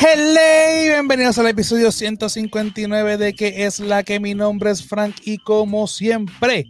[0.00, 0.40] Hello,
[0.82, 5.86] bienvenidos al episodio 159 de que es la que mi nombre es Frank y como
[5.86, 6.64] siempre,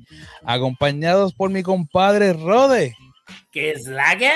[0.44, 2.96] acompañados por mi compadre Rode.
[3.52, 4.32] Que es la que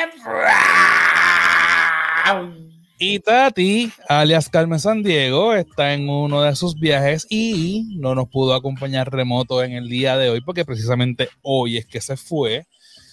[2.99, 8.29] y Tati, alias Carmen San Diego, está en uno de sus viajes y no nos
[8.29, 12.67] pudo acompañar remoto en el día de hoy porque precisamente hoy es que se fue.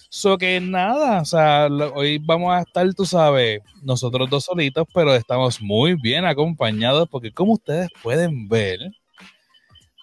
[0.08, 5.14] So que nada, o sea, hoy vamos a estar, tú sabes, nosotros dos solitos, pero
[5.14, 8.78] estamos muy bien acompañados porque como ustedes pueden ver,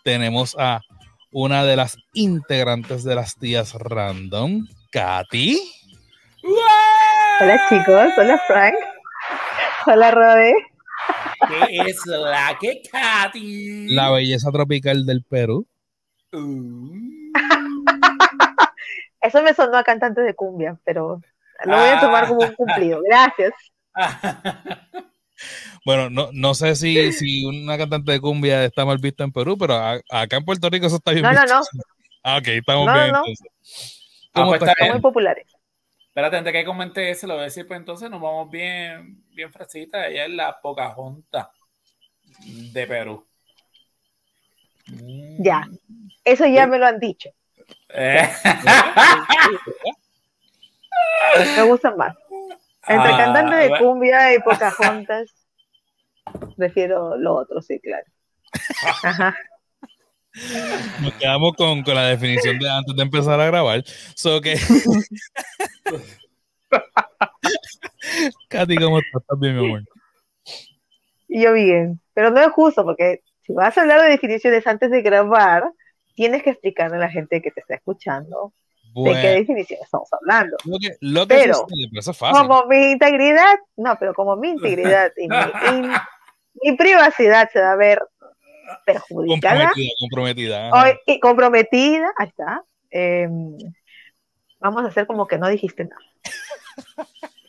[0.04, 0.82] tenemos a
[1.32, 5.60] una de las integrantes de las tías random, Katy.
[7.42, 8.76] Hola chicos, hola Frank.
[9.88, 10.54] Hola Rode.
[11.48, 13.90] ¿Qué es la que Katy?
[13.90, 15.68] La belleza tropical del Perú.
[16.32, 17.32] Uh.
[19.22, 21.22] Eso me sonó a cantante de cumbia, pero
[21.66, 23.02] lo voy a tomar como un cumplido.
[23.04, 23.54] Gracias.
[25.86, 29.58] Bueno, no, no sé si, si una cantante de cumbia está mal vista en Perú,
[29.58, 31.46] pero acá en Puerto Rico eso está bien no, visto.
[31.46, 31.66] No, no,
[32.24, 33.18] Ah, ok, estamos bien no.
[33.18, 33.48] entonces.
[34.34, 35.46] Ah, pues está muy populares.
[36.14, 39.52] Espérate, antes que comente ese, lo voy a decir, pues entonces nos vamos bien, bien
[39.52, 40.06] fresita.
[40.06, 41.48] Ella es la Pocahontas
[42.46, 43.26] de Perú.
[45.40, 45.68] Ya,
[46.24, 47.32] eso ya me lo han dicho.
[47.90, 48.30] Eh.
[51.56, 52.16] Me gustan más.
[52.88, 53.84] Entre Ah, cantante de bueno.
[53.84, 55.34] cumbia y Pocahontas,
[56.56, 58.06] prefiero lo otro, sí, claro.
[59.02, 59.36] Ajá.
[61.02, 63.84] Nos quedamos con, con la definición de antes de empezar a grabar.
[64.16, 64.56] So que.
[68.50, 69.22] Katy, ¿cómo estás?
[69.22, 69.84] ¿Estás bien, mi amor?
[71.28, 74.92] Y yo bien, pero no es justo porque si vas a hablar de definiciones antes
[74.92, 75.64] de grabar,
[76.16, 78.54] tienes que explicarle a la gente que te está escuchando
[78.96, 80.56] de qué definición estamos hablando.
[80.66, 82.42] lo que, lo que Pero, sucede, pero eso es fácil.
[82.42, 85.36] Como mi integridad, no, pero como mi integridad y mi,
[86.62, 88.00] y mi privacidad se va a ver
[88.86, 92.64] perjudicada Comprometida, hoy, y comprometida, ahí está.
[92.92, 93.28] eh,
[94.60, 96.02] vamos a hacer como que no dijiste nada.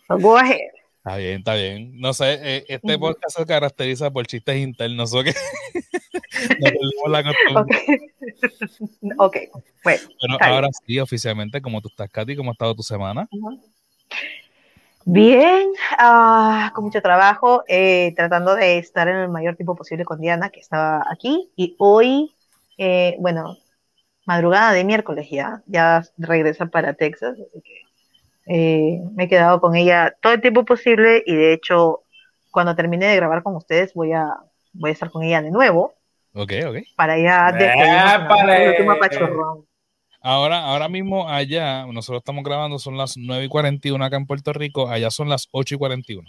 [0.20, 0.58] Go ahead.
[0.98, 2.00] Está bien, está bien.
[2.00, 5.12] No sé, eh, este podcast se caracteriza por chistes internos.
[5.12, 5.34] ¿o qué?
[7.04, 7.78] no la costumbre.
[9.19, 10.03] Ok, ok, bueno.
[10.20, 10.54] Pero está bien.
[10.54, 12.34] ahora sí, oficialmente, ¿cómo tú estás, Katy?
[12.36, 13.28] ¿Cómo ha estado tu semana?
[15.06, 20.19] Bien, ah, con mucho trabajo, eh, tratando de estar en el mayor tiempo posible con
[20.19, 22.34] Diana, que estaba aquí, y hoy,
[22.78, 23.59] eh, bueno,
[24.25, 27.82] madrugada de miércoles ya, ya regresa para Texas, así que
[28.47, 32.00] eh, me he quedado con ella todo el tiempo posible, y de hecho,
[32.50, 34.26] cuando termine de grabar con ustedes, voy a,
[34.72, 35.94] voy a estar con ella de nuevo,
[36.32, 36.76] Ok, ok.
[36.97, 38.65] para ya despedirnos ¡Épale!
[38.65, 39.66] el último.
[40.26, 44.54] Ahora, ahora mismo allá, nosotros estamos grabando, son las 9 y 41 acá en Puerto
[44.54, 46.26] Rico, allá son las 8 y 41.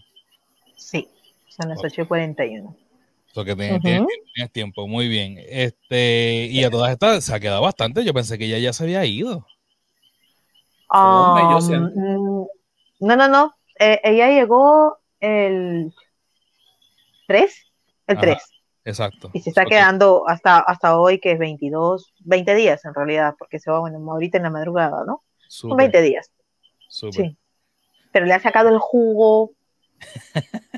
[0.75, 1.07] Sí,
[1.47, 1.85] son las Ok.
[1.85, 2.75] 8.41.
[3.33, 3.83] So que tienes, Ujú.
[3.83, 5.37] tienes- tienes tiempo, muy bien.
[5.47, 8.03] Este, y a todas estas se ha quedado bastante.
[8.03, 9.47] Yo pensé que ella ya se había ido.
[10.93, 11.33] Um,
[12.99, 13.55] no, no, no.
[13.79, 15.93] Eh, ella llegó el
[17.27, 17.65] 3,
[18.07, 18.21] el Ajá.
[18.21, 18.43] 3,
[18.85, 19.31] Exacto.
[19.33, 23.59] y se está quedando hasta, hasta hoy, que es 22, 20 días en realidad, porque
[23.59, 25.23] se va, bueno, ahorita en la madrugada, ¿no?
[25.47, 26.31] Son súper, 20 días,
[26.87, 27.25] súper.
[27.25, 27.37] sí.
[28.11, 29.51] Pero le ha sacado el jugo.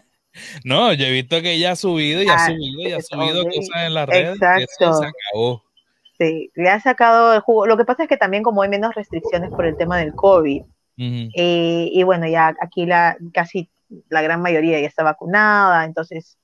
[0.63, 3.41] No, yo he visto que ella ha subido y ha Ah, subido y ha subido
[3.43, 3.57] sí.
[3.57, 4.35] cosas en las redes.
[4.35, 4.93] Exacto.
[4.93, 5.63] se acabó.
[6.19, 7.65] Sí, le ha sacado el jugo.
[7.65, 10.63] Lo que pasa es que también como hay menos restricciones por el tema del COVID.
[10.99, 13.69] Eh, y bueno, ya aquí la, casi
[14.09, 16.37] la gran mayoría ya está vacunada, entonces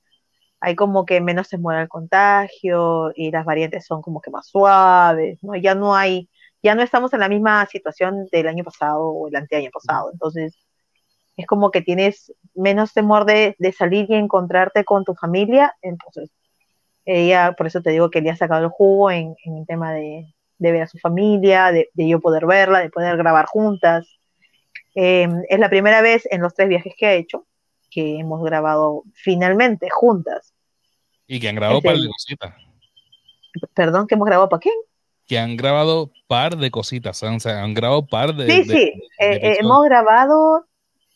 [0.64, 4.48] hay como que menos se muere el contagio y las variantes son como que más
[4.48, 5.56] suaves, ¿no?
[5.58, 6.30] Ya no hay,
[6.64, 10.58] ya no estamos en la misma situación del año pasado o el anteaño pasado, entonces
[11.36, 16.32] es como que tienes menos temor de, de salir y encontrarte con tu familia, entonces
[17.04, 19.94] ella, por eso te digo que le ha sacado el jugo en, en el tema
[19.94, 24.08] de, de ver a su familia, de, de yo poder verla, de poder grabar juntas.
[24.96, 27.46] Eh, es la primera vez en los tres viajes que ha hecho
[27.94, 30.53] que hemos grabado finalmente juntas.
[31.28, 32.54] Y que han grabado Es par de cositas.
[33.74, 34.76] Perdón, que hemos grabado para quién?
[35.28, 37.22] Que han grabado par de cositas.
[37.24, 38.46] O sea, han grabado par de.
[38.48, 38.74] Sí, de- sí,
[39.20, 40.66] de eh, eh, hemos grabado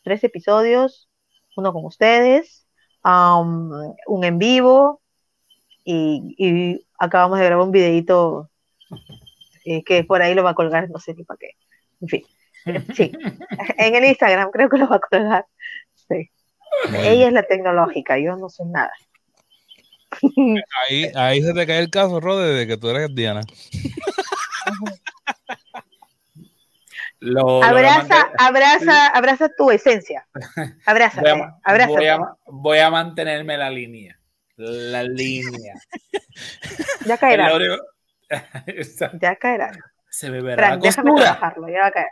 [0.04, 1.10] tres episodios,
[1.56, 2.66] uno con ustedes,
[3.04, 3.72] um,
[4.08, 5.02] un en vivo
[5.84, 8.50] y, y acabamos de grabar un videito
[9.66, 11.52] eh, que por ahí lo va a colgar, no sé ni para qué.
[12.00, 12.24] En fin,
[12.96, 13.12] sí,
[13.78, 15.46] en el Instagram creo que lo va a colgar.
[16.08, 16.30] Sí.
[16.94, 18.92] Ella es la tecnológica, yo no sé nada.
[20.90, 23.42] Ahí, ahí se te cae el caso, Rode, de que tú eres Diana.
[27.20, 30.28] Lo- lo Abraza, abraza, abraza tu esencia.
[30.86, 31.90] Abraza, voy, a, abraza.
[31.92, 34.16] voy a- voy a mantenerme la línea.
[34.56, 35.74] La línea.
[37.06, 37.50] Ya caerá,
[39.22, 39.72] ya caerá.
[40.10, 42.08] Se me verá déjame trabajarlo, ya va a caer.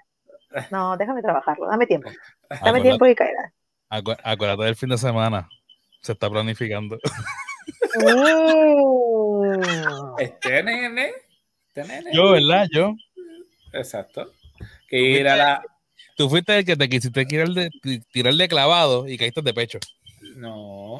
[0.71, 2.09] No, déjame trabajarlo, dame tiempo.
[2.49, 3.53] Dame Acuérdate, tiempo y caerá.
[3.89, 5.49] acu- acuérdate del fin de semana.
[6.01, 6.97] Se está planificando.
[7.99, 9.61] Mm.
[10.19, 11.11] Este nene.
[11.67, 12.11] Este nene.
[12.13, 12.67] Yo, ¿verdad?
[12.71, 12.95] Yo.
[13.73, 14.31] Exacto.
[14.87, 15.63] Que ir a la.
[16.15, 17.69] Tú fuiste el que te quisiste tirar de,
[18.11, 19.79] tirar de clavado y caíste de pecho.
[20.37, 20.97] No.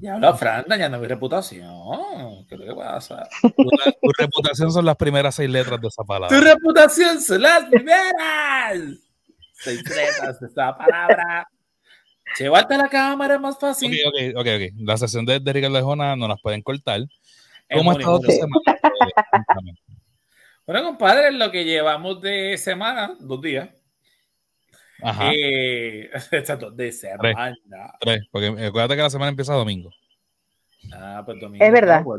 [0.00, 2.46] Ya habla Fran dañando mi reputación.
[2.48, 3.28] ¿Qué es lo que pasa?
[3.42, 6.40] Tu, tu reputación son las primeras seis letras de esa Tu palabra.
[6.40, 8.78] reputación son las primeras.
[9.54, 11.48] Seis letras de esa palabra.
[12.38, 13.92] Llevarte a la cámara es más fácil.
[14.06, 14.72] ok, ok, ok.
[14.80, 17.00] La sesión de, de Ricardo Arjona no las pueden cortar.
[17.68, 18.78] Es ¿Cómo ha muy estado semana?
[19.66, 19.74] Eh.
[20.66, 23.70] Bueno, compadre, lo que llevamos de semana, dos días.
[25.02, 25.30] Ajá.
[25.34, 27.56] Eh, exacto, de semana.
[28.00, 29.90] Tres, porque acuérdate que la semana empieza domingo.
[30.92, 31.64] Ah, pues domingo.
[31.64, 32.02] Es verdad.
[32.02, 32.18] No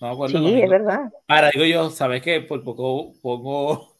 [0.00, 0.38] me acuerdo.
[0.38, 0.40] No.
[0.40, 0.64] Sí, domingo.
[0.64, 1.12] es verdad.
[1.28, 2.40] Ahora digo yo, ¿sabes qué?
[2.40, 3.94] Por poco pongo.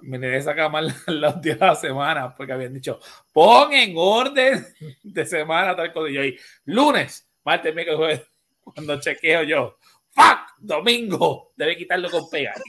[0.00, 3.00] Me de esa cama los días de la semana, porque habían dicho,
[3.32, 4.66] pon en orden
[5.02, 6.10] de semana tal cosa.
[6.10, 6.36] Y yo ahí,
[6.66, 8.22] lunes, martes, miércoles, jueves.
[8.64, 9.76] Cuando chequeo yo,
[10.10, 12.54] fuck, domingo, debe quitarlo con pega.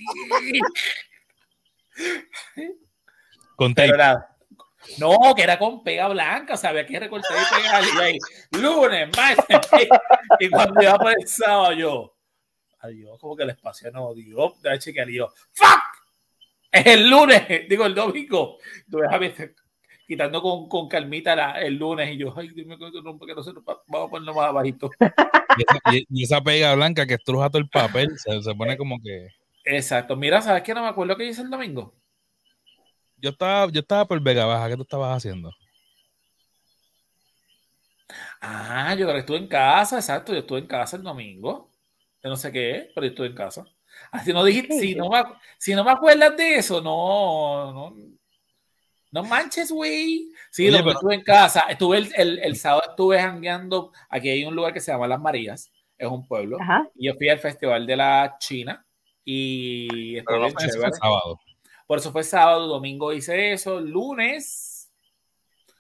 [3.55, 3.75] Con.
[4.97, 7.83] No, que era con pega blanca, o sea, había que recortar y pegar.
[7.83, 8.17] Y ahí,
[8.51, 9.69] lunes, martes,
[10.39, 12.15] y cuando iba por el sábado, yo,
[12.79, 15.88] adiós, como que el espacio no dio, de chequear y yo, fuck,
[16.71, 18.57] el lunes, digo el domingo.
[18.89, 19.56] Tú ves a veces
[20.07, 23.44] quitando con, con calmita la- el lunes y yo, ay, dime que no, que no
[23.44, 24.89] se vamos a ponerlo más abajito.
[25.57, 28.77] Y esa, y- y esa pega blanca que estruja todo el papel se, se pone
[28.77, 29.27] como que.
[29.66, 30.74] Exacto, mira, ¿sabes qué?
[30.74, 31.92] No me acuerdo qué hice el domingo.
[33.18, 35.51] Yo estaba, yo estaba por Vega Baja, ¿qué tú estabas haciendo?
[38.42, 41.69] Ah, yo creo que estuve en casa, exacto, yo estuve en casa el domingo.
[42.24, 43.66] Yo no sé qué, pero yo estuve en casa.
[44.11, 45.23] Así no dijiste, si no, me,
[45.57, 47.95] si no me acuerdas de eso, no, no,
[49.11, 50.31] no manches, güey.
[50.51, 51.61] Sí, Oye, lo pero- estuve en casa.
[51.69, 53.91] Estuve el, el, el sábado, estuve jangueando.
[54.09, 56.57] Aquí hay un lugar que se llama Las Marías, es un pueblo.
[56.59, 56.88] Ajá.
[56.95, 58.83] Y yo fui al Festival de la China
[59.23, 60.91] y estuvo Pero no fue, chévere.
[60.94, 61.39] sábado.
[61.85, 64.89] Por eso fue sábado, domingo hice eso, lunes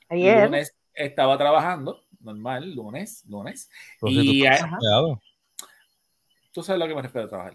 [0.09, 0.45] Ayer.
[0.45, 3.69] Lunes estaba trabajando, normal, lunes, lunes.
[4.01, 4.45] Pero Y si.
[6.51, 7.53] Tú sabes lo que me refiero a trabajar.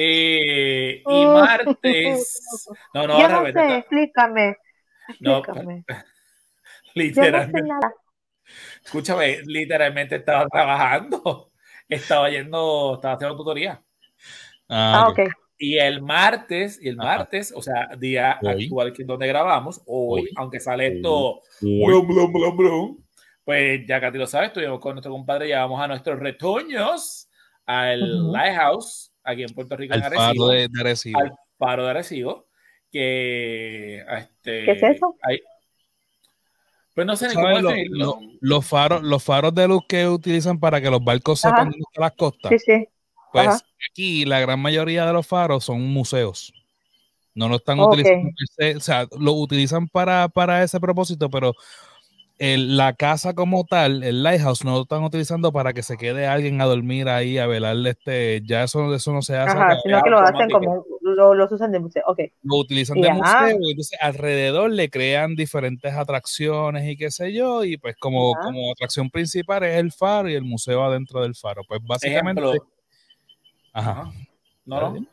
[0.00, 1.32] Eh, y Oh.
[1.32, 2.40] martes.
[2.94, 4.56] No, no, Yo no sé, explícame.
[5.20, 5.42] No.
[5.44, 5.74] Yo no sé
[6.94, 7.86] literalmente,
[8.84, 11.50] escúchame, literalmente estaba trabajando.
[11.88, 13.82] Estaba yendo, estaba haciendo tutoría.
[14.68, 15.20] Ah, Ah, ok.
[15.20, 15.32] ok.
[15.58, 17.16] Y el martes, y el Ajá.
[17.18, 18.64] martes, o sea, día Hoy.
[18.64, 20.30] actual que donde grabamos, hoy, Hoy.
[20.36, 21.86] aunque sale esto, Hoy.
[21.86, 22.96] blum, blum, blum, blum,
[23.44, 27.28] pues ya Katy lo sabe, estuvimos con nuestro compadre, llevamos a nuestros retoños
[27.64, 28.32] al Ujú.
[28.32, 31.20] Lighthouse, aquí en Puerto Rico, Al en faro Arecibo, de, de Arecibo.
[31.20, 32.44] al faro de Arecibo,
[32.90, 35.14] que este, ¿Qué es eso?
[35.22, 35.40] hay-
[36.94, 40.08] pues no sé ni cómo ¿Sabes lo- lo- los faros, los faros de luz que
[40.08, 42.50] utilizan para que los barcos sepan están las costas.
[42.50, 42.88] Sí, sí.
[43.32, 43.60] Pues Ajá.
[43.92, 46.52] aquí la gran mayoría de los faros son museos.
[47.34, 47.92] No lo están Ok.
[47.92, 48.30] utilizando,
[48.76, 51.54] o sea, lo utilizan para, para ese propósito, pero
[52.38, 56.26] el- la casa como tal, el lighthouse, no lo están utilizando para que se quede
[56.26, 60.00] alguien a dormir ahí, a velarle este, ya eso, eso no se hace Ajá, sino
[60.02, 62.02] que lo hacen como, lo, los usan de museo.
[62.06, 62.20] Ok.
[62.42, 63.40] lo utilizan Y de ajá.
[63.42, 68.34] museo, y entonces alrededor le crean diferentes atracciones y qué sé yo, y pues como,
[68.36, 68.44] Ajá.
[68.44, 71.62] como atracción principal es el faro y el museo adentro del faro.
[71.66, 72.68] Pues básicamente, Ejemplo.
[73.72, 74.10] ajá.
[74.64, 75.06] No, no.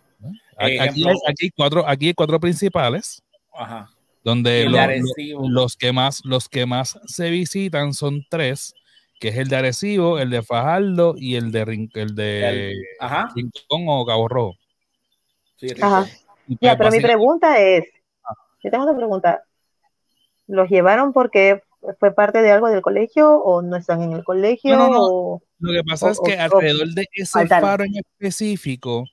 [0.58, 3.22] Aquí, hay cuatro, aquí hay cuatro principales,
[3.58, 3.90] Ajá.
[4.26, 5.50] Donde El lo- de lo- Arecibo.
[5.50, 8.74] los que más, los que más se visitan son tres,
[9.20, 12.84] que es el de Arecibo, el de Fajardo y el de Rin- el de El-
[13.00, 13.30] Ajá.
[13.36, 14.56] Rincón o Cabo Rojo.
[15.58, 15.68] Sí.
[15.80, 16.06] Ajá.
[16.60, 17.86] Ya, pero mi pregunta es,
[18.64, 19.44] yo tengo una pregunta.
[20.48, 21.62] ¿Los llevaron porque
[22.00, 24.76] fue parte de algo del colegio o no están en el colegio?
[24.76, 25.00] No, no, no.
[25.06, 29.06] o- Lo que pasa O- es que o- alrededor de ese faro en específico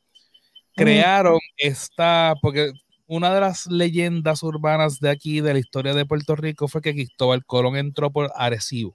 [0.74, 2.72] crearon esta, porque
[3.14, 6.94] una de las leyendas urbanas de aquí, de la historia de Puerto Rico, fue que
[6.94, 8.94] Cristóbal Colón entró por Arecibo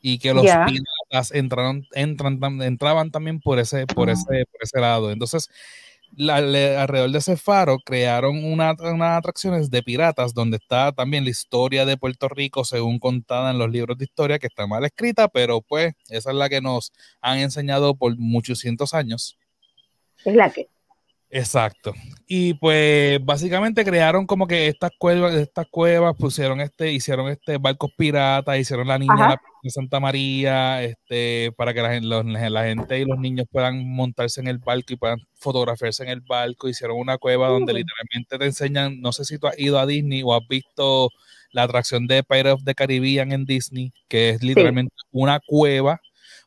[0.00, 5.10] y que los piratas entraron, entran, entraban también por ese, por ese, por ese lado.
[5.10, 5.48] Entonces,
[6.16, 11.24] la- le- alrededor de ese faro crearon una- unas atracciones de piratas donde está también
[11.24, 14.84] la historia de Puerto Rico según contada en los libros de historia, que está mal
[14.84, 19.36] escrita, pero pues esa es la que nos han enseñado por muchos cientos años.
[20.24, 20.68] Es la que.
[21.36, 21.92] Exacto.
[22.26, 27.90] Y pues básicamente crearon como que estas cuevas, estas cuevas pusieron este, hicieron este barcos
[27.96, 33.00] piratas, hicieron la niña de Santa María, este, para que la, gen- los- la gente
[33.00, 36.68] y los niños puedan montarse en el barco y puedan fotografiarse en el barco.
[36.68, 37.76] Hicieron una cueva donde Mm.
[37.76, 41.10] literalmente te enseñan, no sé si tú has ido a Disney o has visto
[41.52, 46.00] la atracción de Pirates of the Caribbean en Disney, que es literalmente una cueva.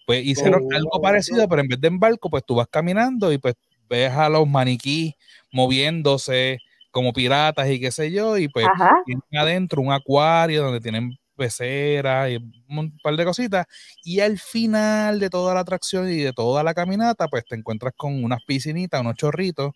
[0.05, 3.31] Pues hicieron Oh, algo parecido, pero en vez de en barco, pues tú vas caminando
[3.31, 3.53] y pues
[3.89, 5.13] ves a los maniquís
[5.51, 6.60] moviéndose
[6.91, 9.01] como piratas y qué sé yo, y pues Ajá.
[9.05, 12.36] tienen adentro un acuario donde tienen peceras y
[12.67, 13.65] un par de cositas,
[14.03, 17.93] y al final de toda la atracción y de toda la caminata, pues te encuentras
[17.96, 19.72] con unas piscinitas, unos chorritos,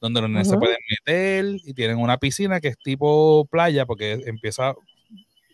[0.00, 4.20] donde los nenes se pueden meter y tienen una piscina que es tipo playa, porque
[4.26, 4.74] empieza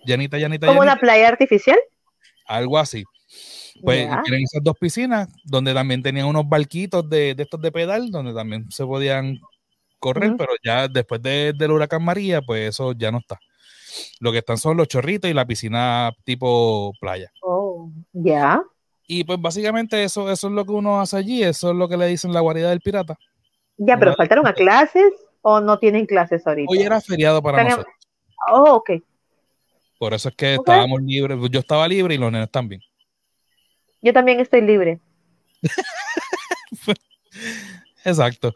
[0.06, 1.78] llanita, llanita, Como llanita, una playa artificial.
[2.46, 3.04] algo así.
[3.82, 4.22] Pues Ya.
[4.22, 8.34] tienen esas dos piscinas donde también tenían unos barquitos de, de estos de pedal donde
[8.34, 9.38] también se podían
[9.98, 13.38] correr, pero ya después de- del huracán María, pues eso ya no está.
[14.20, 17.30] Lo que están son los chorritos y la piscina tipo playa.
[17.42, 18.62] Oh, ya.
[19.06, 21.96] Y pues básicamente eso, eso es lo que uno hace allí, eso es lo que
[21.96, 23.18] le dicen la guarida del pirata.
[23.76, 26.70] Ya, pero faltaron a clases o no tienen clases ahorita.
[26.70, 27.94] Hoy era feriado para nosotros.
[28.52, 28.90] Oh, ok.
[29.98, 31.38] Por eso es que estábamos libres.
[31.50, 32.80] Yo estaba libre y los nenes también.
[34.02, 34.98] Yo también estoy libre.
[38.04, 38.54] Exacto.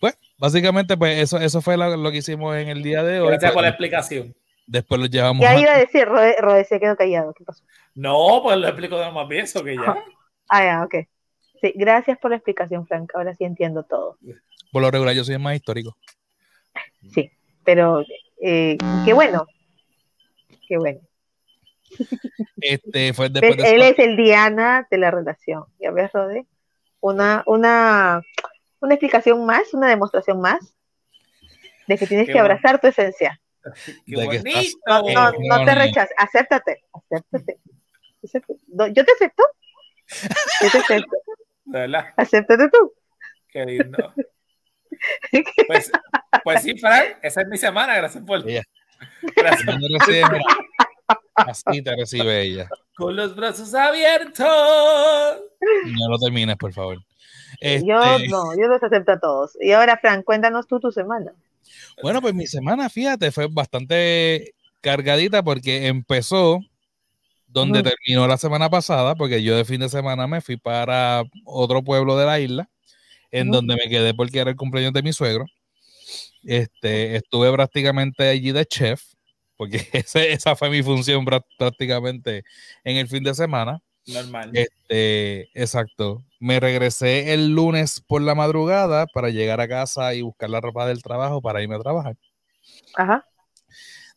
[0.00, 3.28] Pues básicamente pues eso, eso fue lo, lo que hicimos en el día de hoy.
[3.28, 4.34] Gracias por la Pues, explicación.
[4.66, 7.32] después los llevamos Ya a- iba a decir, Rode, Rode se quedó callado.
[7.34, 7.62] ¿Qué pasó?
[7.94, 9.94] No, pues lo explico de más bien eso que ya.
[10.48, 10.94] Ah, ya, ok.
[11.60, 13.10] Sí, gracias por la explicación, Frank.
[13.14, 14.18] Ahora sí entiendo todo.
[14.72, 15.96] por lo regular yo soy el más histórico.
[17.14, 17.30] Sí,
[17.64, 18.02] pero
[18.42, 19.46] eh, qué bueno.
[20.68, 21.00] Qué bueno.
[22.60, 23.64] Este fue después ¿Ves?
[23.64, 25.64] de Él es el Diana de la relación.
[25.78, 26.46] ¿Ya ves, Rode?
[27.00, 28.22] Una, una,
[28.80, 30.74] una explicación más, una demostración más
[31.88, 32.54] de que tienes Qué que bueno.
[32.54, 33.40] abrazar tu esencia.
[34.06, 34.74] Qué estás-.
[34.86, 37.58] No, no, Eh, no te rechaces, acéptate, acéptate.
[38.92, 39.42] Yo te acepto.
[40.62, 41.16] Yo te acepto.
[41.64, 42.92] De verdad, Acéptate tú.
[43.48, 44.12] qué lindo.
[45.66, 45.90] Pues,
[46.44, 48.48] pues sí, Frank, esa es mi semana, gracias por.
[48.48, 48.62] Ella.
[49.34, 49.66] Gracias.
[51.34, 52.68] Así te recibe ella.
[52.96, 54.46] Con los brazos abiertos.
[54.46, 56.98] No lo termines, por favor.
[57.60, 59.56] Este, Yo no, yo los acepto a todos.
[59.60, 61.32] Y ahora, Fran, cuéntanos tú tu semana.
[62.02, 66.60] Bueno, pues mi semana, fíjate, fue bastante cargadita porque empezó
[67.46, 71.82] donde terminó la semana pasada, porque yo de fin de semana me fui para otro
[71.82, 72.68] pueblo de la isla,
[73.30, 75.46] en donde me quedé porque era el cumpleaños de mi suegro.
[76.44, 79.02] Este, estuve prácticamente allí de chef,
[79.62, 82.42] porque ese- esa fue mi función prá- prácticamente
[82.84, 83.80] en el fin de semana.
[84.06, 84.50] Normal.
[84.52, 86.24] Este, exacto.
[86.40, 90.86] Me regresé el lunes por la madrugada para llegar a casa y buscar la ropa
[90.86, 92.16] del trabajo para irme a trabajar.
[92.96, 93.24] Ajá.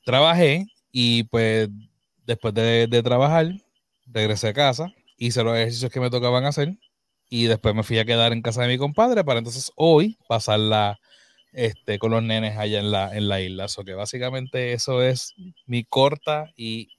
[0.03, 1.69] Trabajé y pues
[2.25, 3.47] después de, de trabajar
[4.07, 6.75] regresé a casa, hice los ejercicios que me tocaban hacer
[7.29, 10.99] y después me fui a quedar en casa de mi compadre para entonces hoy pasarla
[11.55, 13.67] este, con los nenes allá en la, en la isla.
[13.67, 15.33] So que básicamente eso es
[15.65, 16.89] mi corta y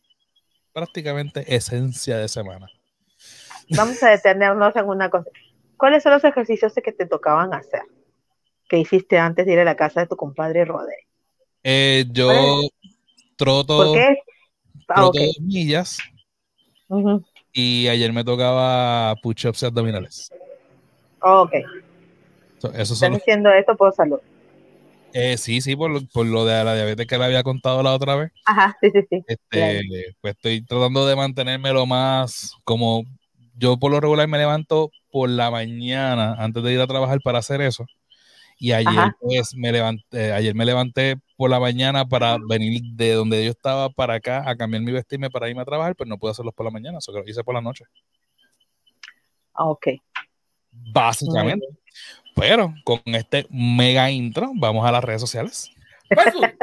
[0.73, 2.69] prácticamente esencia de semana.
[3.71, 5.31] Vamos a detenernos en una cosa.
[5.77, 7.83] ¿Cuáles son los ejercicios que te tocaban hacer?
[8.69, 10.95] Que hiciste antes de ir a la casa de tu compadre Rode.
[11.63, 12.69] Eh, yo ¿Cuál
[13.37, 14.19] troto, ¿Por qué?
[14.89, 15.99] Ah, troto dos millas
[17.53, 20.31] y ayer me tocaba push-ups y abdominales.
[21.21, 21.53] Ok.
[22.59, 24.21] So, Están los- diciendo esto por salud.
[25.19, 27.95] Eh, sí, sí, por lo, por lo de la diabetes que le había contado la
[27.95, 28.33] otra vez.
[28.45, 29.25] Ajá, sí, sí, sí.
[29.27, 33.03] Este, pues estoy tratando de mantenerme lo más como
[33.55, 37.39] yo por lo regular me levanto por la mañana antes de ir a trabajar para
[37.39, 37.87] hacer eso.
[38.59, 39.17] Y ayer Ajá.
[39.19, 43.89] pues me levanté, ayer me levanté por la mañana para venir de donde yo estaba
[43.89, 46.67] para acá a cambiar mi vestirme para irme a trabajar, pero no pude hacerlos por
[46.67, 47.85] la mañana, eso que lo hice por la noche.
[49.55, 49.87] Ok.
[50.71, 51.67] Básicamente.
[52.37, 55.71] Pero con este mega intro, vamos a las redes sociales.
[56.09, 56.55] Facebook,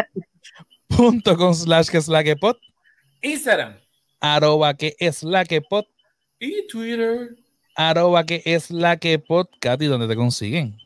[0.88, 2.58] Punto con slash que es la que pot,
[3.22, 3.74] Instagram
[4.24, 5.86] arroba que es la que pot,
[6.40, 7.36] y Twitter.
[7.76, 10.78] arroba que es la que pot, Katy, donde te consiguen.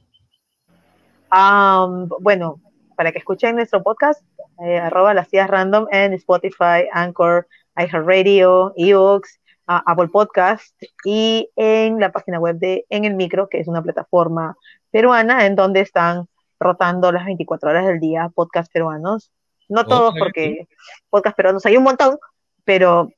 [1.30, 2.60] Am, bueno,
[2.96, 4.24] para que escuchen nuestro podcast,
[4.66, 10.74] eh, arroba las tías random en Spotify, Anchor, iHeartRadio, ebooks, a Apple Podcast
[11.06, 14.58] y en la página web de En el Micro, que es una plataforma
[14.92, 16.26] peruana en donde están
[16.60, 19.32] rotando las 24 horas del día podcast peruanos.
[19.70, 20.68] No todos, porque
[21.10, 22.18] podcast peruanos hay un montón,
[22.64, 23.10] pero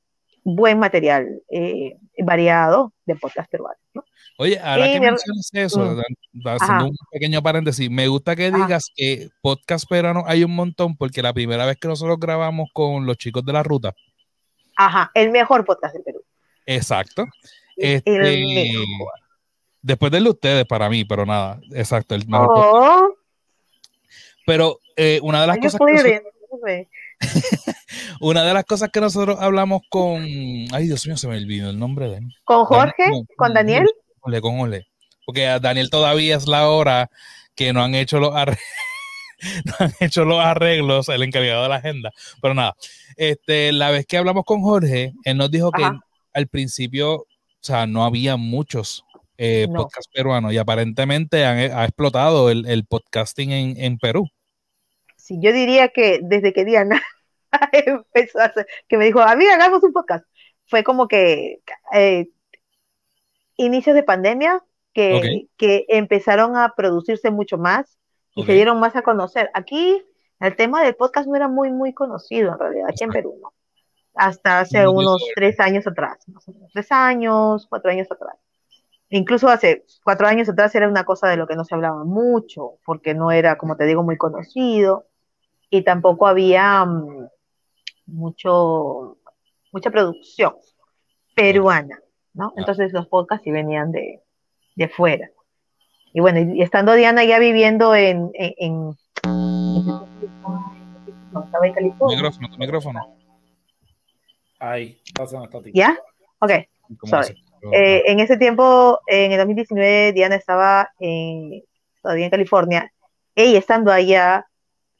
[0.42, 3.80] buen material eh, variado de podcast peruanos.
[3.94, 4.04] ¿no?
[4.38, 5.80] Oye, ahora Sí, que mi- mencionas eso,
[6.32, 6.48] Mm.
[6.48, 8.56] haciendo un pequeño paréntesis, me gusta que Ajá.
[8.56, 13.06] digas que podcast peruano hay un montón, porque la primera vez que nosotros grabamos con
[13.06, 13.94] los chicos de la ruta,
[14.76, 16.22] Ajá, el mejor podcast del Perú.
[16.66, 17.26] exacto,
[17.76, 19.12] El este, mejor.
[19.82, 22.74] Después del de ustedes para mí, pero nada, exacto, el mejor podcast.
[22.74, 23.14] Oh,
[24.46, 26.20] Pero eh, una de las cosas que nosotros-
[26.62, 26.86] clear?
[28.20, 30.22] una de las cosas que nosotros hablamos con,
[30.72, 32.34] ay Dios mío, se me olvidó el nombre de él.
[32.44, 33.04] ¿Con Jorge?
[33.36, 33.86] ¿Con Daniel?
[34.20, 34.86] Ole, con Ole.
[35.26, 37.10] Porque a Daniel todavía es la hora
[37.54, 38.64] que no han hecho los arreglos,
[39.64, 42.10] no han hecho los arreglos, el encargado de la agenda.
[42.40, 42.74] Pero nada,
[43.16, 45.88] este, la vez que hablamos con Jorge, él nos dijo que
[46.32, 47.26] al principio, o
[47.60, 49.04] sea, no había muchos
[49.42, 49.82] eh, No.
[49.82, 54.28] podcasts peruanos y aparentemente han- ha explotado el, el podcasting en, en Perú.
[55.16, 57.00] Sí, yo diría que desde que Diana
[57.72, 60.24] empezó a hacer, que me dijo, amiga, hagamos un podcast,
[60.66, 61.60] fue como que
[61.92, 62.28] eh,
[63.56, 67.96] inicios de pandemia que, que empezaron a producirse mucho más
[68.34, 69.50] y se dieron más a conocer.
[69.54, 70.02] Aquí
[70.40, 73.52] el tema del podcast no era muy, muy conocido en realidad, aquí en Perú, ¿no?
[74.14, 78.34] Hasta hace No, unos tres años atrás, más o menos, tres años, cuatro años atrás.
[79.10, 82.74] Incluso hace cuatro años atrás era una cosa de lo que no se hablaba mucho,
[82.84, 85.06] porque no era, como te digo, muy conocido
[85.68, 87.28] y tampoco había mm,
[88.06, 89.18] mucho,
[89.72, 90.54] mucha producción
[91.34, 91.98] peruana,
[92.34, 92.52] ¿no?
[92.56, 94.22] Entonces los podcasts sí venían de,
[94.76, 95.28] de fuera.
[96.12, 98.96] Y bueno, y estando Diana ya viviendo en, en, en-
[101.32, 102.16] no, estaba en California.
[102.16, 103.16] micrófono, tu micrófono.
[104.60, 105.72] Ahí, pasa esta tía.
[105.74, 105.98] ¿Ya?
[106.40, 106.50] Ok.
[106.98, 107.42] ¿Cómo Sorry.
[107.72, 111.62] Eh, en ese tiempo, en el 2019, Diana estaba en-
[112.02, 112.92] todavía en California.
[113.34, 114.46] Ella estando allá,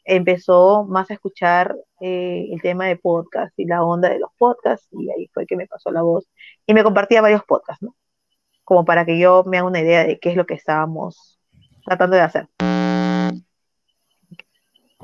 [0.05, 4.89] empezó más a escuchar eh, el tema de podcast y la onda de los podcasts,
[4.93, 6.27] y ahí fue que me pasó la voz.
[6.67, 7.95] Y me compartía varios podcasts, ¿no?
[8.65, 11.39] Como para que yo me haga una idea de qué es lo que estábamos
[11.85, 12.47] tratando de hacer.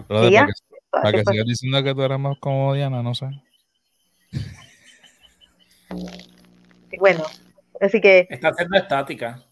[0.09, 0.47] ¿Y ya?
[0.47, 0.53] para que,
[0.91, 3.29] para que sigas diciendo que tú eres más como Diana, no sé.
[6.99, 7.25] Bueno,
[7.81, 9.43] así que Está haciendo estática.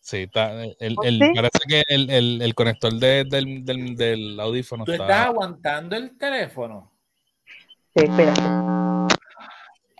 [0.00, 1.32] Sí, está, el, ¿Oh, el- sí?
[1.34, 5.04] parece que el, el, el conector de- del, del, del audífono ¿Tú está.
[5.04, 6.90] estás aguantando el teléfono?
[7.94, 8.42] sí, espérate.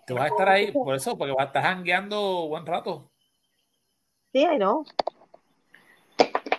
[0.07, 3.11] Tú vas a estar ahí, por eso, porque vas a estar jangueando buen rato.
[4.33, 4.85] Sí, I know.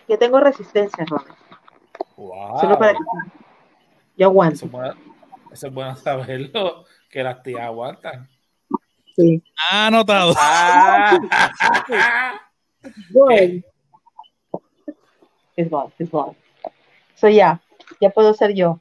[0.08, 1.36] Yo tengo resistencia, Robert.
[2.16, 2.60] Wow.
[2.60, 3.00] Solo para que
[4.18, 4.56] yo aguanto.
[4.56, 4.96] Eso es bueno,
[5.52, 8.30] eso es bueno saberlo, que las tías aguantan.
[9.20, 9.44] Sí.
[9.70, 10.34] Ah, anotado.
[10.38, 11.20] Ah.
[13.12, 13.64] Good.
[15.58, 16.36] It's gone, it's gone.
[17.16, 17.60] So ya,
[18.00, 18.80] ya puedo ser yo.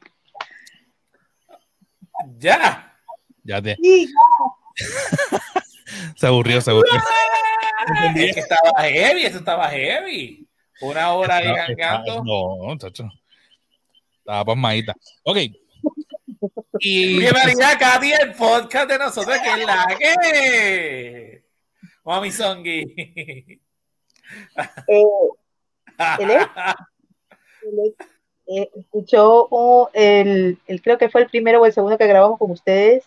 [2.38, 2.92] ya.
[3.42, 3.74] Ya te.
[3.82, 4.06] Sí.
[6.16, 6.92] Se aburrió, se aburrió.
[8.14, 10.46] Es que estaba heavy, eso estaba heavy.
[10.80, 12.22] Una hora ahí jangueando.
[12.22, 13.08] No, chacho.
[14.18, 14.94] Estaba pasmadita.
[15.24, 15.38] Ok.
[16.80, 21.44] Y Bienvenida, Katy, el podcast de nosotros, que es la que.
[22.04, 23.60] Mami Songi.
[26.00, 26.46] Eh,
[28.46, 32.38] eh, escuchó un- el, el- creo que fue el primero o el segundo que grabamos
[32.38, 33.04] con ustedes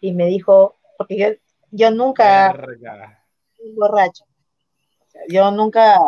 [0.00, 1.26] y me dijo, porque yo,
[1.70, 3.24] yo nunca Verga.
[3.76, 4.24] borracho.
[4.24, 5.98] O sea, yo nunca,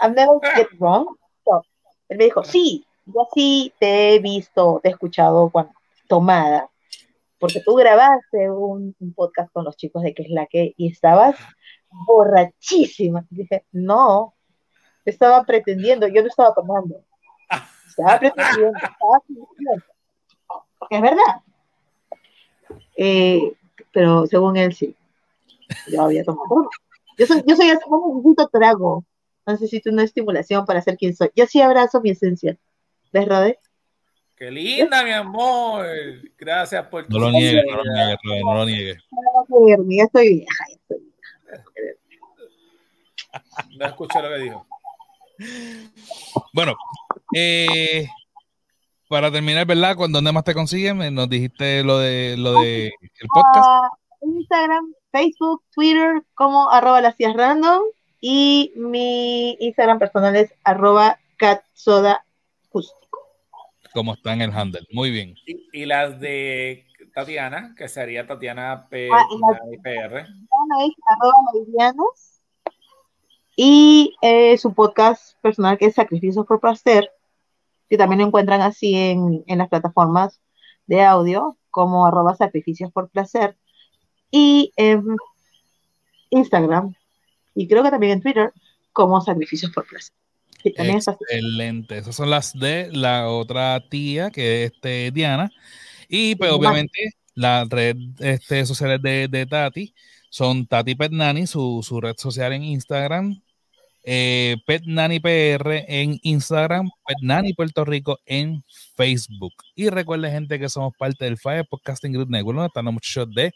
[0.00, 1.06] I've never get wrong.
[1.44, 1.62] So,
[2.08, 5.72] él me dijo, sí, yo sí te he visto, te he escuchado cuando
[6.08, 6.70] tomada,
[7.38, 10.90] porque tú grabaste un, un podcast con los chicos de que es la que y
[10.90, 11.36] estabas
[11.90, 13.26] borrachísima.
[13.30, 14.34] Dije, no,
[15.04, 17.04] estaba pretendiendo, yo no estaba tomando.
[17.88, 19.18] Estaba pretendiendo, estaba.
[20.78, 21.42] Porque es verdad.
[22.96, 23.52] Eh,
[23.92, 24.96] pero según él sí.
[25.88, 26.70] Yo había tomado.
[27.18, 29.04] Yo soy, yo soy así, no necesito trago.
[29.46, 31.30] No necesito una estimulación para ser quien soy.
[31.34, 32.56] Yo sí abrazo mi esencia.
[33.12, 33.58] ¿Ves, Rode?
[34.36, 35.86] Qué linda, mi amor.
[36.36, 38.96] Gracias por tu no lo niegues, no lo niegues, no lo niegues.
[39.88, 40.64] Ya estoy vieja.
[40.68, 41.98] ya estoy vieja.
[43.78, 44.66] No escuché lo que dijo.
[46.52, 46.74] Bueno,
[47.34, 48.06] eh,
[49.08, 49.96] para terminar, ¿verdad?
[49.96, 50.96] ¿Con dónde más te consiguen?
[50.98, 53.66] Me- Nos dijiste lo de lo de el podcast.
[53.66, 53.88] Ah,
[54.22, 57.82] Instagram, Facebook, Twitter, como arroba las tías random.
[58.20, 62.24] Y mi Instagram personal es arroba catsoda.
[63.94, 64.86] Como está en el handle.
[64.92, 65.34] Muy bien.
[65.46, 70.18] Y, y las de Tatiana, que sería Tatiana P Ah, y la- PR.
[70.20, 72.40] Ana es arroba Meridianos.
[73.54, 77.10] Y eh, su podcast personal que es Sacrificios por Placer,
[77.88, 80.40] que también lo encuentran así en, en las plataformas
[80.86, 83.56] de audio, como arroba Sacrificios por Placer.
[84.30, 85.04] Y en
[86.30, 86.94] Instagram,
[87.54, 88.52] y creo que también en Twitter,
[88.94, 90.14] como Sacrificios por Placer.
[90.64, 91.98] Excelente.
[91.98, 95.50] Esas son las de la otra tía, que es este, Diana.
[96.08, 99.94] Y pues obviamente las redes este, sociales de, de Tati
[100.30, 103.42] son Tati Pet Nani, su, su red social en Instagram.
[104.04, 108.64] eh, Pet Nani PR en Instagram, Pet Nani Puerto Rico en
[108.96, 109.52] Facebook.
[109.74, 113.28] Y recuerden, gente, que somos parte del Fire Podcasting Group Network, donde están los muchachos
[113.34, 113.52] de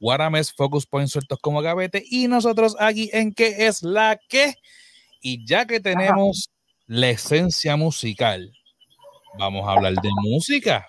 [0.00, 2.02] Guarames, Focus Point, sueltos como gavete.
[2.08, 4.54] Y nosotros aquí en ¿Qué es la que?
[5.22, 6.50] Y ya que tenemos
[6.86, 8.52] la esencia musical,
[9.38, 10.86] vamos a hablar de música.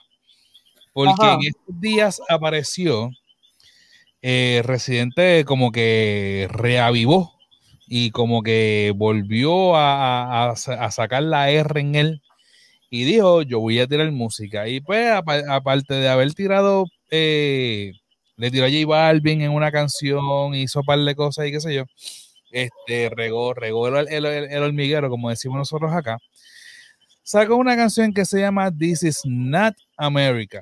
[0.92, 1.34] Porque Ajá.
[1.36, 3.10] en estos días apareció
[4.22, 7.34] eh, Residente como que reavivó
[7.88, 12.22] y como que volvió a, a- a sa- a sacar la R en él
[12.90, 14.68] y dijo, yo voy a tirar música.
[14.68, 17.92] Y pues, apa- aparte de haber tirado, eh,
[18.38, 21.60] le tiró a J Balvin en una canción, hizo un par de cosas y qué
[21.60, 21.84] sé yo,
[22.54, 26.18] este, regó, el, el- el- hormiguero, como decimos nosotros acá.
[27.24, 30.62] Sacó una canción que se llama This is Not America.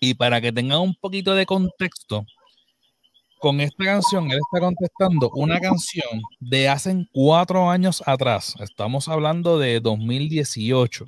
[0.00, 2.26] Y para que tengan un poquito de contexto,
[3.38, 8.54] con esta canción él está contestando una canción de hace cuatro años atrás.
[8.60, 11.06] Estamos hablando de 2018,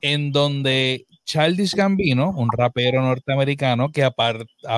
[0.00, 4.10] en donde Childish Gambino, un rapero norteamericano que a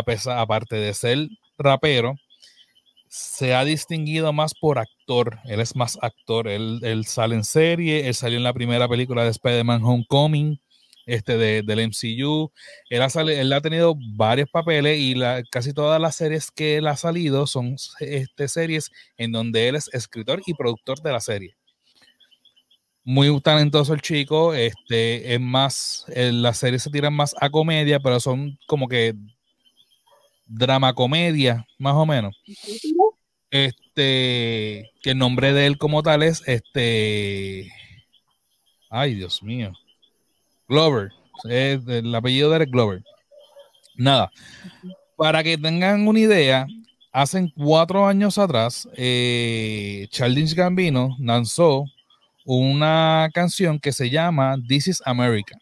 [0.05, 2.17] pesar- aparte de ser rapero,
[3.17, 5.39] se ha distinguido más por actor.
[5.45, 6.49] Él es más actor.
[6.49, 10.61] Él, él sale en serie, él salió en la primera película de Spider-Man Homecoming,
[11.07, 12.53] este de, del MCU.
[12.91, 16.77] Él ha, sali- él ha tenido varios papeles y la- casi todas las series que
[16.77, 21.21] él ha salido son este, series en donde él es escritor y productor de la
[21.21, 21.57] serie.
[23.05, 28.01] Muy talentoso el chico, este es más, eh, las series se tiran más a comedia,
[28.01, 29.15] pero son como que
[30.47, 32.37] drama comedia, más o menos.
[33.51, 37.71] Este, que el nombre de él como tal es este.
[38.91, 39.73] Ay, Dios mío.
[40.69, 41.13] Glover.
[41.45, 43.03] Es el apellido de es Glover.
[43.97, 44.31] Nada.
[45.17, 46.67] Para que tengan una idea,
[47.13, 50.09] hace cuatro años atrás, eh,
[50.55, 51.87] Gambino lanzó
[52.45, 55.59] una canción que se llama This is America.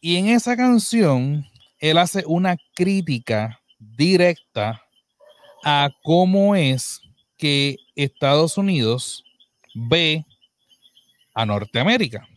[0.00, 1.46] Y en esa canción,
[1.80, 4.82] él hace una crítica directa
[5.64, 7.00] a cómo es
[7.36, 9.24] que Estados Unidos
[9.74, 10.24] ve
[11.34, 12.28] a Norteamérica.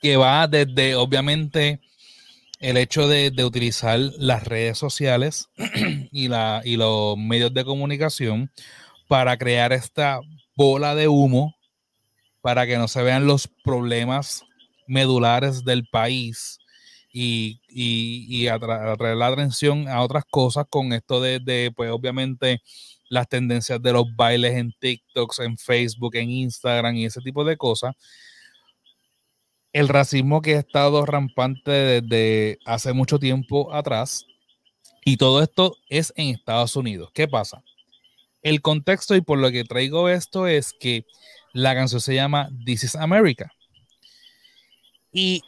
[0.00, 1.80] que va desde, obviamente,
[2.60, 5.48] el hecho de, de utilizar las redes sociales
[6.12, 8.50] y, la, y los medios de comunicación
[9.08, 10.20] para crear esta
[10.54, 11.54] bola de humo
[12.40, 14.45] para que no se vean los problemas
[14.86, 16.58] medulares del país
[17.12, 21.90] y, y, y atra- atraer la atención a otras cosas con esto de, de, pues
[21.90, 22.60] obviamente
[23.08, 27.56] las tendencias de los bailes en TikToks, en Facebook, en Instagram y ese tipo de
[27.56, 27.94] cosas.
[29.72, 34.24] El racismo que ha estado rampante desde hace mucho tiempo atrás
[35.04, 37.10] y todo esto es en Estados Unidos.
[37.14, 37.62] ¿Qué pasa?
[38.42, 41.04] El contexto y por lo que traigo esto es que
[41.52, 43.52] la canción se llama This is America.
[45.16, 45.40] Y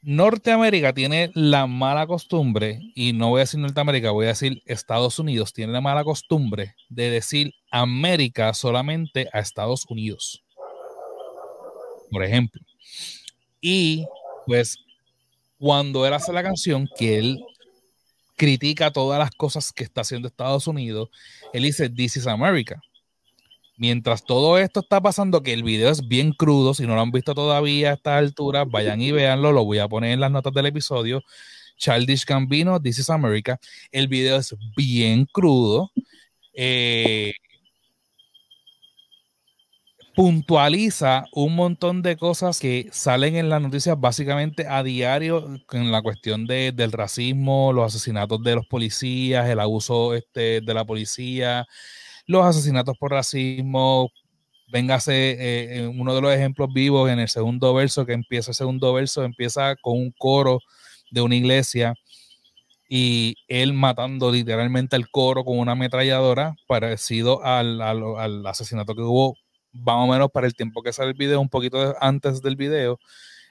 [0.00, 5.18] Norteamérica tiene la mala costumbre, y no voy a decir Norteamérica, voy a decir Estados
[5.18, 10.42] Unidos, tiene la mala costumbre de decir América solamente a Estados Unidos.
[12.10, 12.62] Por ejemplo.
[13.60, 14.06] Y
[14.46, 14.78] pues
[15.58, 17.44] cuando él hace la canción, que él
[18.36, 21.10] critica todas las cosas que está haciendo Estados Unidos,
[21.52, 22.80] él dice This is America.
[23.76, 27.10] Mientras todo esto está pasando, que el video es bien crudo, si no lo han
[27.10, 30.52] visto todavía a esta altura, vayan y véanlo, lo voy a poner en las notas
[30.52, 31.22] del episodio.
[31.76, 33.58] Childish Gambino, This is America.
[33.90, 35.90] El video es bien crudo.
[36.54, 37.34] Eh,
[40.14, 46.02] puntualiza un montón de cosas que salen en las noticias básicamente a diario en la
[46.02, 51.66] cuestión de, del racismo, los asesinatos de los policías, el abuso este, de la policía,
[52.26, 54.10] los asesinatos por racismo.
[54.72, 58.92] Véngase eh, uno de los ejemplos vivos en el segundo verso, que empieza el segundo
[58.92, 60.60] verso, empieza con un coro
[61.10, 61.94] de una iglesia
[62.88, 69.36] y él matando literalmente al coro con una ametralladora, parecido al, al, asesinato que hubo
[69.72, 73.00] más o menos para el tiempo que sale el video, un poquito antes del video,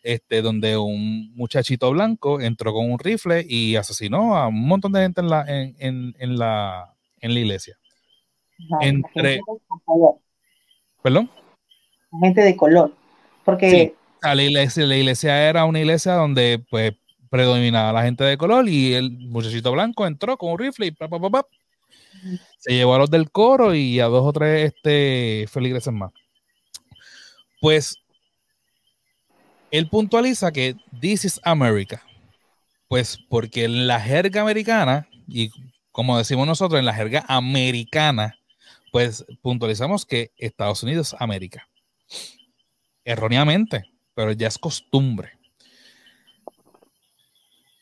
[0.03, 5.01] este, donde un muchachito blanco entró con un rifle y asesinó a un montón de
[5.01, 7.77] gente en la, en, en la, en la iglesia.
[8.71, 10.15] Ajá, Entre- gente de color,
[11.01, 11.29] ¿Perdón?
[12.21, 12.93] gente de color.
[13.43, 13.93] Porque Sí.
[14.21, 16.93] La, iglesia, la iglesia era una iglesia donde pues
[17.29, 21.09] predominaba la gente de color y el muchachito blanco entró con un rifle y pa,
[21.09, 21.47] pa, pa, pa.
[22.59, 26.11] se llevó a los del coro y a dos o tres este, feligreses más.
[27.59, 27.97] Pues
[29.71, 32.01] él puntualiza que this is America.
[32.87, 35.49] Pues porque en la jerga americana, y
[35.91, 38.37] como decimos nosotros, en la jerga americana,
[38.93, 41.67] pues puntualizamos que Estados Unidos América.
[43.03, 45.31] Erróneamente, pero ya es costumbre.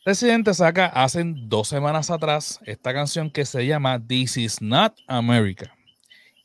[0.06, 5.76] Residente saca hace dos semanas atrás esta canción que se llama This is not America.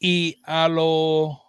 [0.00, 1.40] Y a lo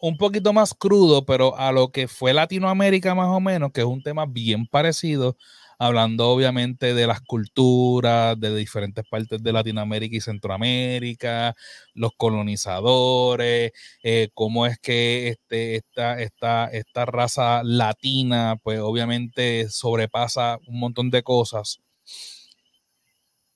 [0.00, 3.86] un poquito más crudo, pero a lo que fue Latinoamérica más o menos, que es
[3.86, 5.36] un tema bien parecido,
[5.80, 11.56] hablando obviamente de las culturas de diferentes partes de Latinoamérica y Centroamérica,
[11.94, 20.58] los colonizadores, eh, cómo es que este, esta, esta, esta raza latina, pues obviamente sobrepasa
[20.66, 21.80] un montón de cosas.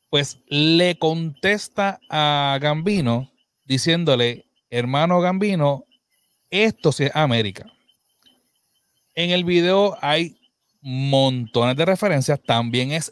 [0.08, 3.30] Pues le contesta a Gambino
[3.66, 5.84] diciéndole, hermano Gambino,
[6.48, 7.70] esto es América.
[9.14, 10.38] En el video hay
[10.84, 12.40] montones de referencias.
[12.42, 13.10] También es,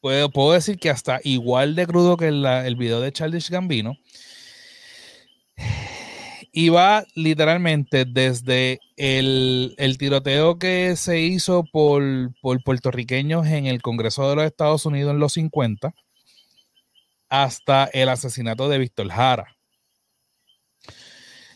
[0.00, 3.96] puedo, puedo decir que hasta igual de crudo que el video de Childish Gambino.
[6.50, 12.02] Y va literalmente desde el, el tiroteo que se hizo por,
[12.40, 15.94] por puertorriqueños en el Congreso de los Estados Unidos en los 50
[17.28, 19.56] hasta el asesinato de Víctor Jara.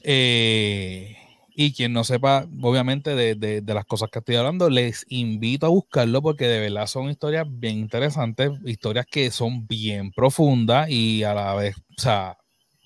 [0.02, 1.16] Eh,
[1.54, 5.66] y quien no sepa, obviamente, de, de- de las cosas que estoy hablando, les invito
[5.66, 11.24] a buscarlo porque de verdad son historias bien interesantes, historias que son bien profundas y
[11.24, 12.38] a la vez, o sea,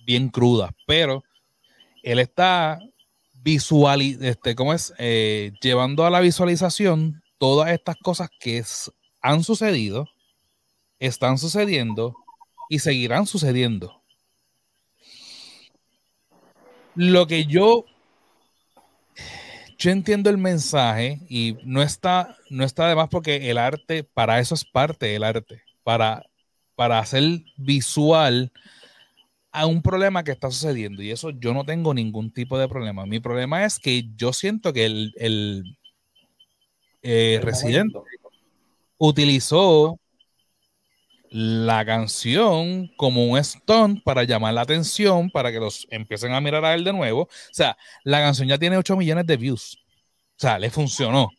[0.05, 0.71] bien crudas.
[0.87, 1.23] Pero
[2.03, 2.79] él está
[3.43, 4.93] visual, este, ¿cómo es?
[4.99, 8.65] Eh, llevando a la visualización todas estas cosas que
[9.23, 10.09] han sucedido,
[10.99, 12.17] están sucediendo
[12.69, 14.03] y seguirán sucediendo.
[16.95, 17.85] Lo que yo
[19.79, 24.41] yo entiendo el mensaje y no está no está de más porque el arte para
[24.41, 26.25] eso es parte del arte, para
[26.75, 27.23] para hacer
[27.57, 28.53] visual
[29.51, 33.07] a un problema que está sucediendo y eso yo no tengo ningún tipo de problema.
[33.07, 35.79] Mi problema es que yo siento que el, el
[37.03, 37.99] eh, residente
[38.99, 39.99] utilizó
[41.31, 46.65] la canción como un stunt para llamar la atención, para que los empiecen a mirar
[46.65, 47.23] a él de nuevo.
[47.23, 49.79] O sea, la canción ya tiene 8 millones de views.
[50.39, 51.31] O sea, le funcionó.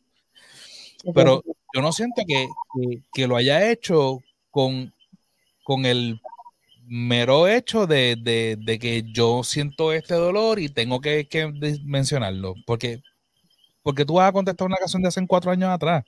[1.13, 4.19] Pero yo no siento que, que- que lo haya hecho
[4.51, 4.93] con,
[5.63, 6.19] con el
[6.87, 11.47] mero hecho de, de- de que yo siento este dolor y tengo que, que
[11.85, 12.55] mencionarlo.
[12.65, 13.01] Porque,
[13.83, 16.05] porque tú vas a contestar una canción de hace cuatro años atrás.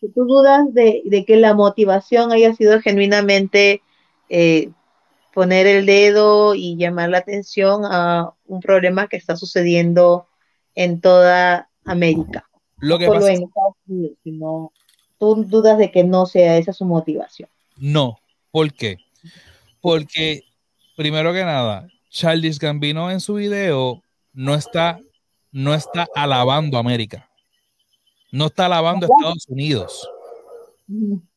[0.00, 3.82] Si tú dudas de, de que la motivación haya sido genuinamente
[4.28, 4.70] eh,
[5.34, 10.26] poner el dedo y llamar la atención a un problema que está sucediendo
[10.74, 14.72] en toda América, Lo no que solo pasa en Estados Unidos, sino
[15.18, 17.48] tú dudas de que no sea esa su motivación.
[17.76, 18.18] No,
[18.50, 18.98] ¿por qué?
[19.80, 20.42] Porque,
[20.96, 24.98] primero que nada, Childish Gambino en su video no está,
[25.52, 27.28] no está alabando a América.
[28.30, 30.08] No está alabando a Estados Unidos.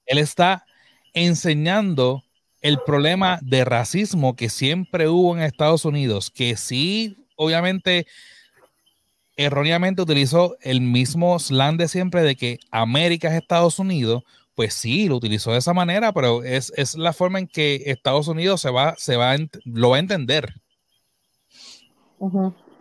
[0.06, 0.66] Él está
[1.14, 2.24] enseñando
[2.62, 8.06] el problema de racismo que siempre hubo en Estados Unidos, que sí, obviamente,
[9.36, 14.24] erróneamente utilizó el mismo slang de siempre de que América es Estados Unidos,
[14.54, 18.28] pues sí, lo utilizó de esa manera, pero es, es la forma en que Estados
[18.28, 20.54] Unidos se va, se va lo va a entender.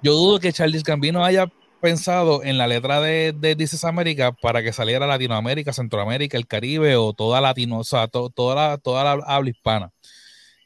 [0.02, 4.32] Yo dudo que Charles Gambino haya pensado en la letra de, de This is America
[4.32, 8.78] para que saliera Latinoamérica, Centroamérica, el Caribe o toda Latino, o sea, to- toda, la,
[8.78, 9.92] toda la habla hispana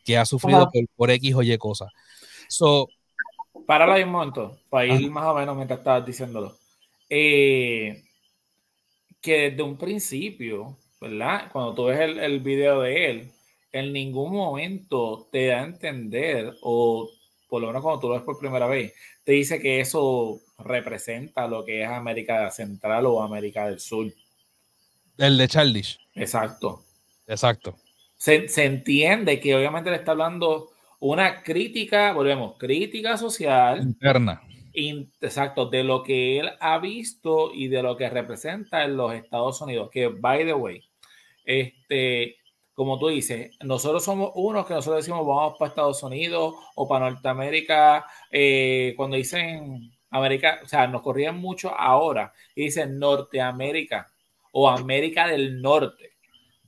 [0.04, 1.90] que ha sufrido por, por X o Y cosas.
[2.48, 2.88] So,
[3.66, 6.56] Para ahí un momento, para ir más o menos mientras estabas diciéndolo.
[7.08, 8.02] Eh,
[9.20, 11.50] que desde un principio, ¿verdad?
[11.50, 13.32] Cuando tú ves el, el video de él,
[13.72, 17.08] en ningún momento te da a entender, o
[17.48, 18.92] por lo menos cuando tú lo ves por primera vez,
[19.24, 24.12] te dice que eso representa lo que es América Central o América del Sur.
[25.18, 26.82] el de Childish, Exacto.
[27.26, 27.76] exacto.
[28.16, 34.42] Se, se entiende que obviamente le está hablando una crítica, volvemos, crítica social Interna.
[34.72, 39.60] exacto, de lo que él ha visto y de lo que representa en los Estados
[39.60, 39.90] Unidos.
[39.92, 40.82] Que, by the way,
[41.44, 42.36] este,
[42.72, 47.10] como tú dices, nosotros somos unos que nosotros decimos vamos para Estados Unidos o para
[47.10, 48.06] Norteamérica.
[48.30, 54.10] Eh, cuando dicen América, o sea, nos corrían mucho ahora y dicen Norteamérica
[54.52, 56.12] o América del Norte.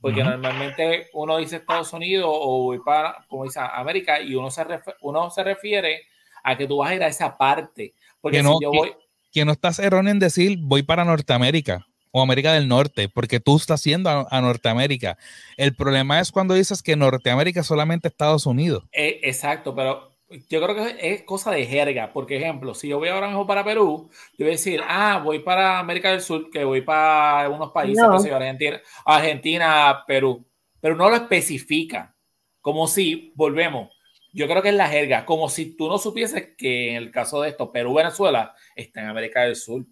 [0.01, 4.63] Porque normalmente uno dice Estados Unidos o voy para, como dice América, y uno se,
[5.01, 6.03] uno se refiere
[6.43, 7.93] a que tú vas a ir a esa parte.
[8.21, 8.93] Porque que no, yo voy.
[9.31, 13.55] Que, no estás erróneo en decir voy para Norteamérica o América del Norte, porque tú
[13.55, 15.17] estás yendo a, Norteamérica.
[15.55, 18.83] El problema es cuando dices que Norteamérica es solamente Estados Unidos.
[18.91, 22.11] Eh, exacto, pero yo creo que es cosa de jerga.
[22.11, 25.39] Por ejemplo, si yo voy ahora mismo para Perú, yo voy a decir, ah, voy
[25.39, 30.45] para América del Sur, que voy para algunos países, Argentina, Argentina, Perú,
[30.81, 32.13] pero no lo especifica.
[32.61, 33.97] Como si, volvemos,
[34.33, 37.41] yo creo que es la jerga, como si tú no supieses que en el caso
[37.41, 39.83] de esto, Perú, Venezuela, está en América del Sur.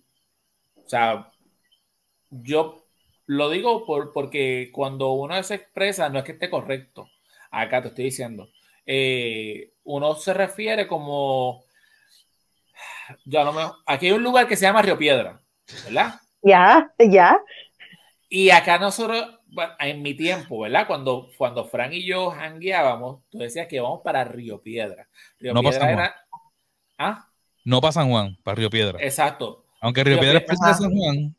[0.75, 1.31] O sea,
[2.29, 2.83] yo
[3.25, 7.09] lo digo por, porque cuando uno se expresa, no es que esté correcto.
[7.49, 8.49] Acá te estoy diciendo.
[8.85, 11.63] Eh, uno se refiere como.
[13.25, 13.63] Ya no me.
[13.85, 15.39] Aquí hay un lugar que se llama Río Piedra,
[15.85, 16.19] ¿verdad?
[16.41, 17.39] Ya, ya.
[18.29, 19.39] Y acá nosotros,
[19.79, 20.87] en mi tiempo, ¿verdad?
[20.87, 25.07] Cuando, cuando Frank y yo hangueábamos, tú decías que vamos para Río Piedra.
[25.39, 26.15] Río no Piedra era.
[26.97, 27.27] ¿Ah?
[27.63, 28.99] No para San Juan, para Río Piedra.
[29.01, 29.63] Exacto.
[29.81, 31.35] Aunque Río, Piedra, es de San Juan.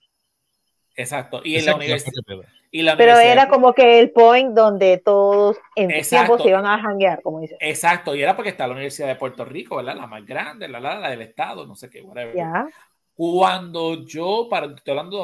[0.95, 1.41] Exacto.
[1.45, 2.23] Y en la universidad.
[2.71, 7.41] Pero era como que el point donde todos en tiempo se iban a janguear, como
[7.41, 7.57] dice.
[7.61, 9.97] Exacto, y era porque está la Universidad de Puerto Rico, ¿verdad?
[9.97, 12.35] La más grande, la, la, del Estado, no sé qué, whatever.
[12.37, 12.67] Ya.
[13.15, 15.23] Cuando yo, para, estoy hablando de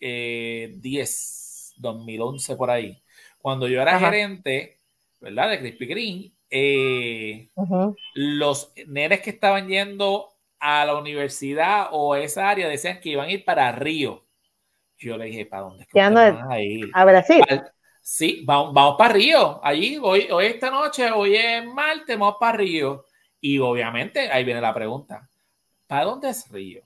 [0.00, 2.98] 2010, 2011 por ahí,
[3.40, 4.78] cuando yo era gerente,
[5.20, 5.50] ¿verdad?
[5.50, 7.48] De Crispy Green, eh,
[8.14, 13.28] los nenes que estaban yendo a la universidad o a esa área decían que iban
[13.28, 14.22] a ir para Río
[15.00, 15.86] yo le dije, ¿para dónde?
[15.94, 16.90] Ya no a ir?
[16.92, 17.42] A Brasil.
[18.02, 19.60] sí, vamos, vamos para Río.
[19.64, 23.06] Allí, hoy, hoy esta noche, hoy es martes, vamos para Río.
[23.40, 25.26] Y obviamente, ahí viene la pregunta.
[25.86, 26.82] ¿Para dónde es Río?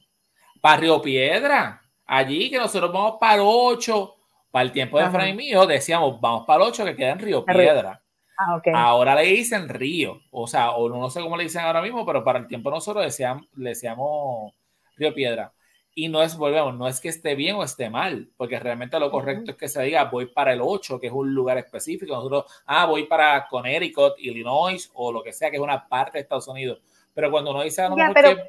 [0.61, 1.81] Para Río Piedra.
[2.07, 4.14] Allí que nosotros vamos para el 8.
[4.50, 7.18] Para el tiempo de Fran y mío, decíamos, vamos para el 8 que queda en
[7.18, 8.00] Río Piedra.
[8.38, 8.72] Ah, okay.
[8.74, 10.20] Ahora le dicen Río.
[10.31, 13.05] O sea, o no sé cómo le dicen ahora mismo, pero para el tiempo nosotros
[13.05, 14.53] decíamos, le decíamos
[14.96, 15.53] Río Piedra.
[15.97, 19.11] Y no es, volvemos, no es que esté bien o esté mal, porque realmente lo
[19.13, 22.15] correcto es que se diga voy para el 8, que es un lugar específico.
[22.15, 26.23] Nosotros, ah, voy para Connecticut, Illinois o lo que sea, que es una parte de
[26.23, 26.81] Estados Unidos.
[27.15, 28.43] Pero cuando uno dice a lo mejor que...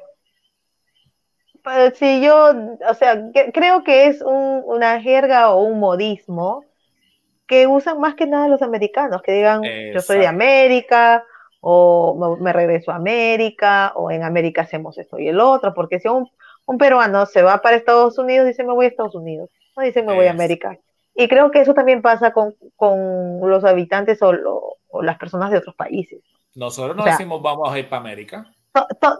[1.62, 2.52] Pues, si yo,
[2.88, 6.64] o sea, creo que es una jerga o un modismo
[7.46, 11.24] que usan más que nada los americanos, que digan yo soy de América
[11.60, 16.08] o me, regreso a América o en América hacemos esto y el otro, porque si
[16.08, 16.30] un
[16.66, 20.02] un peruano se va para Estados Unidos, dice me voy a Estados Unidos, no dice
[20.02, 20.78] me voy a América.
[21.14, 22.54] Y creo que eso también pasa con,
[23.40, 24.34] los habitantes o,
[25.00, 26.20] las personas de otros países.
[26.54, 28.46] Nosotros no decimos vamos a ir para América.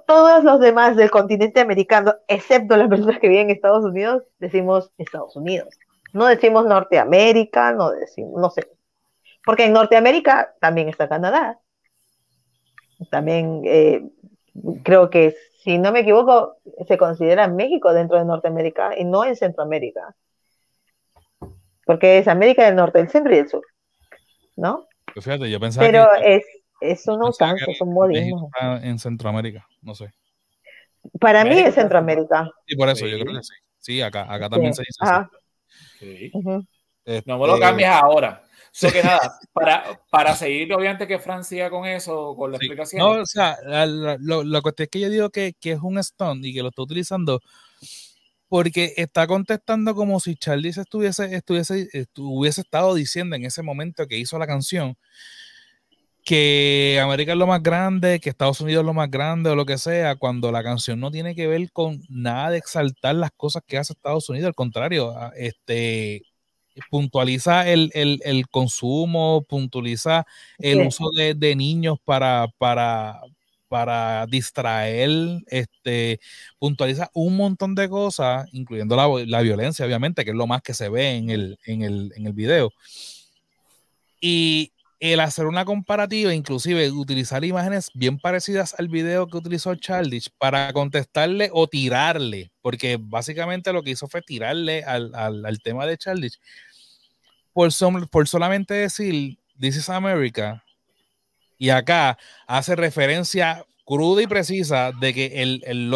[0.07, 4.91] todos los demás del continente americano, excepto las personas que viven en Estados Unidos, decimos
[4.99, 5.69] Estados Unidos.
[6.13, 8.67] No decimos Norteamérica, no decimos, no sé.
[9.45, 11.59] Porque en Norteamérica también está Canadá.
[13.11, 14.03] También eh,
[14.83, 19.37] creo que si no me equivoco, se considera México dentro de Norteamérica y no en
[19.37, 20.15] Centroamérica.
[21.85, 23.63] Porque es América del Norte, el centro y el sur.
[24.57, 24.87] ¿No?
[25.13, 26.45] Pues fíjate, yo pensaba Pero es,
[26.81, 28.51] es un usanza, es un modismo.
[28.61, 30.13] En Centroamérica, no sé.
[31.21, 32.51] Para mí es Centroamérica.
[32.67, 33.55] Sí, por eso, yo creo que sí.
[33.79, 35.05] Sí, acá, acá también se dice.
[35.99, 36.33] Sí.
[37.25, 38.46] no me lo cambies ahora
[38.81, 43.01] que nada, para, para seguir, obviamente que Fran siga con eso, con la explicación.
[43.01, 46.45] No, o sea, la, la, cuestión es que yo digo que, que, es un stunt
[46.45, 47.41] y que lo está utilizando
[48.49, 54.19] porque está contestando como si Charlie estuviese, estuviese, estuviese estado diciendo en ese momento que
[54.19, 54.97] hizo la canción
[56.27, 59.65] que América es lo más grande, que Estados Unidos es lo más grande o lo
[59.65, 63.63] que sea, cuando la canción no tiene que ver con nada de exaltar las cosas
[63.65, 66.23] que hace Estados Unidos, al contrario, este,
[66.91, 70.27] puntualiza el, consumo, puntualiza
[70.59, 73.21] el uso de, niños para, para,
[73.69, 75.11] para distraer,
[75.47, 76.21] este,
[76.59, 80.89] puntualiza un montón de cosas, incluyendo la, violencia, obviamente, que es lo más que se
[80.89, 82.73] ve en el, en el, en el video.
[84.21, 90.31] Y el hacer una comparativa, inclusive utilizar imágenes bien parecidas al video que utilizó Childish
[90.39, 95.99] para contestarle o tirarle, porque básicamente lo que hizo fue tirarle al, al, tema de
[95.99, 96.39] Childish
[97.57, 97.71] por,
[98.11, 100.63] por solamente decir This is America
[101.57, 105.91] y acá hace referencia cruda y precisa de que el, el,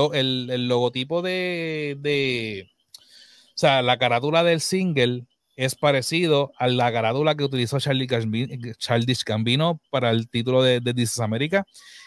[0.48, 7.34] el, logotipo de, de, o sea, la carátula del single es parecido a la carátula
[7.34, 8.06] que utilizó Charlie
[9.26, 11.66] Gambino, para el título de, de This is America.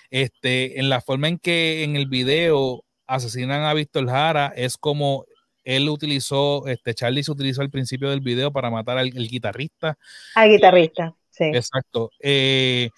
[0.09, 5.25] Este, en la forma en que en el video asesinan a Víctor Jara, es como
[5.63, 9.97] él utilizó, este Charlie se utilizó al principio del video para matar al guitarrista.
[10.35, 11.45] Al guitarrista, sí.
[11.45, 12.11] Exacto.
[12.19, 12.89] Eh,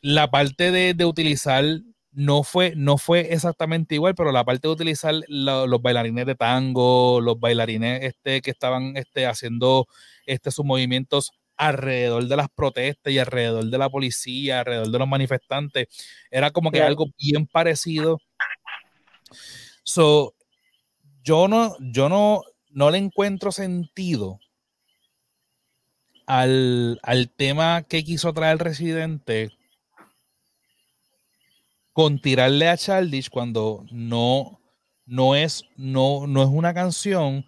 [0.00, 1.64] la parte de, utilizar
[2.10, 7.20] no fue, no fue exactamente igual, pero la parte de utilizar los bailarines de tango,
[7.20, 9.86] los bailarines este, que estaban este, haciendo
[10.26, 15.08] este, sus movimientos alrededor de las protestas y alrededor de la policía, alrededor de los
[15.08, 15.86] manifestantes,
[16.30, 18.18] era como que algo bien parecido.
[19.84, 20.34] So,
[21.22, 24.40] yo no, yo no, no le encuentro sentido
[26.26, 29.50] al, al tema que quiso traer el residente
[31.92, 34.60] con tirarle a Childish cuando no,
[35.04, 37.46] no, es, no, no es una canción,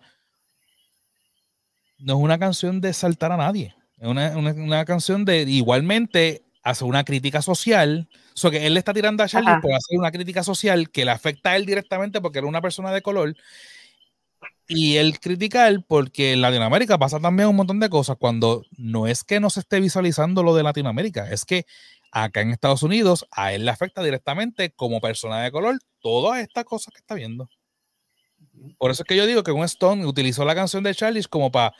[1.98, 3.74] no es una canción de saltar a nadie.
[3.98, 8.08] Es una, canción de igualmente hacer una crítica social.
[8.34, 11.12] So que él le está tirando a Charlie por hacer una crítica social que le
[11.12, 13.36] afecta a él directamente porque era una persona de color.
[14.66, 19.22] Y él criticar porque en Latinoamérica pasa también un montón de cosas cuando no es
[19.22, 21.66] que no se esté visualizando lo de Latinoamérica, es que
[22.10, 26.64] acá en Estados Unidos a él le afecta directamente como persona de color todas estas
[26.64, 27.50] cosas que está viendo.
[28.78, 31.52] Por eso es que yo digo que un Stone utilizó la canción de Charlie como
[31.52, 31.74] para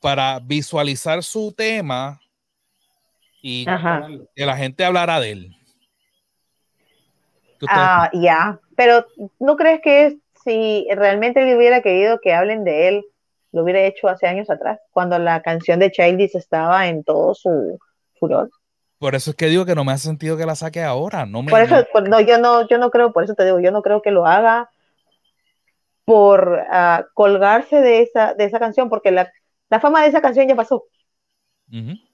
[0.00, 2.20] para visualizar su tema
[3.42, 3.64] y
[4.34, 5.56] que la gente hablara de él.
[7.68, 9.06] Ah, ya, pero
[9.38, 13.04] ¿no crees que si realmente él hubiera querido que hablen de él,
[13.52, 17.78] lo hubiera hecho hace años atrás, cuando la canción de Childish estaba en todo su
[18.18, 18.50] furor?
[18.98, 21.24] Por eso es que digo que no me hace sentido que la saque ahora.
[21.26, 23.70] No me, por eso, no, yo no, yo no creo, por eso te digo, yo
[23.70, 24.70] no creo que lo haga
[26.04, 29.30] por ah, colgarse de esa, de esa canción, porque la,
[29.70, 30.84] la fama de esa canción ya pasó.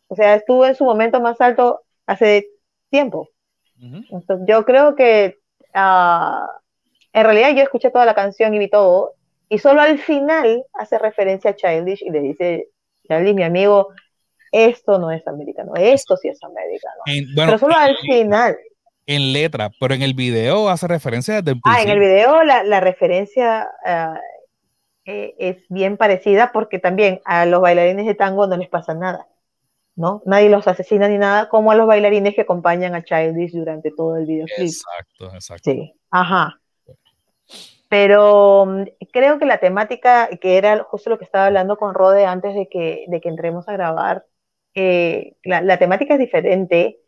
[0.09, 2.49] O sea, estuvo en su momento más alto hace
[2.91, 3.29] tiempo.
[3.81, 5.37] Entonces, yo creo que
[5.75, 6.49] ah,
[7.13, 9.13] en realidad yo escuché toda la canción y vi todo,
[9.49, 12.69] y solo al final hace referencia a Childish y le dice,
[13.09, 13.89] Childish, mi amigo,
[14.53, 17.03] esto no es americano, esto sí es americano.
[17.35, 18.57] pero solo al final.
[19.07, 22.81] En letra, pero en el video hace referencia desde Ah, en el video la, la
[22.81, 23.71] referencia
[25.05, 29.29] eh, es bien parecida porque también a los bailarines de tango no les pasa nada,
[29.97, 30.23] ¿no?
[30.27, 34.17] Nadie los asesina ni nada, como a los bailarines que acompañan a Childish durante todo
[34.17, 34.69] el videoclip.
[34.69, 35.71] Exacto, exacto.
[35.71, 36.61] Sí, ajá.
[37.89, 38.83] Pero mm,
[39.13, 42.69] creo que la temática, que era justo lo que estaba hablando con Rode antes de
[42.69, 44.27] que, de que entremos a grabar,
[44.75, 46.99] eh, la, la, temática es diferente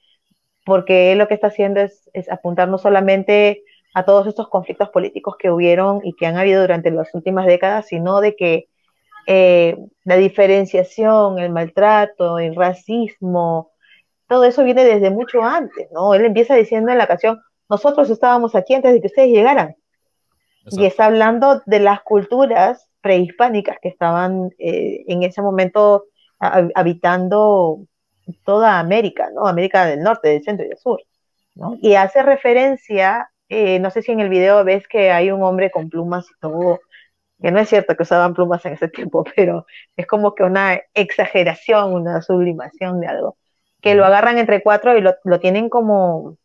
[0.65, 5.37] porque lo que está haciendo es, es apuntar no solamente a todos estos conflictos políticos
[5.39, 8.69] que hubieron y que han habido durante las últimas décadas, sino de que
[9.27, 13.73] eh, la diferenciación, el maltrato, el racismo,
[14.27, 16.15] todo eso viene desde mucho antes, ¿no?
[16.15, 19.77] Él empieza diciendo en la canción, nosotros estábamos aquí antes de que ustedes llegaran.
[20.71, 26.05] Y está hablando de las culturas prehispánicas que estaban eh, en ese momento
[26.39, 27.87] habitando
[28.45, 29.47] toda América, ¿no?
[29.47, 31.01] América del Norte, del Centro y del Sur.
[31.55, 31.79] ¿no?
[31.81, 35.71] Y hace referencia eh, no sé si en el video ves que hay un hombre
[35.71, 36.81] con plumas y todo,
[37.41, 39.67] que no es cierto que usaban plumas en ese tiempo, pero
[39.97, 43.37] es como que una exageración, una sublimación de algo,
[43.81, 46.37] que lo agarran entre cuatro y lo, tienen como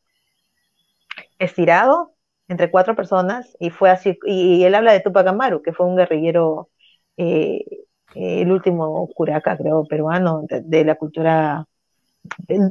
[1.39, 2.13] estirado
[2.47, 5.95] entre cuatro personas y fue así, y, él habla de Tupac Amaru, que fue un
[5.95, 6.69] guerrillero,
[7.17, 7.63] eh,
[8.15, 11.65] el último curaca, creo, peruano, de la cultura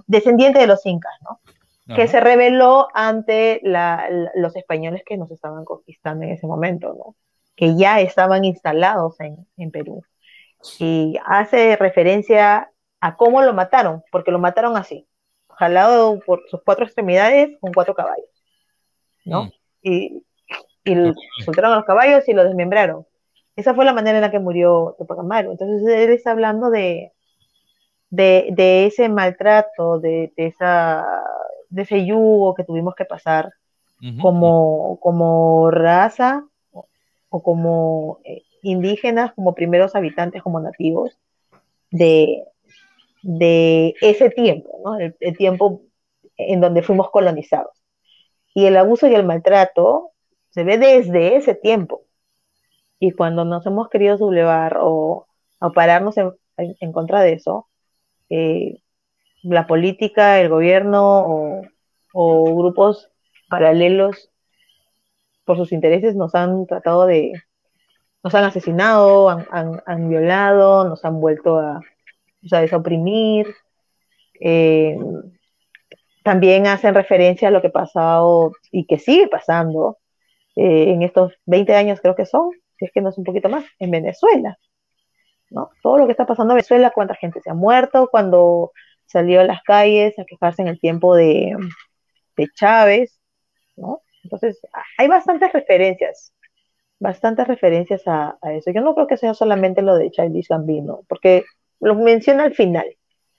[0.07, 1.41] descendiente de los incas, ¿no?
[1.95, 3.61] que se rebeló ante
[4.35, 7.17] los españoles que nos estaban conquistando en ese momento, ¿no?
[7.63, 10.03] Que ya estaban instalados en, Perú.
[10.81, 15.07] Y hace referencia a cómo lo mataron, porque lo mataron así,
[15.49, 18.27] jalado por sus cuatro extremidades con cuatro caballos,
[19.25, 19.45] ¿no?
[19.45, 19.51] Mm.
[19.83, 20.25] Y,
[20.85, 20.95] y
[21.45, 23.07] soltaron a los caballos y lo desmembraron.
[23.55, 25.53] Esa fue la manera en la que murió Tupac Amaru.
[25.53, 27.13] Entonces él está hablando de,
[28.11, 31.07] de, ese maltrato, de, esa
[31.69, 33.53] de ese yugo que tuvimos que pasar
[34.21, 36.45] como, como raza
[37.33, 41.19] o, como eh, indígenas, como primeros habitantes, como nativos
[41.91, 42.45] de,
[43.23, 44.99] de ese tiempo, ¿no?
[44.99, 45.83] el, tiempo
[46.37, 47.73] en donde fuimos colonizados.
[48.55, 50.11] Y el abuso y el maltrato
[50.51, 52.03] se ve desde ese tiempo.
[52.99, 55.27] Y cuando nos hemos querido sublevar o,
[55.75, 57.69] pararnos en, contra de eso,
[58.29, 58.83] eh,
[59.43, 61.63] la política, el gobierno
[62.13, 63.11] o, grupos
[63.49, 64.32] paralelos
[65.45, 67.33] por sus intereses nos han tratado de,
[68.23, 73.47] nos han asesinado, han, violado, nos han vuelto a, o desoprimir.
[74.41, 74.97] Eh,
[76.23, 79.99] también hacen referencia a lo que ha pasado y que sigue pasando
[80.57, 83.49] eh, en estos 20 años, creo que son, si es que no es un poquito
[83.49, 84.59] más, en Venezuela.
[85.51, 85.71] ¿no?
[85.83, 88.73] Todo lo que está pasando en Venezuela, cuánta gente se ha muerto, cuando
[89.07, 91.57] salió a las calles a quejarse en el tiempo de,
[92.37, 93.21] de Chávez,
[93.77, 94.02] ¿no?
[94.23, 94.61] Entonces,
[94.99, 96.33] hay bastantes referencias,
[96.99, 98.71] bastantes referencias a, eso.
[98.71, 101.45] Yo no creo que sea solamente lo de Childish Gambino, porque
[101.81, 102.87] lo menciona al final.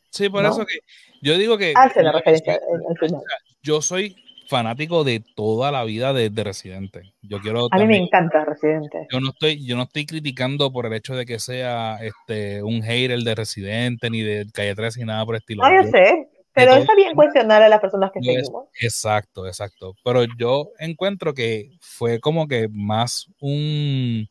[0.10, 0.80] Sí, por eso que
[1.22, 1.74] yo digo que...
[1.76, 3.22] Hace la referencia al final.
[3.64, 4.16] Yo soy
[4.48, 7.14] fanático de toda la vida de, Residente.
[7.22, 9.08] Yo quiero a mí me encanta Residente.
[9.12, 12.84] Yo no estoy, yo no estoy criticando por el hecho de que sea este un
[12.84, 15.64] hater de Residente ni de Calle 13 ni nada por el estilo.
[15.64, 16.28] No, yo sé.
[16.54, 18.66] Pero está bien cuestionar a las personas que seguimos.
[18.80, 19.96] Exacto, exacto.
[20.04, 24.30] Pero yo encuentro que fue como que más un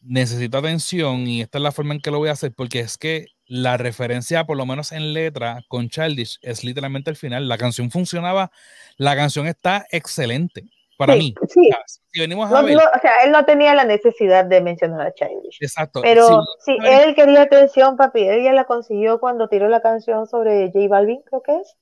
[0.00, 2.96] necesito atención y esta es la forma en que lo voy a hacer porque es
[2.96, 7.48] que la referencia, por lo menos en letra, con Childish es literalmente el final.
[7.48, 8.50] La canción funcionaba,
[8.96, 10.68] la canción está excelente
[10.98, 11.32] para mí.
[11.48, 11.70] Sí.
[12.10, 15.58] si venimos a ver, o sea, él no tenía la necesidad de mencionar a Childish.
[15.60, 16.02] Exacto.
[16.02, 20.72] Pero si él quería atención, papi, él ya la consiguió cuando tiró la canción sobre
[20.72, 21.76] J Balvin, creo que es.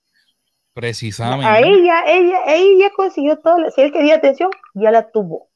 [0.75, 1.47] Precisamente.
[1.47, 3.71] Ahí ya, ella, ella consiguió todo.
[3.71, 5.49] Si él quería atención, ya la tuvo.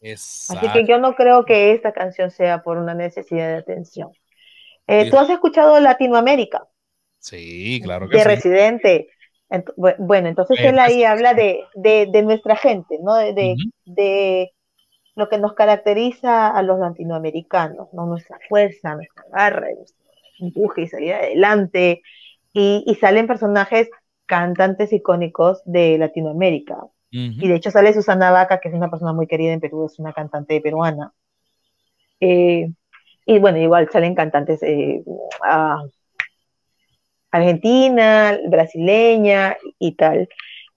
[0.00, 0.66] Exacto.
[0.66, 4.10] Así que yo no creo que esta canción sea por una necesidad de atención.
[4.86, 6.66] Eh, ¿Tú has escuchado Latinoamérica?
[7.18, 9.08] Sí, claro que de Residente
[9.98, 13.14] bueno, entonces él ahí habla de, nuestra gente, ¿no?
[13.14, 14.50] De,
[15.14, 18.06] lo que nos caracteriza a los latinoamericanos, ¿no?
[18.06, 20.02] Nuestra fuerza, nuestra garra, nuestro
[20.40, 22.02] empuje y salir adelante.
[22.54, 23.90] Y, salen personajes
[24.26, 26.78] cantantes icónicos de Latinoamérica.
[27.10, 29.98] Y de hecho sale Susana Vaca, que es una persona muy querida en Perú, es
[29.98, 31.12] una cantante peruana.
[32.20, 32.72] Eh,
[33.26, 35.02] y bueno, igual salen cantantes eh,
[37.32, 40.28] argentina, brasileña y tal.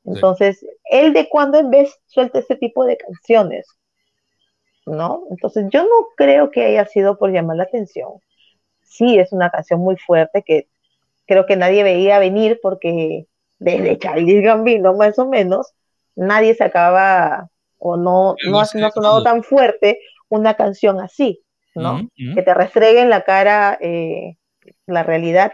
[0.05, 3.67] Entonces, él de cuando en vez suelta ese tipo de canciones,
[4.85, 5.23] ¿no?
[5.29, 8.13] Entonces, yo no creo que haya sido por llamar la atención.
[8.83, 10.67] Sí, es una canción muy fuerte que
[11.25, 13.25] creo que nadie veía venir porque
[13.59, 15.73] desde Charlie Gambino, más o menos,
[16.15, 17.49] nadie sacaba
[17.79, 19.99] o no, no, ha, sonado tan fuerte
[20.29, 21.41] una canción así,
[21.73, 22.07] ¿no?
[22.15, 24.37] Que te restregue en la cara eh,
[24.85, 25.53] la realidad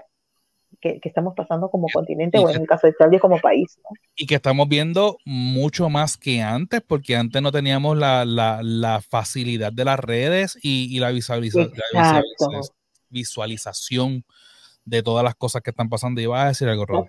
[0.81, 3.79] que, estamos pasando como continente o en el caso de Italia como país.
[4.15, 9.85] Y que estamos viendo mucho más que antes, porque antes no teníamos la, facilidad de
[9.85, 11.11] las redes y, la,
[13.09, 14.25] visualización
[14.83, 16.19] de todas las cosas que están pasando.
[16.19, 17.07] Y vas a decir algo, Rob.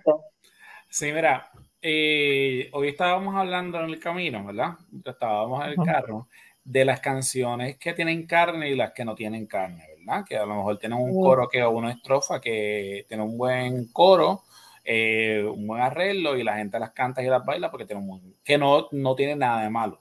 [0.89, 1.49] Sí, mira,
[1.81, 4.75] eh, hoy estábamos hablando en el camino, ¿verdad?
[5.03, 6.27] Estábamos en el carro
[6.63, 9.85] de las canciones que tienen carne y las que no tienen carne,
[10.27, 13.87] que a lo mejor tienen un coro que o una estrofa que tiene un buen
[13.91, 14.43] coro,
[14.83, 18.35] eh, un buen arreglo y la gente las canta y las baila porque tiene un
[18.43, 19.99] que no, no tiene nada de malo.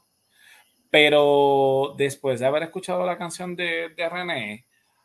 [0.91, 4.65] Pero después de haber escuchado la canción de, de René,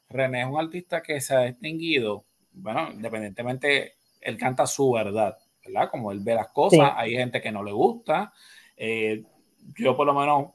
[0.10, 2.24] René es un artista que se ha distinguido,
[2.54, 5.90] bueno, independientemente, él canta su verdad, ¿verdad?
[5.90, 8.34] Como él ve las cosas, hay gente que no le gusta.
[8.76, 9.24] Eh,
[9.78, 10.48] yo por lo menos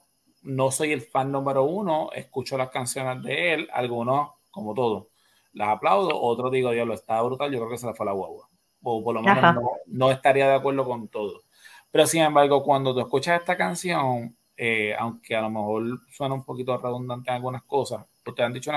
[0.42, 5.08] no soy el fan número uno, escucho las canciones de él, algunos, como todo,
[5.52, 8.48] las aplaudo, otros digo, Dios, está brutal, yo creo que se le fue la guagua.
[8.82, 11.42] O por lo menos no, estaría de acuerdo con todo.
[11.90, 16.44] Pero sin embargo, cuando tú escuchas esta canción, eh, aunque a lo mejor suena un
[16.44, 18.72] poquito redundante en algunas cosas, ustedes han dicho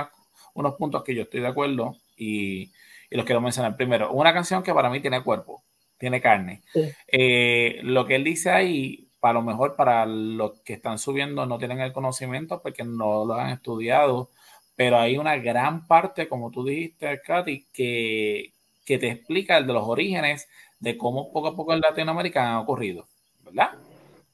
[0.53, 2.72] unos puntos que yo estoy de acuerdo y,
[3.09, 3.78] los quiero mencionar.
[3.78, 5.63] Primero, una canción que para mí tiene cuerpo,
[5.97, 6.63] tiene carne.
[7.07, 11.57] Eh, lo que él dice ahí, a lo mejor para los que están subiendo no
[11.57, 14.30] tienen el conocimiento porque no lo han estudiado,
[14.76, 18.53] pero hay una gran parte, como tú dijiste, Katy, que,
[18.86, 20.47] que te explica el de los orígenes
[20.80, 23.07] de cómo poco a poco en Latinoamérica han ocurrido,
[23.43, 23.71] ¿verdad?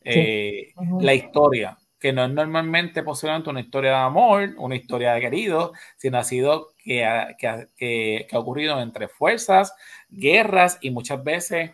[0.04, 5.22] Eh, la historia, que no es normalmente posiblemente una historia de amor, una historia de
[5.22, 9.76] querido, sino ha sido que que, que ha ocurrido entre fuerzas,
[10.10, 11.72] guerras y muchas veces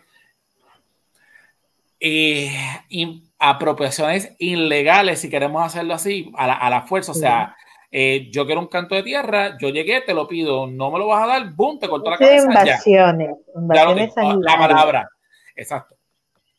[2.00, 2.50] eh,
[3.38, 7.12] apropiaciones ilegales, si queremos hacerlo así, a la, a la fuerza.
[7.12, 7.56] O sea,
[7.90, 11.06] eh, yo quiero un canto de tierra, yo llegué, te lo pido, no me lo
[11.06, 12.44] vas a dar, boom, te cortó la cabeza.
[12.44, 15.08] Invasiones, invasiones la palabra,
[15.56, 15.96] exacto.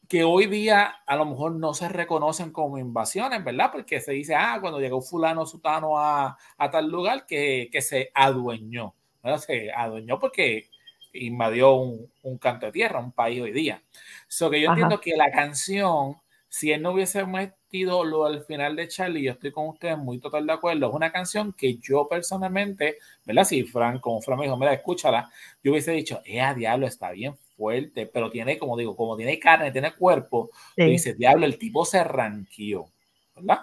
[0.08, 3.70] Que hoy día a lo mejor no se reconocen como invasiones, ¿verdad?
[3.72, 8.10] Porque se dice, ah, cuando llegó fulano sutano a, a tal lugar que, que se
[8.16, 8.96] adueñó.
[9.38, 10.70] Se adueñó porque
[11.14, 13.82] invadió un, un, canto de tierra, un país hoy día.
[14.28, 18.76] So que yo entiendo que la canción, si él no hubiese metido lo al final
[18.76, 22.08] de Charlie, yo estoy con ustedes muy total de acuerdo, es una canción que yo
[22.08, 23.44] personalmente, ¿verdad?
[23.44, 25.30] Si Frank, como Frank me dijo, mira, escúchala,
[25.64, 29.38] yo hubiese dicho, eh, a diablo, está bien fuerte, pero tiene, como digo, como tiene
[29.38, 30.84] carne, tiene cuerpo, sí.
[30.86, 32.88] dice, diablo, el tipo se ranqueó,
[33.36, 33.60] ¿verdad?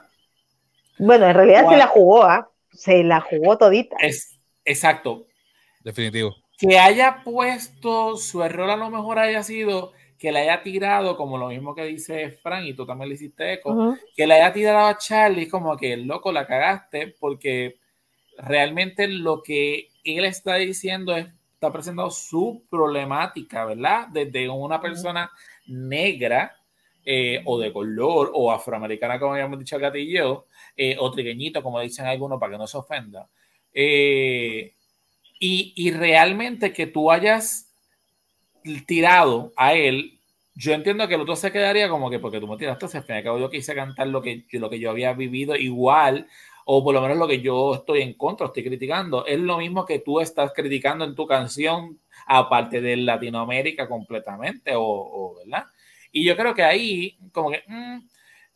[0.99, 2.51] Bueno, en realidad se la jugó, ¿ah?
[2.73, 3.97] Se la jugó todita.
[4.01, 5.27] Es, exacto.
[5.83, 6.35] Definitivo.
[6.59, 11.37] Que haya puesto su error a lo mejor haya sido que le haya tirado, como
[11.37, 14.01] lo mismo que dice Frank, y tú también le hiciste eco, uh -huh.
[14.17, 17.77] que le haya tirado a Charlie, como que loco la cagaste, porque
[18.39, 24.09] realmente lo que él está diciendo es, está presentando su problemática, ¿verdad?
[24.09, 25.89] Desde una persona uh -huh.
[25.89, 26.57] negra
[27.05, 30.47] eh, o de color o afroamericana, como habíamos dicho acá y yo,
[30.77, 33.29] eh, o trigueñito, como dicen algunos, para que no se ofenda.
[33.73, 34.73] Eh,
[35.39, 37.69] y, y realmente que tú hayas
[38.87, 40.19] tirado a él,
[40.55, 43.15] yo entiendo que el otro se quedaría como que porque tú me tiraste, al fin
[43.15, 46.27] y al cabo yo quise cantar lo que, lo que yo había vivido igual,
[46.65, 49.25] o por lo menos lo que yo estoy en contra, estoy criticando.
[49.27, 54.83] Es lo mismo que tú estás criticando en tu canción, aparte de Latinoamérica completamente, o,
[54.83, 55.67] o ¿verdad?
[56.11, 57.99] Y yo creo que ahí, como que, mmm,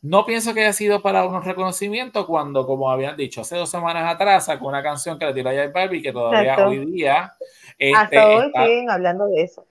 [0.01, 4.13] no pienso que haya sido para un reconocimiento cuando, como habían dicho, hace dos semanas
[4.13, 6.69] atrás sacó una canción que le tiró a J Barbie que todavía Exacto.
[6.69, 7.33] hoy día...
[7.77, 9.65] Este, Hasta hoy está, siguen hablando de eso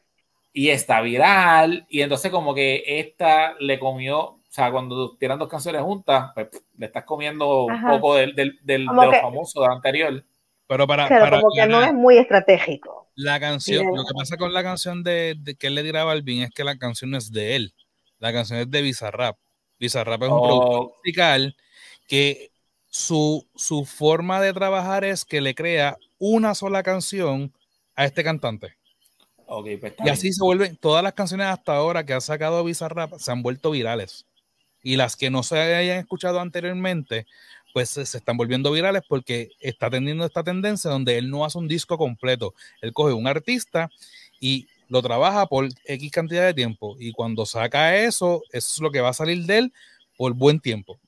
[0.53, 5.49] y está viral, y entonces como que esta le comió, o sea, cuando tiran dos
[5.49, 7.95] canciones juntas, pues, le estás comiendo Ajá.
[7.95, 10.25] un poco del, del, del de lo famoso del anterior.
[10.67, 13.09] Pero para, claro, para como que no es muy estratégico.
[13.15, 16.03] La canción, sí, lo que pasa con la canción de, de, que él le dirá
[16.03, 17.75] a Balvin es que la canción no es de él,
[18.19, 19.37] la canción es de Bizarrap.
[19.81, 20.43] Bizarrap es un oh.
[20.43, 21.57] productor musical
[22.07, 22.53] que
[22.91, 27.53] su, su forma de trabajar es que le crea una sola canción
[27.97, 28.77] a este cantante.
[29.47, 33.15] Okay, pues y así se vuelven, todas las canciones hasta ahora que ha sacado Bizarrap
[33.19, 34.27] se han vuelto virales.
[34.83, 37.27] Y las que no se hayan escuchado anteriormente,
[37.73, 41.59] pues se, se, están volviendo virales porque está teniendo esta tendencia donde él no hace
[41.59, 42.55] un disco completo.
[42.81, 43.91] Él coge un artista
[44.41, 46.97] y lo trabaja por X cantidad de tiempo.
[46.99, 49.73] Y cuando saca eso, eso es lo que va a salir de él
[50.19, 50.99] por buen tiempo.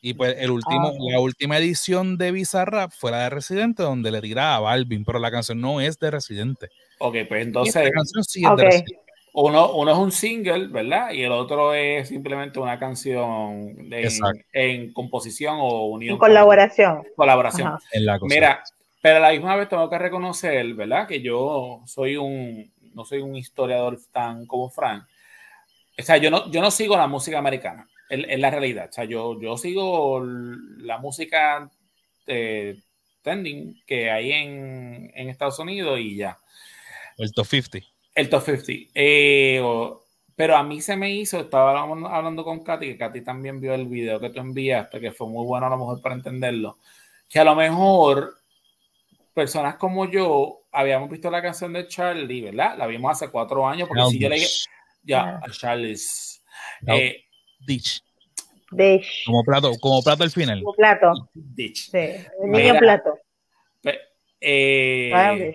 [0.00, 4.10] Y pues el último, ah, la última edición de Bizarrap fue la de Residente, donde
[4.10, 6.68] le tira a Balvin, pero la canción no es de Residente.
[6.98, 7.90] Ok, pues entonces.
[8.26, 8.84] Sí okay.
[9.34, 11.10] uno, uno es un single, ¿verdad?
[11.10, 14.10] Y el otro es simplemente una canción de, en,
[14.52, 16.14] en, composición o unión.
[16.14, 16.96] En colaboración.
[17.02, 17.72] Con, colaboración.
[17.92, 18.62] En la Mira,
[19.06, 21.06] pero a la misma vez tengo que reconocer, ¿verdad?
[21.06, 22.72] Que yo soy un.
[22.96, 25.04] No soy un historiador tan como Frank.
[25.98, 27.86] O sea, yo no, yo no sigo la música americana.
[28.08, 28.88] Es, la realidad.
[28.88, 31.70] O sea, yo, yo sigo la música
[32.26, 32.80] eh,
[33.20, 36.38] trending que hay en, en Estados Unidos y ya.
[37.18, 37.86] El top 50.
[38.14, 38.72] El top 50.
[38.94, 40.02] Eh, o,
[40.34, 43.86] pero a mí se me hizo, estaba hablando con Katy, que Katy también vio el
[43.86, 46.78] video que tú enviaste, que fue muy bueno a lo mejor para entenderlo,
[47.28, 48.38] que a lo mejor
[49.36, 52.78] personas como yo habíamos visto la canción de Charlie, ¿verdad?
[52.78, 54.40] La vimos hace cuatro años, porque no, si yo le
[55.02, 56.42] ya, a Charlie's.
[56.80, 57.22] No, eh,
[57.66, 58.02] Ditch.
[58.70, 59.26] Ditch.
[59.26, 60.62] Como plato, como plato al final.
[60.62, 61.28] Como plato.
[61.34, 61.90] Ditch.
[61.90, 63.18] Sí, el niño Mira, plato.
[64.40, 65.54] Eh,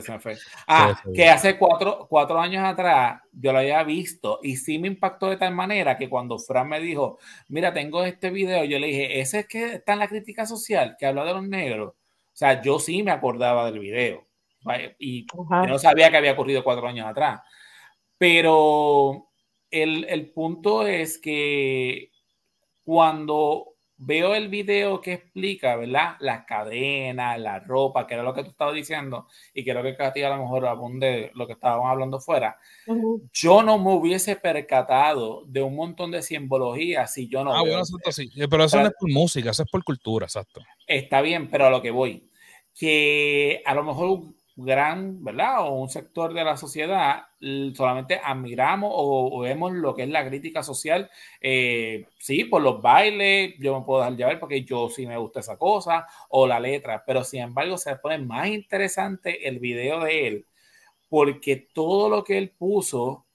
[0.00, 0.36] se me fue.
[0.68, 5.28] Ah, que hace cuatro, cuatro, años atrás yo lo había visto y sí me impactó
[5.28, 9.20] de tal manera que cuando Fran me dijo, mira, tengo este video, yo le dije,
[9.20, 11.94] ese es que está en la crítica social, que habla de los negros.
[12.38, 14.24] O sea, yo sí me acordaba del video
[15.00, 15.26] y
[15.66, 17.40] no sabía que había ocurrido cuatro años atrás.
[18.16, 19.30] Pero
[19.72, 22.12] el, el punto es que
[22.84, 26.14] cuando veo el video que explica, ¿verdad?
[26.20, 30.22] Las cadenas, la ropa, que era lo que tú estabas diciendo, y creo que Katy
[30.22, 32.56] a lo mejor abunde lo que estábamos hablando fuera.
[32.86, 33.28] Uh -huh.
[33.32, 37.52] Yo no me hubiese percatado de un montón de simbología si yo no.
[37.52, 38.30] Ah, bueno, exacto, sí.
[38.48, 40.62] Pero eso pero, no es por música, eso es por cultura, exacto.
[40.86, 42.27] Está bien, pero a lo que voy,
[42.78, 44.20] que a lo mejor
[44.56, 45.66] gran, ¿verdad?
[45.68, 47.24] O un sector de la sociedad
[47.74, 51.10] solamente admiramos o, o vemos lo que es la crítica social,
[51.40, 55.40] eh, sí, por los bailes, yo me puedo dejar llevar porque yo sí me gusta
[55.40, 60.26] esa cosa, o la letra, pero sin embargo se pone más interesante el video de
[60.26, 60.46] él,
[61.08, 63.27] porque todo lo que él puso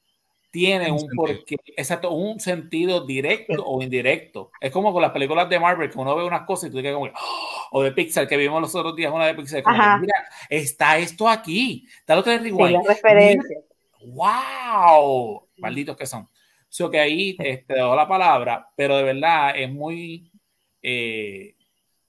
[0.54, 4.52] tiene un, porqué, exacto, un sentido directo o indirecto.
[4.62, 6.94] Es como con las películas de Marvel, que uno ve unas cosas y tú dices
[6.94, 10.14] como, oh", o de Pixar, que vimos los otros días una de Pixar, como, mira,
[10.48, 12.42] está esto aquí, está lo que es
[12.88, 13.62] referencia.
[14.06, 15.42] ¡Wow!
[15.58, 16.28] Malditos que son.
[16.70, 20.30] So que ahí te este, dejo la palabra, pero de verdad es muy,
[20.84, 21.56] eh,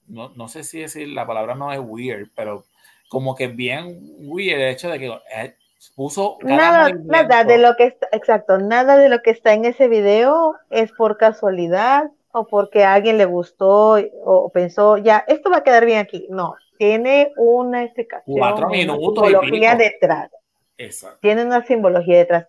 [0.06, 2.66] no, no, sé si decir la palabra no es weird, pero
[3.08, 5.54] como que bien weird el hecho de que eh,
[5.90, 10.54] puso Nada, de lo que está, exacto, nada de lo que está en ese video
[10.70, 15.62] es por casualidad o porque a alguien le gustó o pensó, ya, esto va a
[15.62, 16.26] quedar bien aquí.
[16.30, 20.30] No, tiene una explicación, Cuatro minutos simbología detrás.
[20.76, 21.18] Exacto.
[21.22, 22.48] tiene una simbología detrás.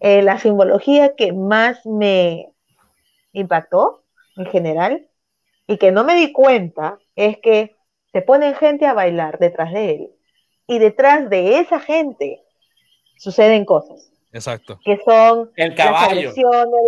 [0.00, 2.50] Eh, la simbología que más me
[3.32, 4.04] impactó
[4.36, 5.06] en general
[5.66, 7.76] y que no me di cuenta es que
[8.12, 10.10] se ponen gente a bailar detrás de él
[10.66, 12.45] y detrás de esa gente
[13.16, 14.78] suceden cosas Exacto.
[14.84, 16.32] que son El las caballo.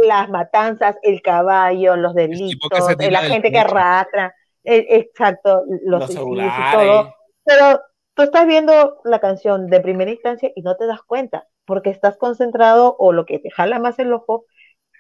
[0.07, 6.13] las matanzas, el caballo, los delitos, tira la gente que arrastra, eh, exacto, los, Los
[6.13, 6.73] celulares.
[6.75, 7.15] todo.
[7.45, 7.81] Pero
[8.15, 12.17] tú estás viendo la canción de primera instancia y no te das cuenta, porque estás
[12.19, 14.45] concentrado o lo que te jala más el ojo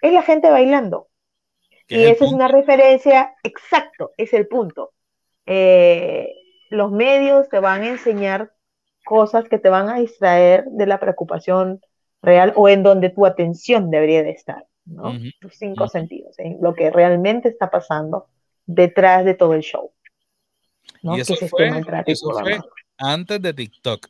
[0.00, 1.08] es la gente bailando.
[1.88, 4.92] Y es esa es una referencia, exacto, es el punto.
[5.46, 6.34] Eh,
[6.70, 8.52] los medios te van a enseñar
[9.08, 11.80] cosas que te van a distraer de la preocupación
[12.20, 14.66] real o en donde tu atención debería de estar,
[15.40, 18.26] Tus cinco sentidos, en lo que realmente está pasando
[18.66, 19.92] detrás de todo el show.
[21.02, 21.16] ¿no?
[21.16, 21.70] Y eso que se fue-
[22.06, 22.30] eso
[22.98, 24.06] antes de TikTok.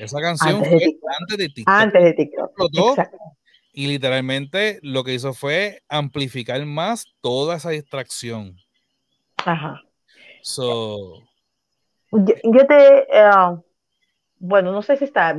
[0.00, 1.10] Esa canción Antes de fue TikTok.
[1.20, 1.74] antes de TikTok.
[1.80, 2.50] Antes de TikTok.
[3.72, 8.56] Y literalmente lo que hizo fue amplificar más toda esa distracción.
[9.44, 9.80] Ajá.
[10.42, 11.22] So,
[12.10, 13.30] Yo, yo te, eh,
[14.38, 15.34] bueno, no sé si está,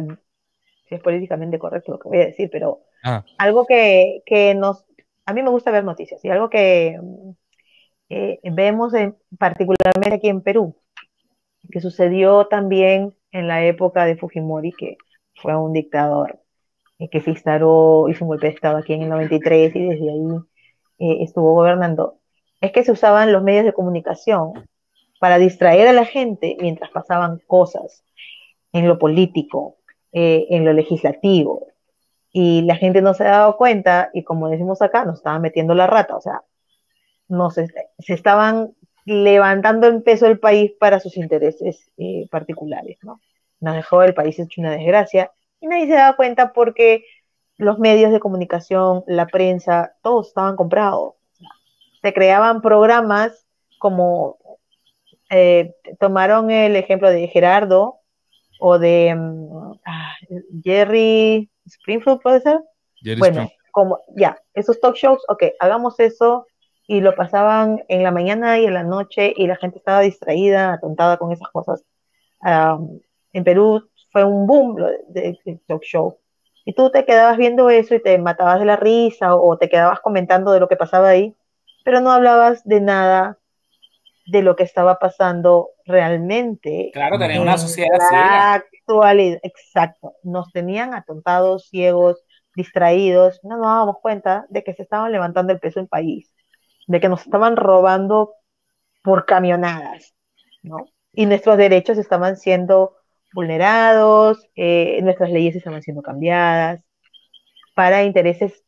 [0.87, 4.85] si es políticamente correcto lo que voy a decir, pero ah, algo que, que nos,
[5.25, 6.99] a mí me gusta ver noticias y algo que
[8.09, 10.75] eh, vemos en- particularmente aquí en Perú,
[11.71, 14.97] que sucedió también en la época de Fujimori, que
[15.35, 16.39] fue un dictador
[16.99, 20.11] eh, que se instaló, hizo un golpe de Estado aquí en el 93 y desde
[20.11, 20.19] ahí
[20.99, 22.19] eh, estuvo gobernando,
[22.61, 24.53] es que se usaban los medios de comunicación
[25.19, 28.03] para distraer a la gente mientras pasaban cosas
[28.73, 29.77] en lo político,
[30.11, 31.67] eh, en lo legislativo,
[32.31, 35.73] y la gente no se ha dado cuenta y como decimos acá, nos estaban metiendo
[35.73, 36.41] la rata, o sea,
[37.27, 37.67] no se,
[37.99, 38.73] se estaban
[39.05, 43.19] levantando en peso el país para sus intereses eh, particulares, ¿no?
[43.59, 47.03] Nos dejó el país hecho una desgracia y nadie se daba cuenta porque
[47.57, 51.15] los medios de comunicación, la prensa, todos estaban comprados.
[52.01, 53.45] Se creaban programas
[53.79, 54.37] como
[55.29, 57.98] eh, tomaron el ejemplo de Gerardo
[58.59, 59.15] o de
[59.85, 60.15] ah,
[60.63, 62.61] Jerry Springfield, ¿puede ser?
[63.01, 66.45] Jerry Bueno, Spring- como ya, esos talk shows, ok, hagamos eso
[66.87, 70.73] y lo pasaban en la mañana y en la noche y la gente estaba distraída,
[70.73, 71.83] atontada con esas cosas.
[72.41, 72.99] Am,
[73.33, 74.75] en Perú fue un boom
[75.09, 76.17] de, talk show.
[76.65, 80.01] Y tú te quedabas viendo eso y te matabas de la risa o, te quedabas
[80.01, 81.35] comentando de lo que pasaba ahí,
[81.83, 83.38] pero no hablabas de nada
[84.31, 88.55] de lo que estaba pasando realmente Claro, tenía en una sociedad la ciega.
[88.55, 89.39] actualidad.
[89.43, 92.23] Exacto, nos tenían atontados, ciegos,
[92.55, 96.33] distraídos, no nos dábamos cuenta de que se estaban levantando el peso del país,
[96.87, 98.33] de que nos estaban robando
[99.03, 100.15] por camionadas,
[100.63, 100.77] ¿no?
[101.13, 102.95] Y nuestros derechos estaban siendo
[103.33, 106.83] vulnerados, eh, nuestras leyes estaban siendo cambiadas
[107.75, 108.63] para intereses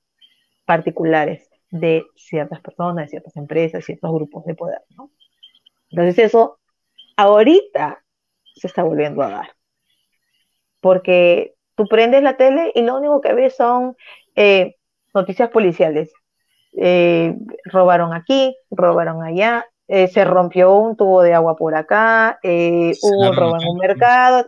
[0.66, 5.12] particulares de ciertas personas, de ciertas empresas, ciertos grupos de poder, ¿no?
[5.92, 6.60] Entonces eso
[7.18, 8.04] ahorita
[8.56, 9.50] se está volviendo a dar.
[10.80, 13.96] Porque tú prendes la tele y lo único que ves son
[14.36, 14.76] eh,
[15.14, 16.12] noticias policiales.
[16.74, 17.36] Eh,
[17.66, 23.30] robaron aquí, robaron allá, eh, se rompió un tubo de agua por acá, eh, hubo
[23.30, 24.46] un robo en un mercado,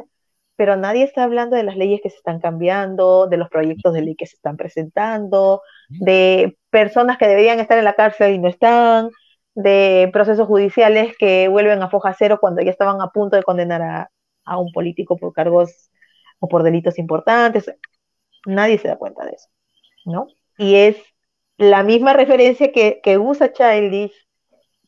[0.56, 4.02] pero nadie está hablando de las leyes que se están cambiando, de los proyectos de
[4.04, 8.48] ley que se están presentando, de personas que deberían estar en la cárcel y no
[8.48, 9.10] están,
[9.56, 13.82] de procesos judiciales que vuelven a foja cero cuando ya estaban a punto de condenar
[13.82, 14.12] a,
[14.46, 15.92] a un político por cargos
[16.40, 17.72] o por delitos importantes.
[18.46, 19.50] Nadie se da cuenta de eso,
[20.06, 20.28] ¿no?
[20.58, 20.98] Y es
[21.58, 24.14] la misma referencia que, que usa Childish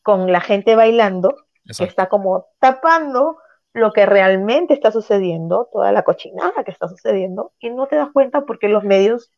[0.02, 1.34] con la gente bailando,
[1.76, 3.38] que está como tapando
[3.72, 8.08] lo que realmente está sucediendo, toda la cochinada que está sucediendo, y no te das
[8.12, 9.30] cuenta porque los medios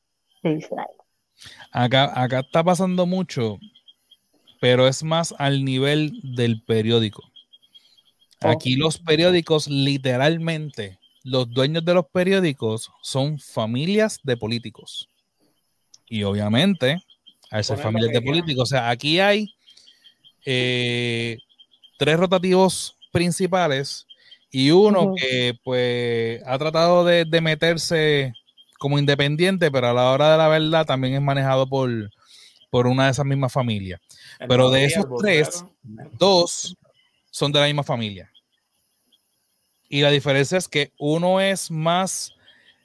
[0.43, 0.87] se distraen.
[1.73, 3.59] Acá, acá está pasando mucho,
[4.61, 7.23] pero es más al nivel del periódico.
[8.41, 15.09] Aquí los periódicos, literalmente, los dueños de los periódicos son familias de políticos.
[16.09, 17.03] Y obviamente,
[17.51, 19.55] al ser familias de políticos, o sea, aquí hay
[20.47, 21.39] eh,
[21.99, 24.07] tres rotativos principales
[24.51, 28.33] y uno que pues ha tratado de, de meterse
[28.79, 31.91] como independiente, pero a la hora de la verdad también es manejado por,
[32.71, 34.01] por una de esas mismas familias.
[34.39, 35.65] El Pero de esos tres,
[36.19, 36.77] Dos
[37.31, 38.31] son de la misma familia.
[39.89, 42.35] Y la diferencia es que uno es más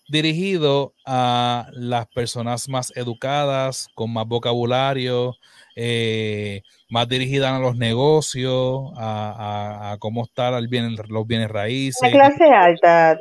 [0.08, 5.36] dirigido a las personas más educadas, con más vocabulario,
[5.76, 12.02] eh, más dirigida a los negocios, a, cómo estar los bienes raíces.
[12.02, 13.18] La clase alta,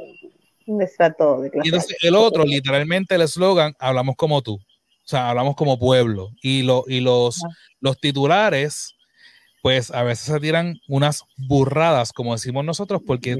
[0.67, 4.61] un estrato de clase Y entonces el otro, literalmente el eslogan, hablamos como tú,
[5.05, 6.31] o sea, hablamos como pueblo.
[6.43, 7.41] Y, lo, y los,
[7.81, 8.97] los titulares,
[9.61, 13.37] pues a veces se tiran unas burradas, como decimos nosotros, porque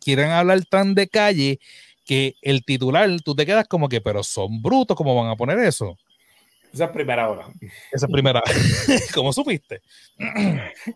[0.00, 1.58] quieren hablar tan de calle
[2.04, 5.58] que el titular, tú te quedas como que, pero son brutos, ¿cómo van a poner
[5.58, 5.98] eso?
[6.72, 7.46] Esa es primera hora.
[7.90, 8.42] Esa es primera.
[9.14, 9.80] ¿Cómo supiste?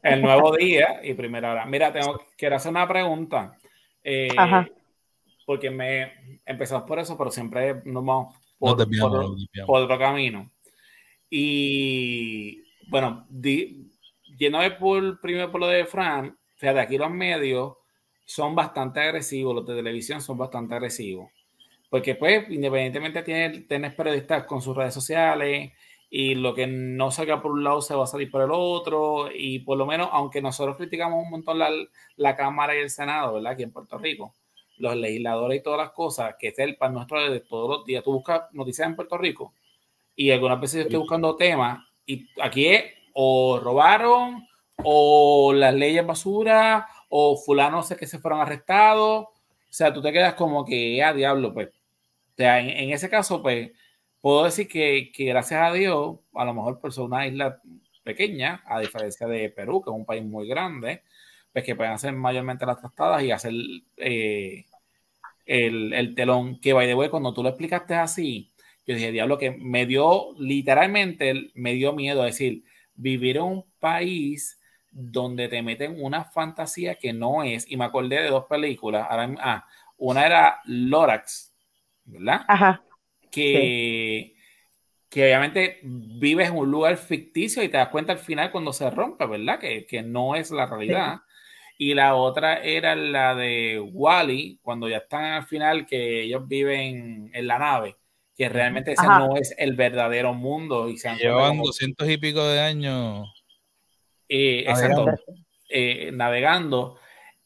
[0.03, 1.64] El nuevo día y primera hora.
[1.64, 3.57] Mira, tengo, quiero hacer una pregunta.
[4.05, 4.29] Eh,
[5.47, 6.12] porque me
[6.45, 10.51] empezamos por eso, pero siempre nos vamos por, otro camino.
[11.29, 13.91] Y bueno, di,
[14.39, 17.75] de por primero por lo de Fran, sea, de aquí los medios
[18.27, 21.31] son bastante agresivos, los de televisión son bastante agresivos.
[21.89, 25.73] Porque pues, independientemente tienes, tienes periodistas con sus redes sociales
[26.11, 29.29] y lo que no salga por un lado se va a salir por el otro
[29.35, 31.71] y por lo menos, aunque nosotros criticamos un montón la,
[32.17, 33.53] la Cámara y el Senado, ¿verdad?
[33.53, 34.35] Aquí en Puerto Rico,
[34.81, 38.03] los legisladores y todas las cosas, que es el pan nuestro de todos los días.
[38.03, 39.55] Tú buscas noticias en Puerto Rico
[40.16, 46.07] y algunas veces yo estoy buscando temas y aquí es o robaron o las leyes
[46.07, 49.26] basura o fulano sé que se fueron arrestados.
[49.26, 51.68] O sea, tú te quedas como que, a ah, diablo, pues.
[51.68, 53.70] O sea, en, ese caso, pues,
[54.20, 57.61] puedo decir que, que, gracias a Dios, a lo mejor por ser una isla
[58.03, 61.03] pequeña, a diferencia de Perú, que es un país muy grande,
[61.53, 63.53] pues que pueden hacer mayormente las tratadas y hacer
[63.97, 64.64] eh,
[65.51, 66.61] el, el, telón.
[66.61, 68.53] Que, by the way, cuando tú lo explicaste así,
[68.86, 72.62] yo dije, diablo, que me dio, literalmente, me dio miedo decir,
[72.94, 74.59] vivir en un país
[74.92, 79.66] donde te meten una fantasía que no es, y me acordé de dos películas, ah,
[79.98, 81.53] una era Lorax,
[82.05, 82.42] ¿verdad?
[82.46, 82.82] Ajá.
[83.30, 84.34] Que,
[85.09, 88.88] que obviamente vives en un lugar ficticio y te das cuenta al final cuando se
[88.90, 89.59] rompe, ¿verdad?
[89.59, 91.20] Que, que no es la realidad.
[91.83, 97.31] Y la otra era la de Wally, cuando ya están al final, que ellos viven
[97.33, 97.97] en la nave,
[98.37, 100.91] que realmente ese no es el verdadero mundo.
[100.91, 103.26] Y se Llevan doscientos y pico de años
[104.28, 105.07] eh, exacto,
[105.70, 106.99] eh, navegando.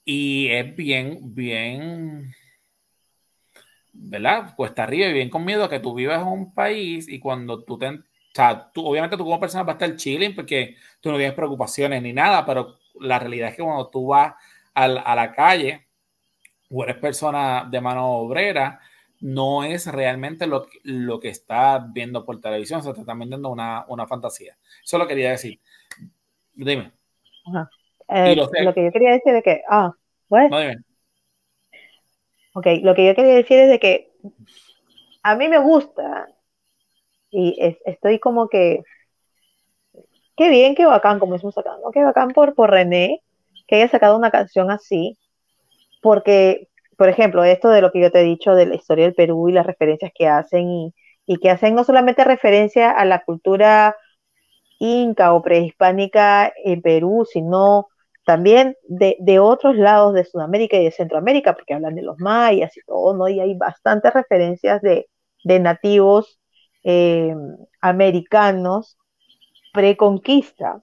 [0.04, 2.34] Y es bien, bien,
[3.92, 4.56] ¿verdad?
[4.56, 7.62] Cuesta arriba y bien con miedo a que tú vivas en un país y cuando
[7.62, 7.88] tú te...
[7.88, 8.00] O
[8.34, 12.02] sea, tú, obviamente tú como persona vas a estar chilling porque tú no tienes preocupaciones
[12.02, 14.34] ni nada, pero la realidad es que cuando tú vas
[14.74, 15.86] a, la calle
[16.70, 18.80] o eres persona de mano obrera,
[19.20, 23.84] no es realmente lo, lo que estás viendo por televisión, se te está vendiendo una,
[23.88, 24.56] una fantasía.
[24.82, 25.60] Eso lo quería decir.
[26.52, 26.92] Dime.
[28.08, 29.92] Eh, lo, que yo quería decir es que, ah,
[30.28, 30.50] pues.
[32.52, 34.12] Ok, lo que yo quería decir es de que
[35.22, 36.28] a mí me gusta
[37.30, 38.84] y estoy como que,
[40.36, 43.20] qué bien, qué bacán, como estamos sacando, qué bacán por, por René,
[43.66, 45.18] que haya sacado una canción así,
[46.02, 46.68] porque,
[46.98, 49.48] por ejemplo, esto de lo que yo te he dicho de la historia del Perú
[49.48, 50.92] y las referencias que hacen
[51.26, 53.96] y, que hacen no solamente referencia a la cultura
[54.78, 57.88] inca o prehispánica en Perú, sino
[58.26, 62.80] también de, otros lados de Sudamérica y de Centroamérica, porque hablan de los mayas y
[62.86, 63.28] todo, ¿no?
[63.28, 65.06] Y hay bastantes referencias de,
[65.44, 66.38] nativos
[66.84, 67.34] eh,
[67.80, 68.98] americanos
[69.74, 70.82] preconquista.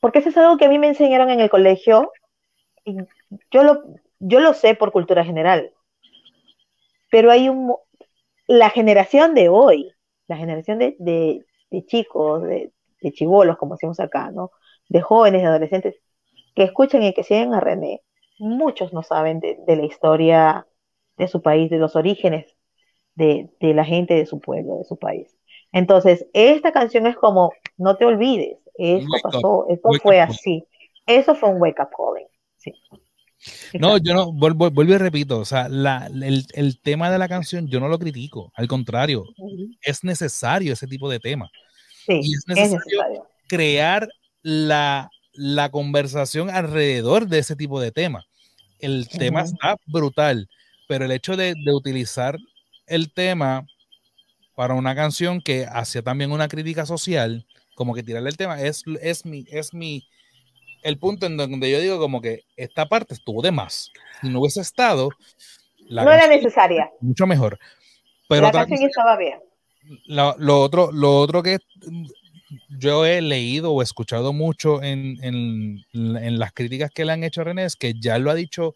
[0.00, 2.12] Porque eso es algo que a mí me enseñaron en el colegio,
[2.84, 2.98] y
[3.50, 3.82] yo lo,
[4.18, 5.72] yo lo sé por cultura general,
[7.10, 7.74] pero hay un,
[8.46, 9.92] la generación de hoy,
[10.28, 14.50] la generación de, de chicos, de, de chivolos, como decimos acá, ¿no?
[14.88, 15.96] De jóvenes, de adolescentes,
[16.54, 18.02] que escuchen y que siguen a René.
[18.38, 20.66] Muchos no saben de, la historia
[21.16, 22.56] de su país, de los orígenes
[23.14, 25.35] de, la gente de su pueblo, de su país.
[25.72, 30.64] Entonces, esta canción es como, no te olvides, esto pasó, esto fue así.
[31.06, 32.26] Eso fue un wake up calling.
[32.56, 32.72] Sí.
[33.78, 37.88] No, yo no, vuelvo, y repito, o sea, el, tema de la canción yo no
[37.88, 39.24] lo critico, al contrario,
[39.82, 41.50] es necesario ese tipo de tema.
[42.08, 44.08] y es necesario, crear
[44.42, 45.10] la,
[45.70, 48.24] conversación alrededor de ese tipo de tema.
[48.78, 50.48] El tema está brutal,
[50.88, 52.36] pero el hecho de, utilizar
[52.86, 53.66] el tema
[54.56, 58.84] para una canción que hacía también una crítica social, como que tirarle el tema, es,
[59.02, 60.08] es, mi, es mi,
[60.82, 63.92] el punto en donde yo digo como que esta parte estuvo de más.
[64.20, 65.10] Si no hubiese estado...
[65.90, 66.90] no era necesaria.
[67.00, 67.58] Mucho mejor.
[68.28, 69.38] Pero la canción estaba bien.
[70.06, 71.58] Lo, otro, lo otro que
[72.70, 77.42] yo he leído o escuchado mucho en, en, en, las críticas que le han hecho
[77.42, 78.74] a René es que ya lo ha dicho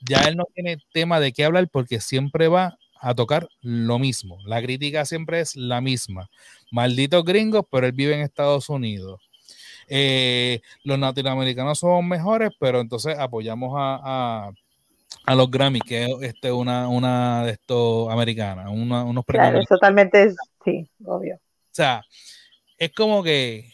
[0.00, 4.38] ya él no tiene tema de qué hablar porque siempre va a tocar lo mismo.
[4.44, 6.28] La crítica siempre es la misma.
[6.70, 9.20] Malditos gringos, pero él vive en Estados Unidos.
[9.88, 14.52] Eh, los latinoamericanos somos mejores, pero entonces apoyamos a,
[15.26, 19.50] a, los Grammy, que es este, una, una de estos americanas, unos premios.
[19.50, 20.32] Claro, totalmente,
[20.64, 21.36] sí, obvio.
[21.36, 22.04] O sea,
[22.78, 23.72] es como que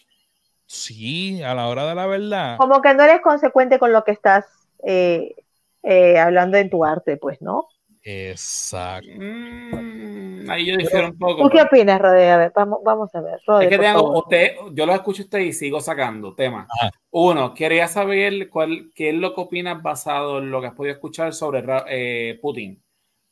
[0.66, 2.56] sí, a la hora de la verdad.
[2.56, 4.46] Como que no eres consecuente con lo que estás
[4.84, 5.34] eh,
[5.82, 7.66] eh, hablando en tu arte, pues, ¿no?
[8.08, 9.10] Exacto.
[9.16, 11.42] Mm, ahí yo difiero un poco.
[11.42, 12.30] ¿Tú qué opinas, Rode?
[12.30, 13.40] A ver, vamos, vamos a ver.
[13.62, 16.68] es que tengo, usted, yo lo escucho usted y sigo sacando temas.
[17.10, 20.94] Uno, quería saber cuál, qué es lo que opinas basado en lo que has podido
[20.94, 22.80] escuchar sobre eh, Putin.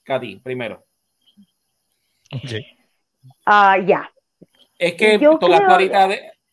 [0.02, 0.82] Katy, primero.
[3.46, 4.10] Ah, ya.
[4.76, 6.08] Es que tocaste, ahorita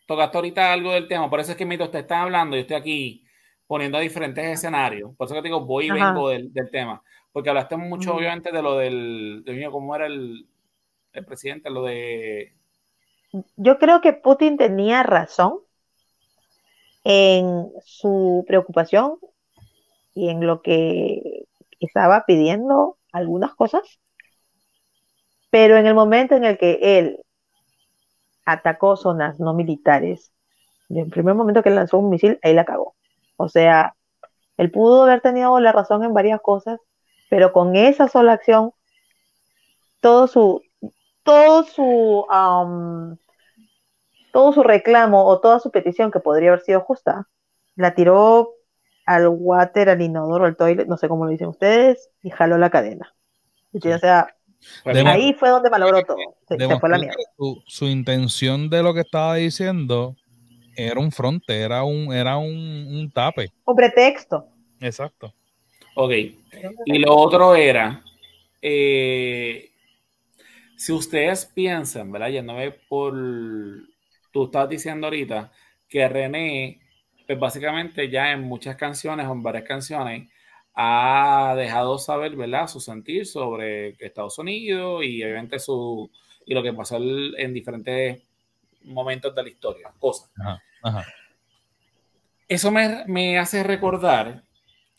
[0.06, 2.76] tocaste ahorita algo del tema, por eso es que mientras usted está hablando, yo estoy
[2.76, 3.26] aquí
[3.66, 5.10] poniendo diferentes escenarios.
[5.18, 7.02] Por eso que te digo, voy y vengo del, del tema
[7.32, 10.48] porque hablaste mucho, obviamente, de lo del, de cómo era el,
[11.14, 12.54] el presidente, lo de...
[13.56, 15.60] Yo creo que Putin tenía razón
[17.04, 19.18] en su preocupación
[20.14, 21.46] y en lo que
[21.80, 24.00] estaba pidiendo algunas cosas,
[25.50, 27.20] pero en el momento en el que él
[28.46, 30.32] atacó zonas no militares,
[30.90, 32.96] en el primer momento que lanzó un misil, ahí la cagó.
[33.38, 33.96] O sea,
[34.58, 36.80] él pudo haber tenido la razón en varias cosas,
[37.32, 38.74] pero con esa sola acción,
[40.02, 40.62] todo su,
[41.24, 42.26] todo su,
[44.34, 47.30] todo su reclamo o toda su petición que podría haber sido justa,
[47.78, 48.50] la tiró
[49.06, 52.70] al water, al inodoro, al toilet, no sé cómo lo dicen ustedes, y jaló la
[52.70, 53.16] cadena.
[53.74, 54.28] o sea,
[54.84, 56.18] ahí fue donde malogró todo.
[56.50, 57.16] Se, fue la mierda.
[57.66, 60.18] Su, intención de lo que estaba diciendo
[60.76, 63.54] era un fronte, era un, era un, un tape.
[63.64, 64.50] Un pretexto.
[64.82, 65.34] Exacto.
[65.96, 66.12] Ok.
[66.86, 68.04] Y lo otro era,
[68.62, 69.72] eh,
[70.76, 72.30] si ustedes piensan, ¿verdad?
[72.30, 73.14] Yéndome por,
[74.32, 75.52] tú estabas diciendo ahorita
[75.88, 76.80] que René,
[77.28, 80.30] pues básicamente ya en muchas canciones o en varias canciones,
[80.74, 82.68] ha dejado saber, ¿verdad?
[82.68, 86.10] Su sentir sobre Estados Unidos y obviamente su,
[86.46, 88.22] y lo que pasó en diferentes
[88.84, 90.32] momentos de la historia, cosas.
[92.48, 94.44] Eso me, me hace recordar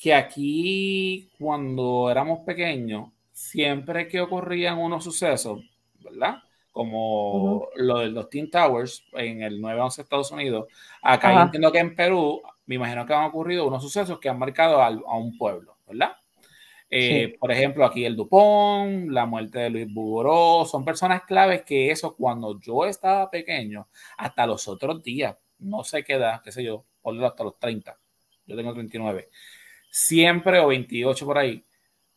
[0.02, 5.60] que aquí cuando éramos pequeños, siempre que ocurrían unos sucesos,
[6.00, 6.38] ¿verdad?
[6.72, 10.66] Como lo de los Twin Towers en el 9-11 Estados Unidos,
[11.02, 14.82] acá entiendo que en Perú, me imagino que han ocurrido unos sucesos que han marcado
[14.82, 16.16] a, un pueblo, ¿verdad?
[16.90, 21.92] Eh, por ejemplo, aquí el Dupont, la muerte de Luis Bugoró, son personas claves que
[21.92, 23.86] eso cuando yo estaba pequeño,
[24.18, 26.86] hasta los otros días, no sé qué edad, qué sé yo,
[27.24, 27.96] hasta los 30,
[28.46, 29.28] yo tengo 39,
[29.92, 31.62] siempre, o 28 por ahí,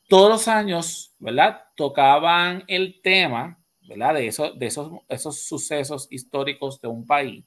[0.07, 1.61] todos los años, ¿verdad?
[1.75, 3.57] Tocaban el tema,
[3.87, 4.15] ¿verdad?
[4.15, 7.45] De, eso, de esos, esos sucesos históricos de un país.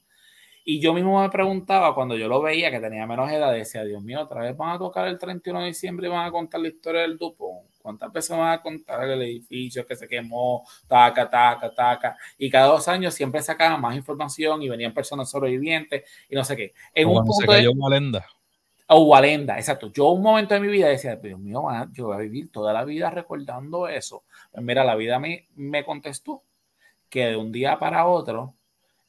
[0.64, 4.02] Y yo mismo me preguntaba cuando yo lo veía que tenía menos edad, decía, Dios
[4.02, 6.68] mío, otra vez van a tocar el 31 de diciembre y van a contar la
[6.68, 7.66] historia del Dupont.
[7.80, 12.18] ¿Cuántas veces van a contar el edificio que se quemó, taca, taca, taca?
[12.36, 16.54] Y cada dos años siempre sacaban más información y venían personas sobrevivientes y no sé
[16.54, 16.74] qué.
[16.94, 18.20] En un punto se cayó de...
[18.88, 19.92] O Walenda, exacto.
[19.92, 21.62] Yo un momento de mi vida decía, Dios mío,
[21.92, 24.24] yo voy a vivir toda la vida recordando eso.
[24.50, 26.42] Pues mira, la vida me, me contestó
[27.10, 28.54] que de un día para otro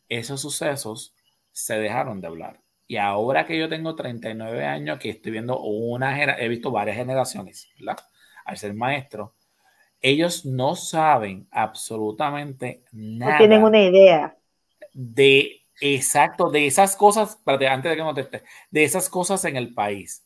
[0.10, 1.14] esos sucesos
[1.52, 2.60] se dejaron de hablar.
[2.88, 7.70] Y ahora que yo tengo 39 años, que estoy viendo una, he visto varias generaciones,
[7.78, 8.00] ¿verdad?
[8.46, 9.34] Al ser maestro,
[10.02, 13.34] ellos no saben absolutamente nada.
[13.34, 14.36] No tienen una idea.
[14.94, 20.26] De Exacto, de esas cosas, antes de que conteste, de esas cosas en el país.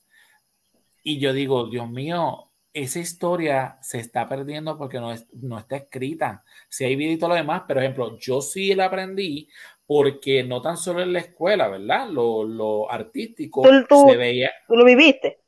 [1.03, 6.43] Y yo digo, Dios mío, esa historia se está perdiendo porque no, no está escrita.
[6.69, 9.47] Si hay video y todo lo demás, pero ejemplo, yo sí la aprendí
[9.85, 12.09] porque no tan solo en la escuela, ¿verdad?
[12.09, 14.51] Lo, artístico se veía.
[14.67, 15.39] ¿Tú lo viviste?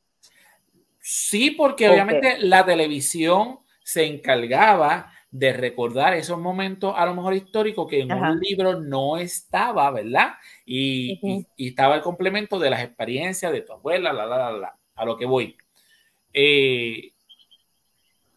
[1.02, 7.90] Sí, porque obviamente la televisión se encargaba de recordar esos momentos a lo mejor históricos
[7.90, 10.36] que en un libro no estaba, ¿verdad?
[10.66, 15.04] Y, estaba el complemento de las experiencias de tu abuela, la, la, la, la, a
[15.04, 15.58] lo que voy.
[16.32, 17.12] Eh,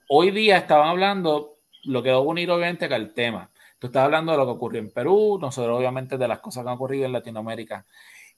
[0.08, 3.48] hoy día estaban hablando, lo que va a unir obviamente con el tema.
[3.78, 6.70] Tú estabas hablando de lo que ocurrió en Perú, nosotros obviamente de las cosas que
[6.70, 7.86] han ocurrido en Latinoamérica.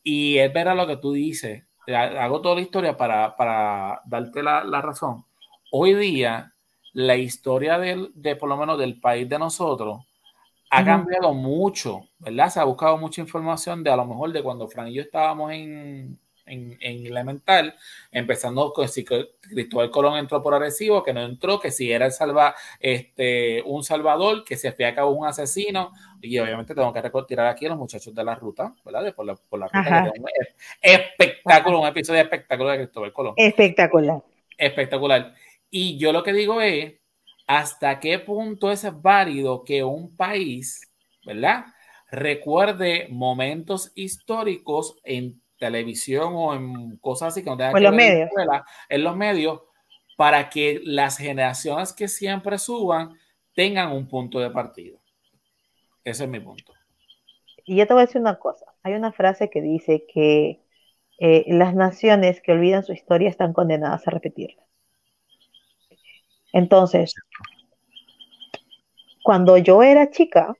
[0.02, 1.64] Y es verdad lo que tú dices.
[1.86, 5.24] Hago toda la historia para, para darte la, la razón.
[5.72, 6.52] Hoy día
[6.92, 10.00] la historia del, de por lo menos del país de nosotros
[10.70, 12.48] ha cambiado mucho, ¿verdad?
[12.48, 15.52] Se ha buscado mucha información de a lo mejor de cuando Fran y yo estábamos
[15.52, 16.16] en,
[16.46, 17.74] en, en elemental,
[18.12, 22.12] empezando con si Cristóbal Colón entró por agresivo, que no entró, que si era el
[22.12, 27.02] salva, este, un salvador, que se fue a cabo un asesino, y obviamente tengo que
[27.02, 29.12] retirar aquí a los muchachos de la ruta, ¿verdad?
[29.14, 30.26] por la, por la ruta, un
[30.80, 33.34] espectáculo, un episodio espectacular de Cristóbal Colón.
[33.36, 34.22] Espectacular.
[34.56, 35.34] Espectacular.
[35.70, 36.94] Y yo lo que digo es,
[37.46, 40.80] ¿hasta qué punto es válido que un país,
[41.24, 41.66] ¿verdad?
[42.10, 48.30] Recuerde momentos históricos en televisión o en cosas así que no tengan en los medios.
[48.88, 49.60] en los medios,
[50.16, 53.16] para que las generaciones que siempre suban
[53.54, 54.98] tengan un punto de partida.
[56.04, 56.72] Ese es mi punto.
[57.64, 58.66] Y yo te voy a decir una cosa.
[58.82, 60.60] Hay una frase que dice que
[61.18, 64.62] eh, las naciones que olvidan su historia están condenadas a repetirla.
[66.52, 67.14] Entonces,
[69.22, 70.54] cuando yo era chica,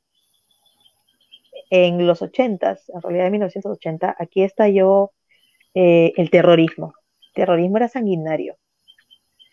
[1.70, 5.12] en los 80, en realidad en 1980, aquí estalló
[5.74, 6.95] eh, el terrorismo.
[7.28, 8.57] El terrorismo era sanguinario.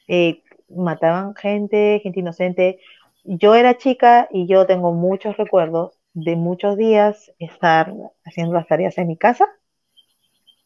[0.08, 2.80] Eh, mataban gente, gente inocente.
[3.24, 7.94] Yo era chica y yo tengo muchos recuerdos de muchos días estar
[8.26, 9.48] haciendo las tareas en mi casa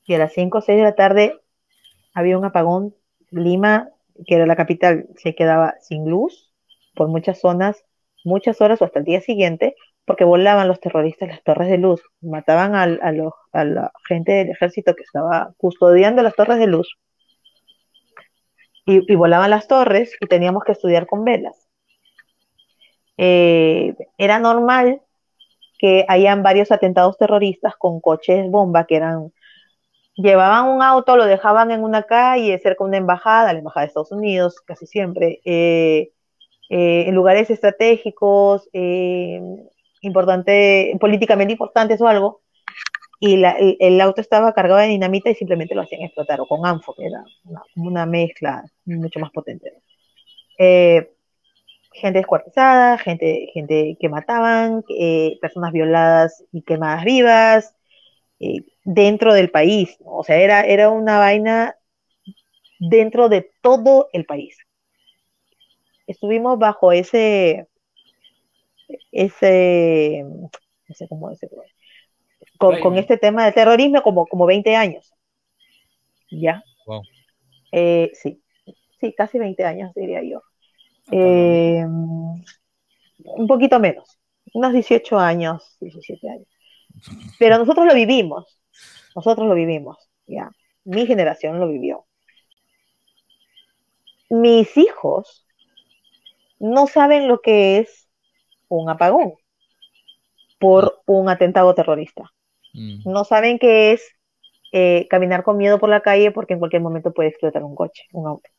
[0.06, 1.40] y a las 5 o 6 de la tarde
[2.14, 2.96] había un apagón.
[3.30, 3.90] Lima,
[4.26, 6.52] que era la capital, se quedaba sin luz
[6.96, 7.84] por muchas zonas,
[8.24, 12.02] muchas horas o hasta el día siguiente, porque volaban los terroristas las torres de luz,
[12.22, 16.98] mataban a, la gente del ejército que estaba custodiando las torres de luz.
[18.86, 21.70] Y, volaban las torres y teníamos que estudiar con velas.
[23.18, 25.02] Eh, era normal
[25.78, 29.32] que hayan varios atentados terroristas con coches bomba que eran
[30.16, 33.88] llevaban un auto, lo dejaban en una calle cerca de una embajada, la embajada de
[33.88, 36.12] Estados Unidos, casi siempre, eh,
[36.70, 39.42] eh, en lugares estratégicos, eh,
[41.00, 42.42] políticamente importantes o algo,
[43.20, 46.96] y el, auto estaba cargado de dinamita y simplemente lo hacían explotar, o con ANFO,
[46.96, 47.24] que era
[47.76, 49.74] una, mezcla mucho más potente.
[50.58, 54.84] gente descuartizada, gente, gente que mataban,
[55.40, 57.76] personas violadas y quemadas vivas,
[58.84, 61.76] dentro del país, o sea, era, era una vaina
[62.80, 64.58] dentro de todo el país.
[66.08, 67.68] Estuvimos bajo ese,
[69.12, 71.64] ese, no sé cómo decirlo,
[72.58, 75.14] con, este tema del terrorismo como, como 20 años.
[76.30, 76.64] ¿Ya?
[77.72, 78.42] Eh, sí,
[79.00, 80.42] sí, casi 20 años diría yo.
[81.08, 84.20] Ah, eh, un poquito menos,
[84.54, 86.48] unos 18 años, 17 años.
[87.40, 88.60] Pero nosotros lo vivimos,
[89.16, 90.52] nosotros lo vivimos, ya.
[90.84, 92.06] Mi generación lo vivió.
[94.30, 95.46] Mis hijos
[96.60, 98.08] no saben lo que es
[98.70, 99.34] un apagón
[100.60, 102.32] por un atentado terrorista.
[102.74, 103.10] Mm.
[103.12, 104.08] No saben qué es
[104.72, 108.04] eh, caminar con miedo por la calle porque en cualquier momento puede explotar un coche,
[108.14, 108.50] un auto.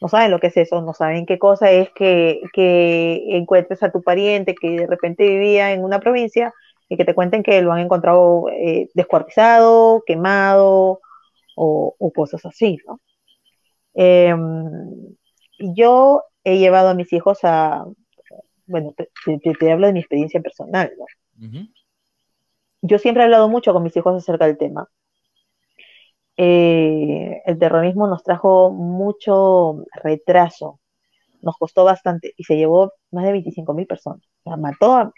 [0.00, 3.92] No saben lo que es eso, no saben qué cosa es que, que encuentres a
[3.92, 6.52] tu pariente que de repente vivía en una provincia
[6.92, 11.00] y que te cuenten que lo han encontrado eh, descuartizado, quemado
[11.56, 13.00] o, cosas así, ¿no?
[13.94, 15.16] Em,
[15.58, 17.86] yo he llevado a mis hijos a,
[18.66, 21.06] bueno, te, hablo de mi experiencia personal, ¿no?
[22.82, 24.86] Yo siempre he hablado mucho con mis hijos acerca del tema.
[26.36, 30.78] Eh, el terrorismo nos trajo mucho retraso,
[31.40, 34.20] nos costó bastante y se llevó más de 25 mil personas.
[34.44, 35.12] O sea, mató a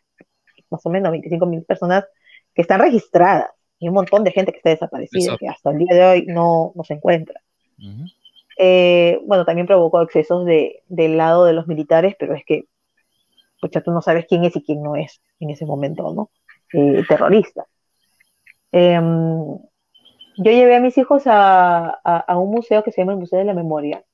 [0.71, 2.05] más o menos 25 mil personas
[2.55, 5.95] que están registradas y un montón de gente que está desaparecida, que hasta el día
[5.95, 7.41] de hoy no, no se encuentra.
[8.57, 12.65] Eh, bueno, también provocó excesos de, del lado de los militares, pero es que,
[13.61, 16.31] pues tú no sabes quién es y quién no es en ese momento, ¿no?
[16.73, 17.67] Eh, terrorista.
[18.73, 19.59] Em,
[20.37, 23.45] yo llevé a mis hijos a, a, un museo que se llama el Museo de
[23.45, 24.05] la Memoria.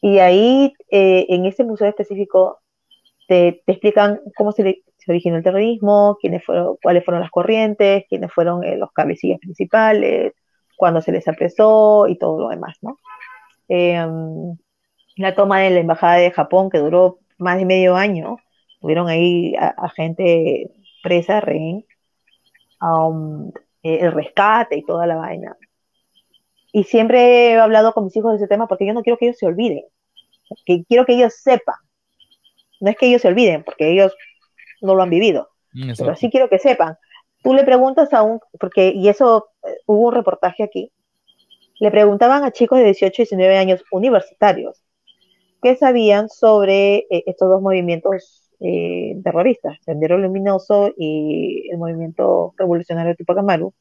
[0.00, 2.60] Y ahí, eh, en ese museo específico,
[3.28, 8.04] te, te explican cómo se, se originó el terrorismo, quiénes fueron, cuáles fueron las corrientes,
[8.08, 10.32] quiénes fueron eh, los cabecillas principales,
[10.76, 12.98] cuándo se les apresó y todo lo demás, ¿no?
[13.68, 14.56] Em,
[15.16, 18.36] la toma de la embajada de Japón, que duró más de medio año,
[18.80, 20.70] tuvieron ahí a, gente
[21.02, 21.84] presa, rehén,
[22.80, 23.48] um,
[23.82, 25.56] eh, el rescate y toda la vaina.
[26.72, 29.26] Y siempre he hablado con mis hijos de ese tema porque yo no quiero que
[29.26, 29.84] ellos se olviden,
[30.64, 31.76] que quiero que ellos sepan.
[32.80, 34.16] No es que ellos se olviden, porque ellos
[34.82, 35.48] no lo han vivido.
[35.72, 36.96] Mm, Pero sí quiero que sepan.
[37.42, 40.92] Tú le preguntas a un, porque, y eso, eh, hubo un reportaje aquí,
[41.80, 44.84] le preguntaban a chicos de 18 y 19 años universitarios
[45.60, 53.16] qué sabían sobre eh, estos dos movimientos eh, terroristas, Sendero Luminoso y el movimiento revolucionario
[53.16, 53.72] Tupac Amaru.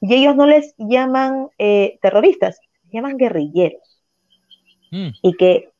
[0.00, 2.60] Y ellos no les llaman terroristas,
[2.92, 4.02] llaman guerrilleros.
[4.90, 5.08] Mm.
[5.22, 5.73] Y que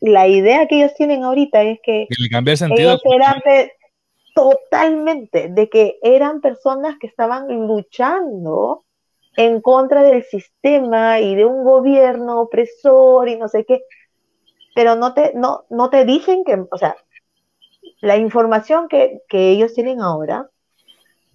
[0.00, 2.90] la idea que ellos tienen ahorita es que, cambia el sentido.
[2.90, 3.42] ellos eran
[4.34, 8.84] totalmente de que eran personas que estaban luchando
[9.36, 13.82] en contra del sistema y de un gobierno opresor y no sé qué,
[14.74, 16.96] pero no te, no, no te dicen que, o sea,
[18.00, 20.48] la información que, ellos tienen ahora,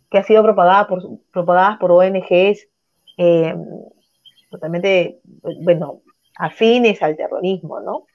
[0.10, 1.02] que ha sido propagada por,
[1.32, 2.68] propagada por ONGs
[3.18, 3.56] eh,
[4.50, 5.20] totalmente,
[5.62, 6.02] bueno,
[6.38, 8.06] afines al terrorismo, ¿no?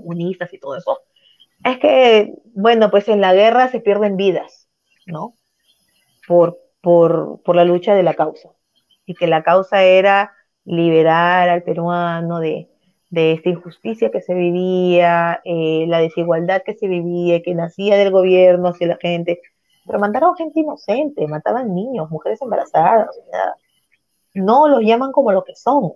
[0.00, 1.00] Comunistas y todo eso,
[1.64, 4.68] es que, bueno, pues en la guerra se pierden vidas,
[5.06, 5.34] ¿no?
[6.26, 8.50] Por, por, por la lucha de la causa
[9.06, 10.32] y que la causa era
[10.64, 12.70] liberar al peruano de,
[13.10, 18.68] esta injusticia que se vivía, eh, la desigualdad que se vivía, que nacía del gobierno
[18.68, 19.40] hacia la gente.
[19.86, 23.08] Pero mandaron gente inocente, mataban niños, mujeres embarazadas.
[24.34, 25.92] no los llaman como lo que son,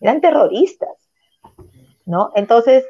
[0.00, 1.08] eran terroristas.
[2.06, 2.32] ¿no?
[2.34, 2.84] Entonces,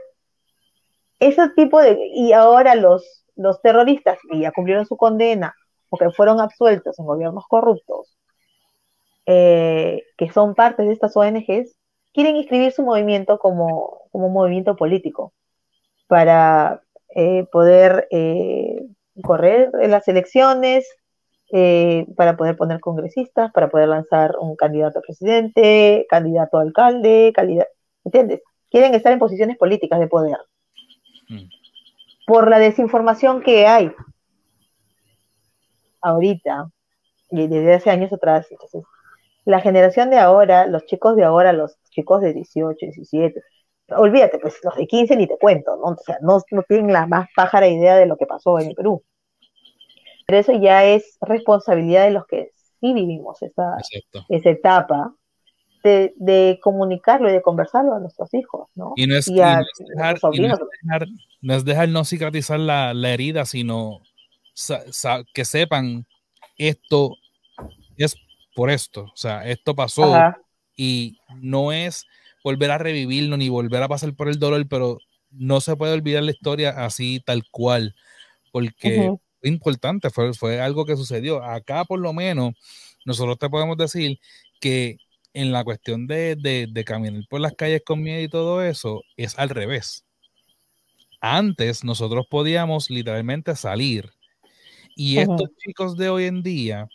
[1.21, 1.99] ese tipo de...
[2.15, 5.55] Y ahora los, los terroristas que ya cumplieron su condena
[5.91, 8.19] o que fueron absueltos en gobiernos corruptos,
[9.27, 11.77] eh, que son parte de estas ONGs,
[12.13, 15.33] quieren inscribir su movimiento como, como movimiento político
[16.09, 16.83] para
[17.15, 18.83] eh, poder eh,
[19.23, 20.89] correr en las elecciones,
[22.17, 27.71] para poder poner congresistas, para poder lanzar un candidato a presidente, candidato a alcalde, candidato,
[28.05, 28.43] ¿entiendes?
[28.71, 30.37] Quieren estar en posiciones políticas de poder.
[32.29, 33.91] Por la desinformación que hay
[36.03, 36.69] ahorita
[37.31, 38.85] y desde hace años atrás, entonces
[39.47, 43.41] la generación de ahora, los chicos de ahora, los chicos de 18, 17,
[43.97, 45.93] olvídate, pues los de 15 ni te cuento, ¿no?
[45.93, 48.75] O sea, no, no tienen la más pájara idea de lo que pasó en el
[48.75, 49.03] Perú.
[50.27, 53.79] Pero eso ya es responsabilidad de los que sí vivimos esa,
[54.29, 55.15] esa etapa
[56.17, 58.93] de, comunicarlo y de conversarlo a nuestros hijos, ¿no?
[58.97, 59.65] Y no es, dejar,
[61.41, 64.01] no es dejar, no cicatrizar la, la herida, sino
[65.33, 66.07] que sepan
[66.57, 67.15] esto
[67.97, 68.17] es
[68.55, 69.03] por esto.
[69.05, 70.15] O sea, esto pasó
[70.77, 72.07] y no es
[72.43, 74.99] volver a revivirlo ni volver a pasar por el dolor, pero
[75.31, 77.95] no se puede olvidar la historia así tal cual,
[78.53, 81.43] porque fue importante, fue, fue algo que sucedió.
[81.43, 82.55] Acá por lo menos
[83.05, 84.19] nosotros te podemos decir
[84.61, 84.99] que
[85.41, 89.39] en la cuestión de, de, caminar por las calles con miedo y todo eso, es
[89.39, 90.05] al revés.
[91.21, 94.11] Antes nosotros podíamos literalmente salir
[94.97, 96.89] y estos chicos de hoy en día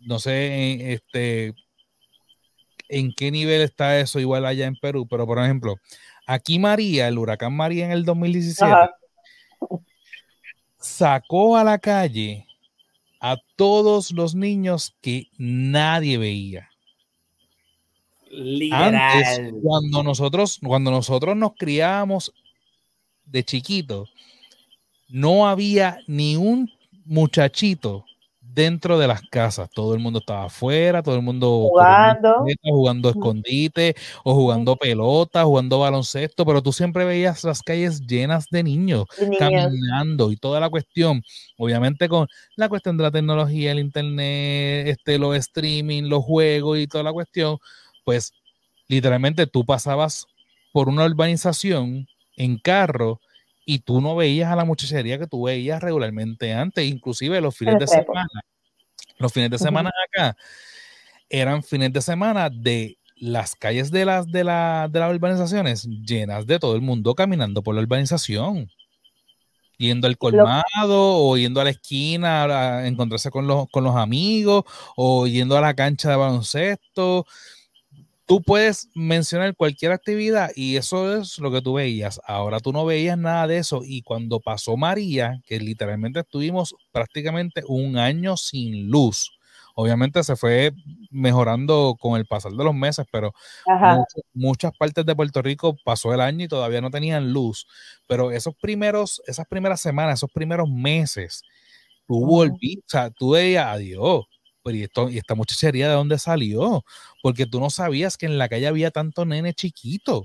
[0.00, 1.54] no sé este,
[2.88, 5.76] en qué nivel está eso igual allá en Perú, pero por ejemplo,
[6.26, 8.74] aquí María, el huracán María en el 2017,
[10.78, 12.46] sacó a la calle
[13.20, 16.67] a todos los niños que nadie veía.
[18.72, 22.32] Antes, cuando nosotros, cuando nosotros nos criábamos
[23.24, 24.12] de chiquitos,
[25.08, 26.70] no había ni un
[27.04, 28.04] muchachito
[28.58, 29.70] dentro de las casas.
[29.70, 33.10] Todo el mundo estaba afuera, todo el mundo jugando, jugando.
[33.10, 33.94] escondite
[34.24, 39.04] o jugando pelota, jugando baloncesto, pero tú siempre veías las calles llenas de niños,
[39.38, 41.22] caminando y toda la cuestión,
[41.56, 42.26] obviamente con
[42.56, 47.12] la cuestión de la tecnología, el internet, este, los streaming, los juegos y toda la
[47.12, 47.58] cuestión,
[48.08, 48.32] pues
[48.86, 50.26] literalmente tú pasabas
[50.72, 52.08] por una urbanización
[52.38, 53.20] en carro
[53.66, 57.78] y tú no veías a la muchachería que tú veías regularmente antes, inclusive los fines
[57.78, 58.30] de semana.
[59.18, 60.34] Los fines de semana acá
[61.28, 66.46] eran fines de semana de las calles de las, de, la, de las urbanizaciones llenas
[66.46, 68.70] de todo el mundo caminando por la urbanización,
[69.76, 74.64] yendo al colmado o yendo a la esquina a encontrarse con los, con los amigos
[74.96, 77.26] o yendo a la cancha de baloncesto
[78.28, 82.20] tú puedes mencionar cualquier actividad y eso es lo que tú veías.
[82.26, 87.62] Ahora tú no veías nada de eso y cuando pasó María, que literalmente estuvimos prácticamente
[87.66, 89.32] un año sin luz.
[89.74, 90.72] Obviamente se fue
[91.10, 93.32] mejorando con el pasar de los meses, pero
[94.34, 97.66] muchas partes de Puerto Rico pasó el año y todavía no tenían luz.
[98.06, 101.42] Pero esos primeros, esas primeras semanas, esos primeros meses,
[102.06, 104.26] tú volví, o sea, tú veías, adiós,
[104.74, 106.84] ¿y, esto, y esta muchachería de dónde salió?
[107.22, 110.24] Porque tú no sabías que en la calle había tanto nene chiquito.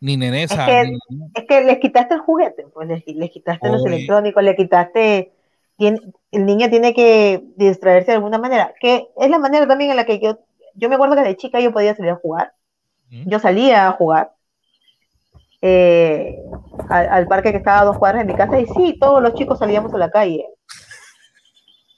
[0.00, 0.98] Ni nene, es, que,
[1.34, 5.32] es que les quitaste el juguete, pues les, quitaste los electrónicos, le quitaste.
[5.78, 10.04] el niño tiene que distraerse de alguna manera, que es la manera también en la
[10.04, 10.40] que yo,
[10.74, 12.52] yo me acuerdo que de chica yo podía salir a jugar.
[13.10, 14.32] Yo salía a jugar
[15.60, 16.38] eh,
[16.88, 19.34] al, al, parque que estaba a dos cuadras de mi casa y sí, todos los
[19.34, 20.46] chicos salíamos a la calle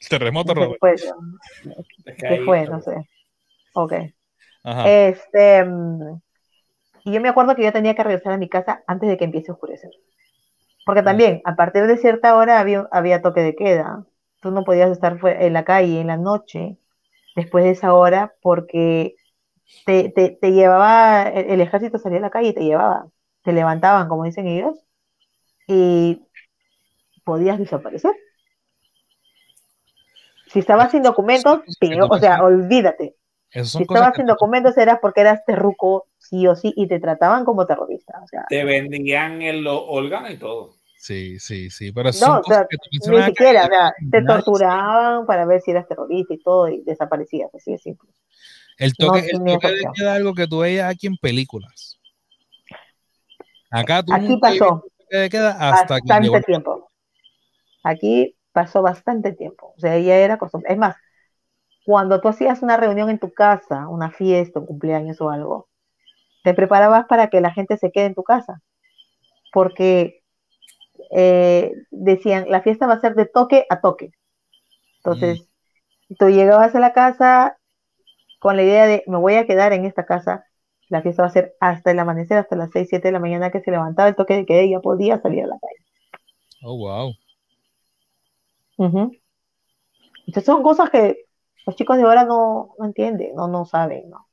[0.09, 0.71] Terremoto, No sé Robert.
[0.71, 0.97] qué fue,
[2.27, 2.67] ¿Qué fue?
[2.67, 2.95] No sé.
[3.75, 3.95] Ok.
[4.63, 4.99] Ajá.
[5.01, 6.21] Este, mm,
[7.05, 9.25] y yo me acuerdo que yo tenía que regresar a mi casa antes de que
[9.25, 9.91] empiece a oscurecer.
[10.87, 14.07] Porque también, a partir de cierta hora había, había toque de queda.
[14.41, 16.79] Tú no podías estar en la calle en la noche
[17.37, 19.17] después de esa hora porque
[19.87, 23.09] te, te, te llevaba, el, el ejército salía a la calle y te llevaba.
[23.45, 24.79] Te levantaban, como dicen ellos,
[25.69, 26.23] y
[27.25, 28.15] podías desaparecer.
[30.55, 33.17] Si estabas sin documentos, peor, o sea, olvídate.
[33.51, 37.67] Si estabas sin documentos era porque eras terruco, sí o sí, y te trataban como
[37.67, 38.21] terrorista.
[38.23, 40.77] O sea, Te vendían en los órganos y todo.
[40.97, 45.27] Sí, sí, sí, pero son no, o cosas sea, ni siquiera, o sea, te torturaban
[45.27, 48.09] para ver si eras terrorista y todo, y desaparecías, así de simple.
[48.79, 51.99] El toque, no el toque de queda es algo que tú veías aquí en películas.
[53.71, 56.91] Acá tú Aquí pasó toque de queda hasta bastante el- tiempo.
[57.83, 59.75] Aquí pasó bastante tiempo.
[59.77, 60.73] O sea, ya era costumbre.
[60.73, 60.97] Es más,
[61.85, 65.69] cuando tú hacías una reunión en tu casa, una fiesta, un cumpleaños o algo,
[66.45, 68.63] te preparabas para que la gente se quede en tu casa.
[69.53, 70.23] Porque
[71.11, 74.13] eh, decían, la fiesta va a ser de toque a toque.
[74.99, 75.47] Entonces,
[76.19, 77.59] tú llegabas a la casa
[78.39, 80.47] con la idea de, me voy a quedar en esta casa.
[80.89, 83.51] La fiesta va a ser hasta el amanecer, hasta las 6, 7 de la mañana
[83.51, 85.85] que se levantaba el toque de queda y ya podía salir a la calle.
[86.63, 87.13] Oh, wow.
[90.27, 91.25] Entonces son cosas que
[91.67, 94.27] los chicos de ahora no, no entienden, no, no saben, ¿no?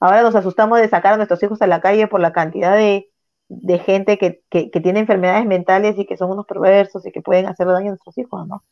[0.00, 3.08] Ahora nos asustamos de sacar a nuestros hijos a la calle por la cantidad de,
[3.48, 7.22] de gente que, que, que tiene enfermedades mentales y que son unos perversos y que
[7.22, 8.62] pueden hacer daño a nuestros hijos, ¿no?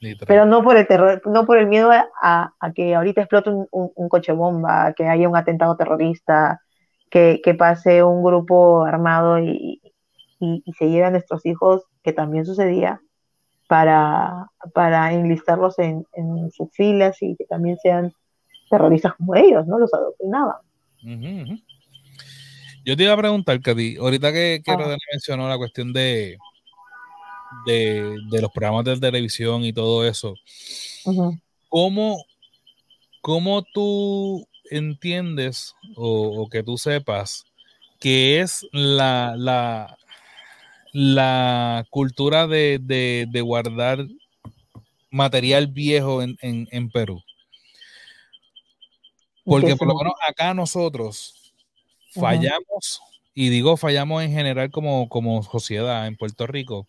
[0.00, 0.26] Literal.
[0.28, 3.50] Pero no por el terror, no por el miedo a, a- a que ahorita explote
[3.50, 6.60] un, un- un coche bomba, que haya un atentado terrorista,
[7.10, 9.80] que, que pase un grupo armado y,
[10.40, 13.00] y, y se lleve a nuestros hijos, que también sucedía,
[13.72, 18.12] para, para enlistarlos en, en sus filas y que también sean
[18.68, 19.78] terroristas como ellos, ¿no?
[19.78, 20.58] Los adoctrinaban.
[22.84, 24.96] Yo te iba a preguntar, Katy, ahorita que, que Ah.
[25.10, 26.36] Mencionó la cuestión de,
[27.64, 30.34] de, de los programas de televisión y todo eso,
[31.06, 31.38] Ujú.
[31.70, 32.22] ¿cómo,
[33.22, 37.46] cómo tú entiendes o, o que tú sepas
[37.98, 39.96] que es la, la,
[40.92, 44.06] la cultura de, de- de guardar
[45.10, 47.22] material viejo en, en- en Perú?
[49.44, 51.52] Porque ¿En qué por lo menos acá nosotros
[52.12, 53.00] fallamos,
[53.34, 56.86] y digo fallamos en general como, como sociedad en Puerto Rico,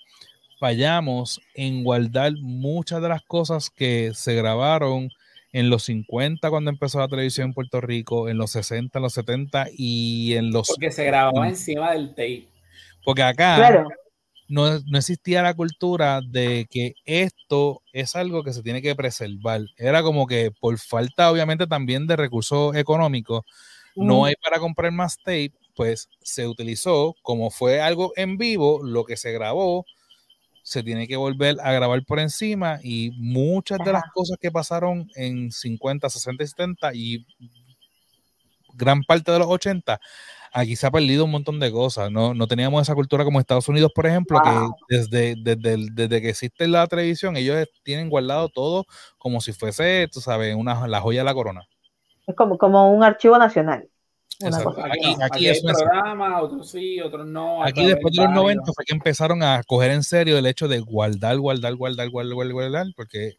[0.59, 5.09] fallamos en guardar muchas de las cosas que se grabaron
[5.51, 9.13] en los 50 cuando empezó la televisión en Puerto Rico, en los 60, en los
[9.13, 10.67] 70 y en los...
[10.67, 12.47] Porque se grababa encima del tape.
[13.03, 13.87] Porque acá Claro,
[14.47, 19.61] no, no existía la cultura de que esto es algo que se tiene que preservar.
[19.77, 23.41] Era como que por falta obviamente también de recursos económicos,
[23.95, 29.05] no hay para comprar más tape, pues se utilizó, como fue algo en vivo, lo
[29.05, 29.85] que se grabó,
[30.63, 35.09] se tiene que volver a grabar por encima y muchas de las cosas que pasaron
[35.15, 37.25] en 50, 60 y 70 y
[38.73, 39.99] gran parte de los 80,
[40.53, 42.11] aquí se ha perdido un montón de cosas.
[42.11, 44.75] No, no teníamos esa cultura como Estados Unidos, por ejemplo, Wow.
[44.87, 48.85] que desde, desde, desde que existe la televisión, ellos tienen guardado todo
[49.17, 51.61] como si fuese, tú sabes, una, la joya de la corona.
[52.27, 53.89] Es como, como un archivo nacional.
[54.41, 55.83] Aquí- Aquí, es así.
[55.83, 57.63] programas, otros sí, otros no.
[57.63, 58.43] Aquí después de los varios.
[58.43, 62.33] 90 fue que empezaron a coger en serio el hecho de guardar, guardar, guardar, guardar,
[62.33, 63.33] guardar, guardar, porque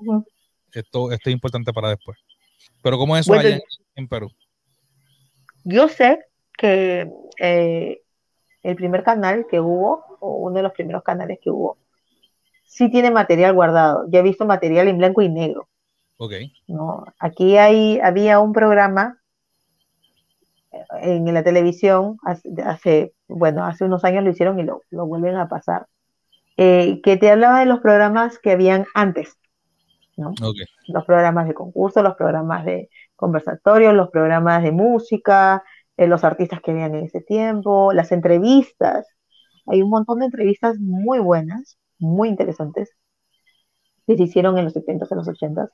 [0.73, 2.17] esto, esto es importante para después.
[2.83, 3.63] Pero ¿cómo es eso Bueno, allá en,
[3.97, 4.31] en Perú?
[5.65, 6.19] Yo sé
[6.57, 8.03] que eh,
[8.63, 11.79] el primer canal que hubo, o uno de los primeros canales que hubo,
[12.65, 14.07] sí tiene material guardado.
[14.09, 15.69] Ya he visto material en blanco y negro.
[16.17, 16.33] Ok.
[16.69, 17.05] ¿no?
[17.19, 19.19] Aquí hay, había un programa
[20.73, 22.19] eh, en la televisión
[22.65, 25.87] hace, bueno, hace unos años lo hicieron y lo, lo vuelven a pasar,
[26.57, 29.37] eh, que te hablaba de los programas que habían antes,
[30.17, 30.31] ¿no?
[30.31, 30.57] Ok.
[30.87, 35.65] los programas de concurso, los programas de conversatorios, los programas de música,
[35.97, 39.07] los artistas que habían en ese tiempo, las entrevistas.
[39.67, 42.91] Hay un montón de entrevistas muy buenas, muy interesantes,
[44.07, 45.71] que se hicieron en los 70s, en los 80s,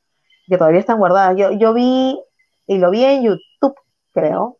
[0.47, 1.36] que todavía están guardadas.
[1.36, 2.18] Yo, yo vi,
[2.66, 3.74] y lo vi en YouTube,
[4.12, 4.59] creo,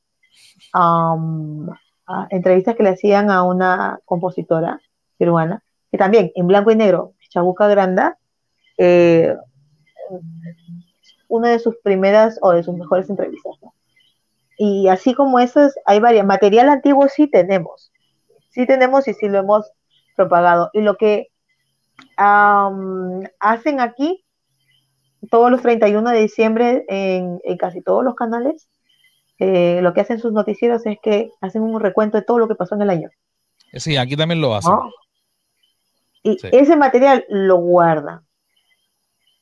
[2.31, 4.81] entrevistas que le hacían a una compositora
[5.19, 8.19] peruana, que también en blanco y negro, Chabuca Granda,
[8.79, 9.37] eh,
[11.29, 13.55] una de sus primeras o de sus mejores entrevistas.
[14.63, 16.27] Y así como esas, hay varias.
[16.27, 17.91] Material antiguo sí tenemos.
[18.51, 19.73] Sí tenemos y sí lo hemos
[20.17, 20.69] propagado.
[20.75, 21.29] Y lo que
[22.19, 24.23] am, hacen aquí
[25.31, 28.69] todos los 31 de diciembre en, en casi todos los canales,
[29.39, 32.55] eh, lo que hacen sus noticieros es que hacen un recuento de todo lo que
[32.55, 33.09] pasó en el año.
[33.73, 34.75] Sí, aquí también lo hacen.
[34.75, 34.91] ¿no?
[36.23, 36.49] Y Sí.
[36.53, 38.21] ese material lo guardan.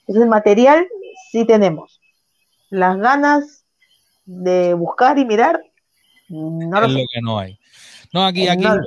[0.08, 0.88] Entonces, material
[1.32, 2.00] sí tenemos.
[2.70, 3.66] Las ganas
[4.26, 5.62] de buscar y mirar,
[6.30, 7.06] no lo es lo sé.
[7.14, 7.60] que no hay.
[8.14, 8.78] No, aquí, aquí, No-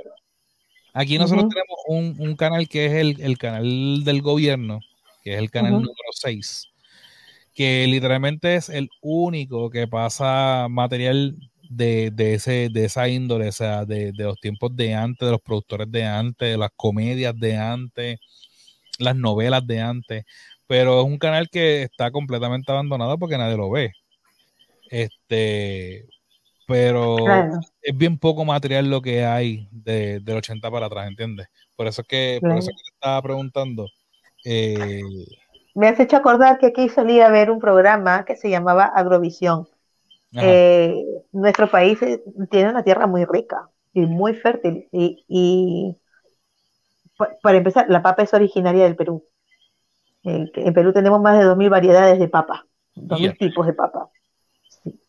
[0.94, 1.78] aquí nosotros tenemos
[2.18, 4.80] un, un canal que es el, el canal del gobierno,
[5.22, 6.68] que es el canal número 6,
[7.54, 13.52] que literalmente es el único que pasa material de, de ese, de esa índole, o
[13.52, 17.34] sea, de, de los tiempos de antes, de los productores de antes, de las comedias
[17.38, 18.18] de antes,
[18.98, 20.24] las novelas de antes,
[20.66, 23.92] pero es un canal que está completamente abandonado porque nadie lo ve.
[24.90, 26.06] Este,
[26.66, 31.48] pero Claro, es bien poco material lo que hay de, del 80 para atrás, ¿entiendes?
[31.76, 33.88] Por eso es que, por eso es que te estaba preguntando.
[34.44, 35.02] Eh,
[35.74, 39.68] me has hecho acordar que aquí solía haber un programa que se llamaba Agrovisión.
[40.38, 40.94] Eh,
[41.32, 44.88] nuestro país eh, tiene una tierra muy rica y muy fértil.
[44.92, 45.96] Y, y
[47.16, 49.24] pa- para empezar, la papa es originaria del Perú.
[50.24, 53.36] En Perú tenemos más de 2.000 variedades de papa, 2.000 Ya.
[53.38, 54.10] tipos de papa.
[54.68, 55.00] Sí.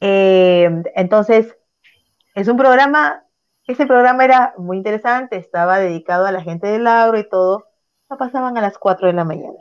[0.00, 1.56] Eh, entonces,
[2.34, 3.24] es un programa,
[3.66, 7.66] ese programa era muy interesante, estaba dedicado a la gente del agro y todo.
[8.10, 9.58] Lo pasaban a las 4 de la mañana.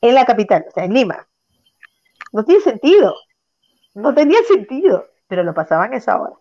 [0.00, 1.26] En la capital, o sea, en Lima.
[2.32, 3.14] No tiene sentido.
[3.94, 6.34] No tenía sentido, pero lo pasaban esa hora.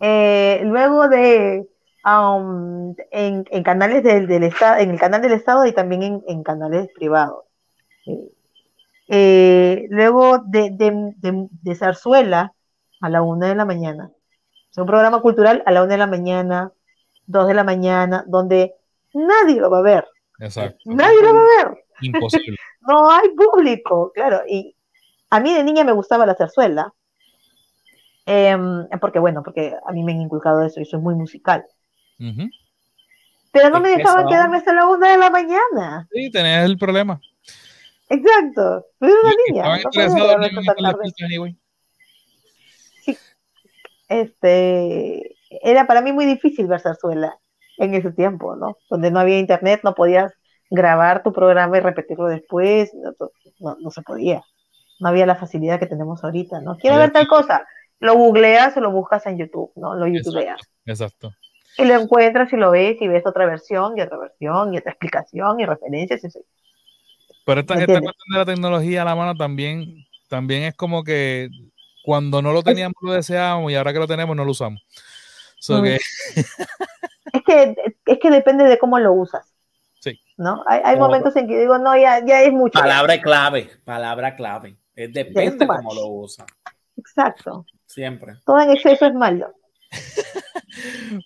[0.00, 1.68] Eh, luego de
[2.04, 6.88] um, en, en canales del, estado, en el canal del estado y también en, canales
[6.94, 7.44] privados.
[9.08, 12.54] Eh, luego de, de, de, de Zarzuela
[13.00, 14.10] a la una de la mañana.
[14.70, 16.72] Es un programa cultural a la una de la mañana,
[17.26, 18.74] dos de la mañana, donde
[19.26, 20.08] nadie lo va a ver.
[20.40, 20.78] exacto.
[20.86, 21.84] Nadie lo va a ver.
[22.02, 22.56] Imposible.
[22.80, 24.40] No hay público, claro.
[24.48, 24.74] Y
[25.28, 26.94] a mí de niña me gustaba la zarzuela.
[28.24, 31.66] em, porque, bueno, porque a mí me han inculcado eso y soy muy musical.
[33.52, 36.08] Pero no me dejaban quedarme hasta la una de la mañana.
[36.12, 37.20] Sí, tenés el problema.
[38.08, 38.86] Exacto.
[38.98, 39.64] Pero era una Y niña.
[39.64, 39.74] No.
[44.08, 47.38] Este, era para mí muy difícil ver zarzuela
[47.78, 48.76] en ese tiempo, ¿no?
[48.90, 50.32] Donde no había internet, no podías
[50.70, 53.14] grabar tu programa y repetirlo después, no,
[53.60, 54.42] no, no se podía.
[55.00, 56.76] No había la facilidad que tenemos ahorita, ¿no?
[56.76, 57.66] Quiero ver tal cosa,
[58.00, 59.94] lo googleas o lo buscas en YouTube, ¿no?
[59.94, 60.60] Lo youtubeas.
[60.84, 61.32] Exacto.
[61.76, 64.90] Y lo encuentras y lo ves y ves otra versión y otra versión y otra
[64.90, 66.24] explicación y referencias.
[66.24, 66.40] Y así.
[67.44, 71.04] Pero esta, ¿Me esta cuestión de la tecnología a la mano también, también es como
[71.04, 71.48] que
[72.04, 74.82] cuando no lo teníamos lo deseábamos y ahora que lo tenemos no lo usamos.
[75.60, 75.84] So Mm.
[75.84, 75.98] que,
[77.32, 77.76] Es que,
[78.06, 79.54] es que depende de cómo lo usas.
[80.00, 80.18] Sí.
[80.36, 80.62] ¿no?
[80.66, 82.78] Hay, momentos en que digo, no, ya, ya es mucho.
[82.78, 82.82] ya.
[82.82, 84.76] Palabra clave, palabra clave.
[84.94, 86.46] Es depende too cómo lo usa.
[86.96, 87.64] Exacto.
[87.86, 88.34] Siempre.
[88.44, 89.54] Todo en exceso es malo.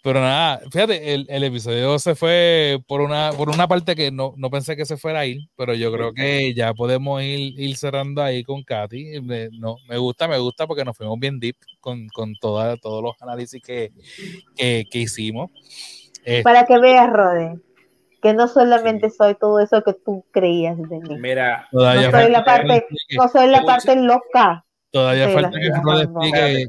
[0.02, 4.34] Pero nada, fíjate, el, el episodio se fue por una, por una parte que no,
[4.36, 7.76] no pensé que se fuera a ir, pero yo creo que ya podemos ir, ir
[7.76, 9.20] cerrando ahí con Katy.
[9.20, 13.02] Me, no, me gusta, me gusta porque nos fuimos bien deep con, con toda- todos
[13.02, 13.92] los análisis que,
[14.56, 15.50] que, que hicimos.
[16.24, 17.58] Eh, Para que veas, Rode,
[18.22, 21.16] que no solamente soy todo eso que tú creías de mí.
[21.18, 22.86] Mira, todavía no soy la parte-
[23.16, 24.64] No soy la parte loca.
[24.92, 26.22] Todavía Sí, falta la que verdad, Rod no.
[26.22, 26.66] explique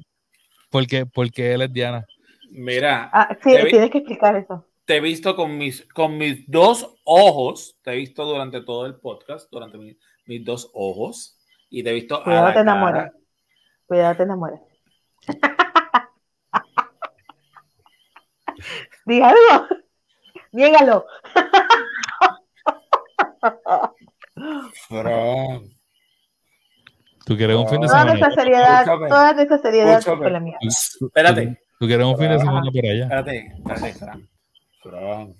[0.73, 2.05] por qué, por qué él es Diana.
[2.49, 4.65] mira, Ah, sí, tienes que explicar eso.
[4.85, 8.95] te he visto con mis, con mis dos ojos, te he visto durante todo el
[8.95, 9.95] podcast, durante mi-
[10.25, 11.37] mis dos ojos,
[11.69, 13.05] y te he visto a Cuidado, la te enamoras.
[13.11, 13.23] cara.
[13.85, 14.61] Cuidado, te enamoras.
[19.05, 19.67] Diga algo.
[20.53, 21.05] Niégalo.
[24.87, 25.69] Fran,
[27.25, 28.19] Tú quieres un fin de No, Toda semana.
[28.19, 29.07] nuestra seriedad, Escúchame.
[29.09, 30.57] toda nuestra seriedad fue la mía.
[30.99, 31.57] Tú- Espérate.
[31.79, 32.43] Tú, quieres un fin de Ajá.
[32.45, 33.03] semana por allá.
[33.03, 34.29] espérate, espérate, Fran.
[34.81, 35.35] Fran,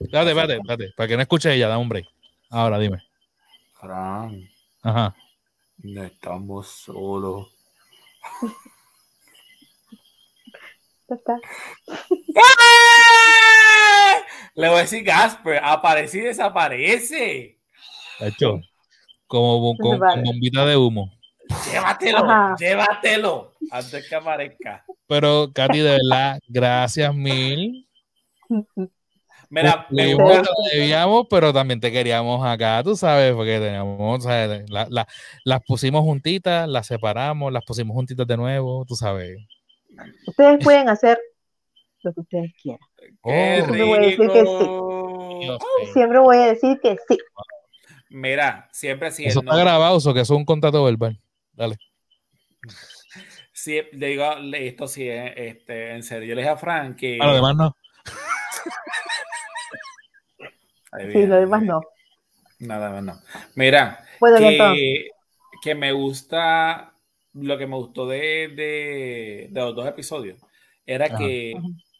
[0.00, 0.92] Espérate, espérate, espérate.
[0.96, 2.06] Para que no escuche ella, da un break.
[2.50, 2.98] Ahora dime.
[3.80, 4.40] Fran,
[4.82, 5.14] Ajá.
[5.82, 7.48] no estamos solos.
[11.08, 11.36] Ya está.
[14.54, 17.58] Le voy a decir Gasper, aparece y desaparece.
[18.20, 18.60] Hecho.
[19.26, 20.14] Como bo- con, Vale.
[20.16, 21.10] con bombita de humo.
[21.70, 22.56] Llévatelo, Ajá.
[22.58, 24.84] llévatelo antes que aparezca.
[25.06, 27.86] Pero, Katy, de verdad, gracias mil.
[29.50, 30.16] Mira, me
[30.72, 34.68] debíamos, pero también te queríamos acá, tú sabes, porque teníamos, ¿sabes?
[34.70, 35.06] La- la-
[35.44, 39.36] las pusimos juntitas, las separamos, las pusimos juntitas de nuevo, tú sabes.
[40.26, 41.18] Ustedes pueden hacer
[42.02, 42.80] lo que ustedes quieran.
[43.22, 43.30] Oh.
[43.30, 45.58] Siempre voy a decir que mío.
[45.92, 47.18] Siempre voy a decir que sí.
[48.14, 49.24] Mira, siempre sí.
[49.24, 51.20] Eso está grabado, eso que es un contrato verbal.
[51.52, 51.76] Dale.
[53.52, 56.28] Sí, le digo esto sí, eh, este, en serio.
[56.28, 57.18] Yo le dije a Frank que.
[57.20, 57.76] A lo demás no.
[60.92, 61.82] Ay, Sí, lo demás no.
[62.60, 63.20] Nada más no.
[63.56, 64.06] Mira,
[64.38, 65.08] que,
[65.60, 66.92] que me gusta,
[67.32, 70.38] lo que me gustó de, de, de los dos episodios
[70.86, 71.18] era Ajá.
[71.18, 71.54] que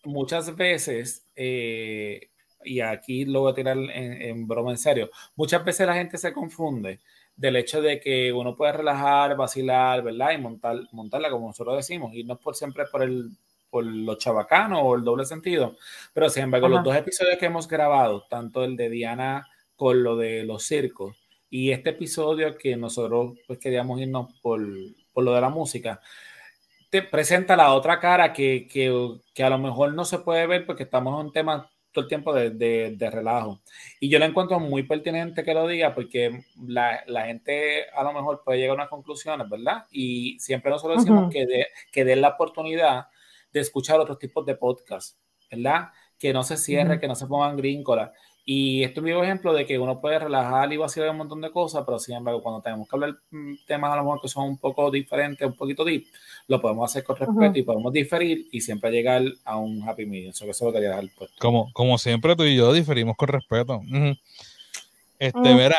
[0.05, 2.29] muchas veces, eh,
[2.65, 6.19] y aquí lo voy a tirar en, en broma en serio, muchas veces la gente
[6.19, 7.01] se confunde
[7.37, 10.33] del hecho de que uno puede relajar, vacilar, ¿verdad?
[10.33, 13.31] Y montar, montarla como nosotros decimos, y no por siempre por el
[13.71, 15.77] por lo chabacano o el doble sentido,
[16.13, 16.77] pero sin embargo, Ajá.
[16.77, 21.17] los dos episodios que hemos grabado, tanto el de Diana con lo de los circos
[21.51, 24.61] y este episodio que nosotros pues queríamos irnos por,
[25.13, 26.01] por lo de la música,
[26.89, 30.67] te presenta la otra cara que, que, que a lo mejor no se puede ver
[30.67, 33.63] porque estamos en un tema todo el tiempo de, de, de relajo.
[34.01, 38.13] Y yo lo encuentro muy pertinente que lo diga porque la, la gente a lo
[38.13, 39.87] mejor puede llegar a unas conclusiones, ¿verdad?
[39.91, 43.07] Y siempre nosotros decimos que, de, que den la oportunidad
[43.53, 45.19] de escuchar otros tipos de podcast,
[45.51, 45.91] ¿verdad?
[46.19, 48.11] Que no se cierre, que no se pongan gringolas.
[48.47, 51.41] Y esto es un vivo ejemplo de que uno puede relajar y vacilar un montón
[51.41, 54.29] de cosas, pero sin embargo, cuando tenemos que hablar mm, temas a lo mejor que
[54.29, 56.05] son un poco diferentes, un poquito deep,
[56.49, 60.31] lo podemos hacer con respeto y podemos diferir y siempre llegar a un happy medium.
[60.31, 61.35] Eso que eso lo quería dejar puesto.
[61.41, 63.81] Como, como siempre, tú y yo diferimos con respeto.
[65.19, 65.57] Este, Mm.
[65.57, 65.77] verá.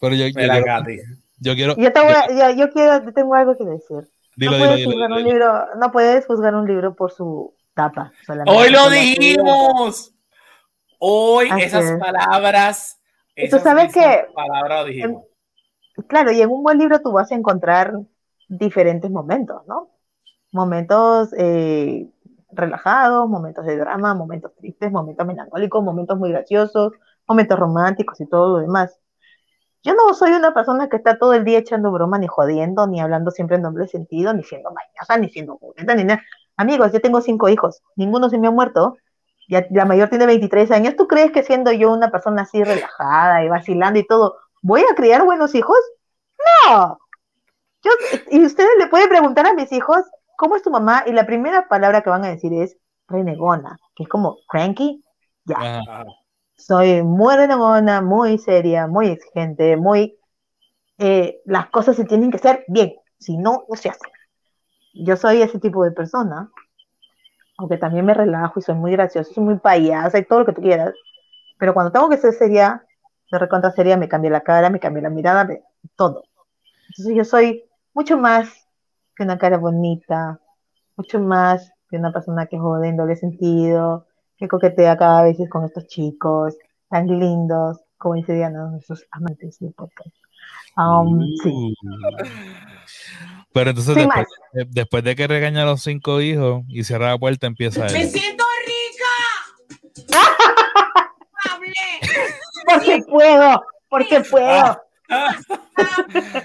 [0.00, 0.96] Pero yo, yo quiero, Katy.
[1.40, 1.76] yo quiero.
[1.76, 4.08] Yo te voy a, yo, yo quiero, yo tengo algo que decir.
[4.34, 5.30] Dilo, no dilo, puedes dilo, juzgar dilo, un dilo.
[5.34, 8.10] libro, no puedes juzgar un libro por su tapa.
[8.26, 10.11] solamente, Hoy lo dijimos.
[11.04, 11.98] Hoy Así esas es.
[11.98, 13.00] palabras.
[13.34, 14.86] Y tú esas sabes que- Palabras.
[16.06, 17.92] Claro, y en un buen libro tú vas a encontrar
[18.48, 19.90] diferentes momentos, ¿no?
[20.52, 22.08] Momentos eh,
[22.52, 26.92] relajados, momentos de drama, momentos tristes, momentos melancólicos, momentos muy graciosos,
[27.26, 28.96] momentos románticos y todo lo demás.
[29.82, 33.00] Yo no soy una persona que está todo el día echando broma, ni jodiendo, ni
[33.00, 36.22] hablando siempre en doble sentido, ni siendo mañosa, ni siendo bonita, ni nada.
[36.56, 38.98] Amigos, yo tengo cinco hijos, ninguno se me ha muerto.
[39.52, 40.96] Ya, la mayor tiene 23 años.
[40.96, 44.94] ¿Tú crees que siendo yo una persona así relajada y vacilando y todo, voy a
[44.94, 45.76] criar buenos hijos?
[46.70, 46.98] No.
[47.82, 47.90] Yo,
[48.30, 49.98] y ustedes le pueden preguntar a mis hijos,
[50.38, 51.04] ¿cómo es tu mamá?
[51.06, 55.04] Y la primera palabra que van a decir es renegona, que es como cranky.
[55.44, 55.82] Ya,
[56.56, 60.16] soy muy renegona, muy seria, muy exigente, muy...
[60.98, 64.10] eh, las cosas se tienen que hacer bien, si no, no se hacen.
[64.94, 66.50] Yo soy ese tipo de persona,
[67.62, 70.52] aunque también me relajo y soy muy graciosa, soy muy payasa y todo lo que
[70.52, 70.92] tú quieras,
[71.58, 72.84] pero cuando tengo que ser seria,
[73.30, 75.48] de recontra seria, me cambia la cara, me cambia la mirada,
[75.94, 76.24] todo.
[76.88, 77.64] Entonces yo soy
[77.94, 78.48] mucho más
[79.14, 80.40] que una cara bonita,
[80.96, 84.06] mucho más que una persona que jode en doble sentido,
[84.36, 86.56] que coquetea cada vez con estos chicos
[86.88, 90.16] tan lindos, como dice Diana, nuestros amantes del podcast.
[90.76, 92.71] Um, sí, Uh.
[93.52, 97.10] Pero entonces, Sin después, de- después de que regaña a los cinco hijos y cierra
[97.10, 98.08] la puerta, empieza ¡Me él.
[98.10, 100.14] siento rica!
[101.50, 101.72] ¡Hable!
[102.66, 104.82] porque puedo, porque puedo.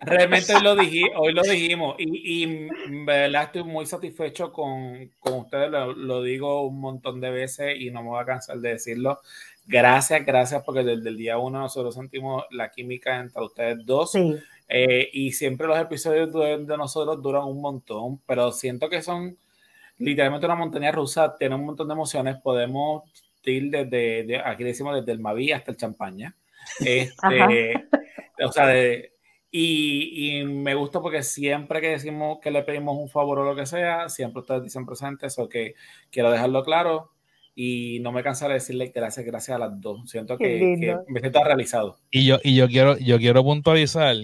[0.00, 5.10] Realmente hoy lo, diji, hoy lo dijimos y, y en verdad estoy muy satisfecho con,
[5.18, 8.58] con ustedes, lo, lo digo un montón de veces y no me voy a cansar
[8.58, 9.20] de decirlo.
[9.66, 14.34] Gracias, gracias porque desde el día uno nosotros sentimos la química entre ustedes dos Sí,
[14.68, 19.36] eh, y siempre los episodios de, de nosotros duran un montón, pero siento que son
[19.98, 23.04] literalmente una montaña rusa, tiene un montón de emociones, podemos
[23.44, 26.34] ir desde, de- aquí decimos desde el Maví hasta el champaña.
[26.80, 27.74] Este,
[28.44, 29.12] o sea, de-
[29.50, 33.56] y, y me gusta porque siempre que decimos que le pedimos un favor o lo
[33.56, 35.74] que sea, siempre ustedes dicen presentes, o que
[36.10, 37.10] quiero dejarlo claro
[37.54, 40.08] y no me cansaré de decirle gracias, gracias a las dos.
[40.10, 40.44] Siento que,
[40.78, 41.96] que me siento realizado.
[42.10, 44.14] Y yo, y yo quiero, yo quiero puntualizar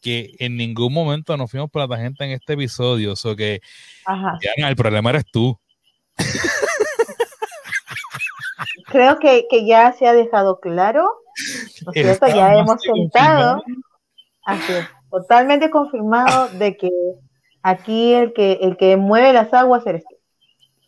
[0.00, 3.12] que en ningún momento nos fuimos por la tangente en este episodio.
[3.12, 3.60] O sea que,
[4.06, 4.38] ajá.
[4.40, 5.58] Diana, el problema eres tú.
[8.86, 11.02] Creo que, que ya se ha dejado claro,
[11.84, 12.26] ¿no es cierto?
[12.26, 13.62] Está Ya hemos sentado,
[14.44, 16.90] así es, totalmente confirmado de que
[17.62, 20.16] aquí el que, el que mueve las aguas eres tú.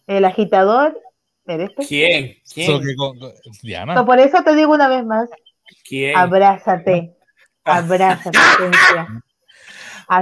[0.07, 0.99] El agitador
[1.47, 1.82] eres tú.
[1.87, 2.37] ¿Quién?
[2.43, 2.81] So ¿Quién?
[2.82, 3.32] que con- con-
[3.62, 5.28] Diana, So, por eso te digo una vez más,
[5.85, 6.16] ¿Quién?
[6.16, 7.15] abrázate,
[7.65, 9.23] abrázate, Cintia.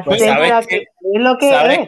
[0.04, 0.22] Pues,
[0.68, 1.78] que es lo que ¿Sabes?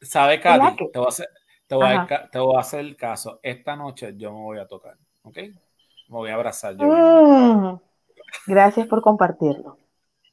[0.00, 0.08] es.
[0.10, 0.76] ¿Sabes, ¿Verdad Katy?
[0.76, 0.86] que?
[0.92, 1.28] Te voy, a hacer,
[1.66, 3.40] te, voy a, te voy a hacer el caso.
[3.42, 5.36] Esta noche yo me voy a tocar, ¿ok?
[5.38, 5.52] Me
[6.08, 6.84] voy a abrazar yo.
[6.86, 7.80] Mm,
[8.46, 9.78] Gracias por compartirlo.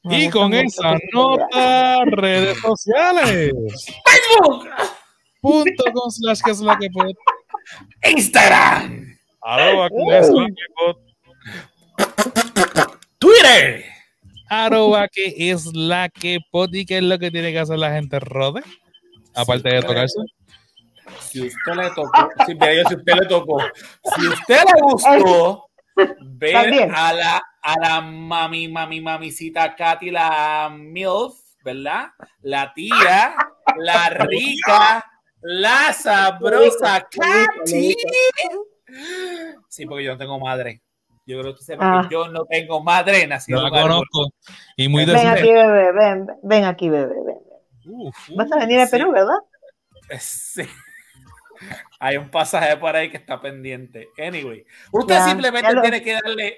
[0.02, 3.52] Me Y con esa nota, redes sociales.
[4.04, 4.68] Facebook,
[5.40, 7.12] Punto con slash que es la que pod.
[8.02, 9.06] Instagram,
[9.42, 10.96] Arroba que es la que pod.
[13.18, 13.84] Twitter.
[14.50, 16.74] Arroba que es la que pod.
[16.74, 18.62] ¿Y qué es lo que tiene que hacer la gente rode?
[19.34, 20.18] Aparte de tocarse.
[21.20, 23.62] Si usted le tocó, si, si usted le tocó,
[24.16, 25.70] si usted le gustó
[26.20, 26.92] ver También.
[26.94, 32.08] a la, a la mami, mami, mamicita Katy, la MILF, ¿verdad?
[32.42, 33.34] La tía,
[33.76, 35.04] la rica,
[35.42, 37.94] la sabrosa Katy.
[39.68, 40.80] Sí, porque yo no tengo madre.
[41.30, 42.06] Yo creo que tú sepas Ah.
[42.08, 44.30] que yo no tengo madre Yo nacido la conozco.
[44.76, 47.36] Y muy Ven aquí, bebé, ven, ven aquí, bebé, ven.
[47.86, 48.92] Uf, Vas a venir a sí.
[48.92, 49.38] Perú, ¿verdad?
[50.18, 50.62] Sí.
[51.98, 54.08] Hay un pasaje por ahí que está pendiente.
[54.18, 56.56] Anyway, usted Ya, simplemente ya lo- tiene que darle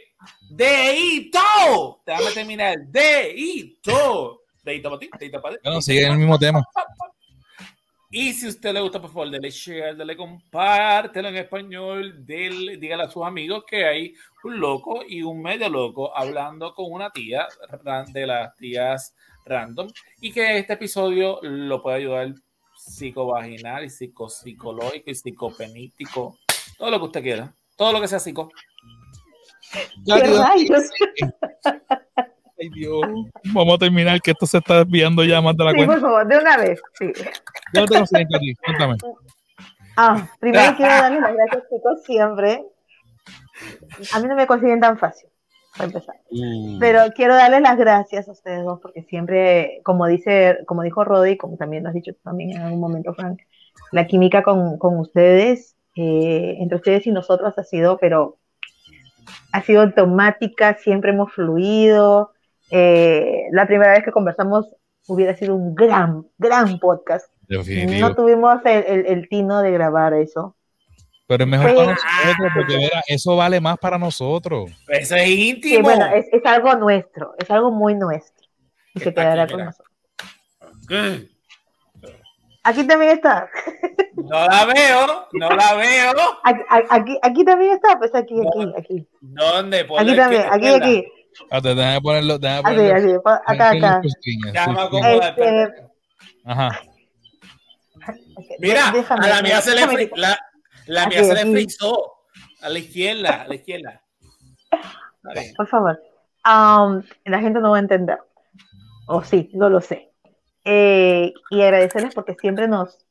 [0.51, 2.03] deito.
[2.07, 2.79] Déjame terminar.
[2.87, 4.43] Deito.
[4.63, 5.61] Deito para ti, deito para ti.
[5.65, 6.63] Bueno, sigue en el mismo tema.
[8.15, 12.77] Y si a usted le gusta, por favor, dele share, dele compártelo en español, dele,
[12.77, 14.15] dígale a sus amigos que hay
[14.45, 17.49] un loco y un medio loco hablando con una tía
[18.09, 19.15] de las tías
[19.47, 19.91] random
[20.21, 22.35] y que este episodio lo puede ayudar
[22.77, 26.37] psicovaginal y psico, psicológico y psicopenítico,
[26.77, 28.51] todo lo que usted quiera, todo lo que sea psico.
[32.63, 33.01] Ay, Dios.
[33.53, 35.95] Vamos a terminar que esto se está desviando ya más de la Sí, cuenta.
[35.95, 36.81] por favor, de una vez.
[36.95, 37.13] Sí.
[37.73, 38.55] ¿Dónde te consiguen, Katy?
[38.55, 38.97] Cuéntame.
[39.97, 42.65] Ah, primero quiero darles las gracias, chicos, siempre.
[44.15, 45.29] A mí no me consiguen tan fácil,
[45.77, 46.15] para empezar.
[46.31, 51.05] Uh, Pero quiero darles las gracias a ustedes dos, porque siempre, como dice, como dijo
[51.05, 53.41] Rodi, como también lo has dicho tú también en algún momento, Frank,
[53.91, 58.39] la química con, con ustedes, eh, entre ustedes y nosotros ha sido, pero
[59.53, 62.32] ha sido automática, siempre hemos fluido.
[62.75, 64.67] Eh, la primera vez que conversamos
[65.09, 67.27] hubiera sido un gran, gran podcast.
[67.49, 68.09] definitivo.
[68.09, 70.57] No tuvimos el, el- el tino de grabar eso.
[71.27, 74.71] Pero es mejor para nosotros porque mira, eso vale más para nosotros.
[74.89, 75.83] Eso es Sí, íntimo.
[75.83, 78.47] bueno, es, es algo nuestro, es algo muy nuestro.
[78.95, 79.71] Y se quedará aquí, con mira.
[79.71, 81.29] nosotros.
[82.65, 83.49] Aquí también está.
[84.15, 86.13] No la veo, no la veo.
[86.45, 89.09] Aquí, aquí, aquí también está, pues aquí, aquí, aquí.
[89.21, 89.81] ¿Dónde?
[89.99, 91.05] Aquí también, aquí, aquí.
[91.51, 93.11] Ah, déjame ponerlo, déjame Así, ponerlo.
[93.11, 94.01] así, pa- acá, déjame acá.
[94.01, 95.05] ponerlo en screen, Ya en me screen.
[95.05, 95.87] acomoda, Este.
[96.45, 96.81] Ajá.
[98.59, 100.39] Mira, Déjame, a la mía se le, déjame fri- la,
[100.87, 102.13] la mía se le frizó.
[102.63, 104.03] A la izquierda, a la izquierda.
[105.35, 105.53] Bien.
[105.57, 106.01] Por favor.
[106.45, 108.19] Am, la gente no va a entender.
[109.07, 110.11] O sí, no lo sé.
[110.65, 113.05] Eh, y agradecerles porque siempre nos,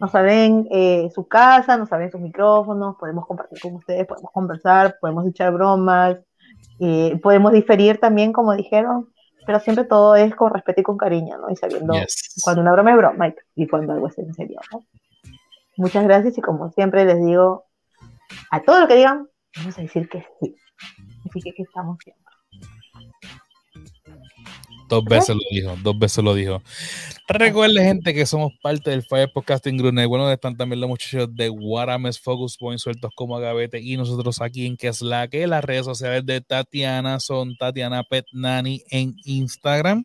[0.00, 4.96] nos abren eh, su casa, nos abren sus micrófonos, podemos compartir con ustedes, podemos conversar,
[5.00, 6.16] podemos echar bromas,
[6.80, 9.08] eh, podemos diferir también, como dijeron,
[9.46, 11.50] pero siempre todo es con respeto y con cariño, ¿no?
[11.50, 12.40] Y sabiendo Yes.
[12.42, 14.84] cuando una broma es broma y- y cuando algo es en serio, ¿no?
[15.76, 17.64] Muchas gracias y como siempre les digo,
[18.50, 20.56] a todo lo que digan, vamos a decir que sí.
[21.28, 22.23] Así que aquí estamos siempre.
[24.94, 26.62] Dos veces lo dijo, dos veces lo dijo.
[27.26, 31.48] Recuerden, gente, que somos parte del Fire Podcasting Group donde están también los muchachos de
[31.48, 35.64] Guarames Focus Point sueltos como agavete y nosotros aquí en que es la que las
[35.64, 40.04] redes sociales de Tatiana son Tatiana Pet Nani en Instagram,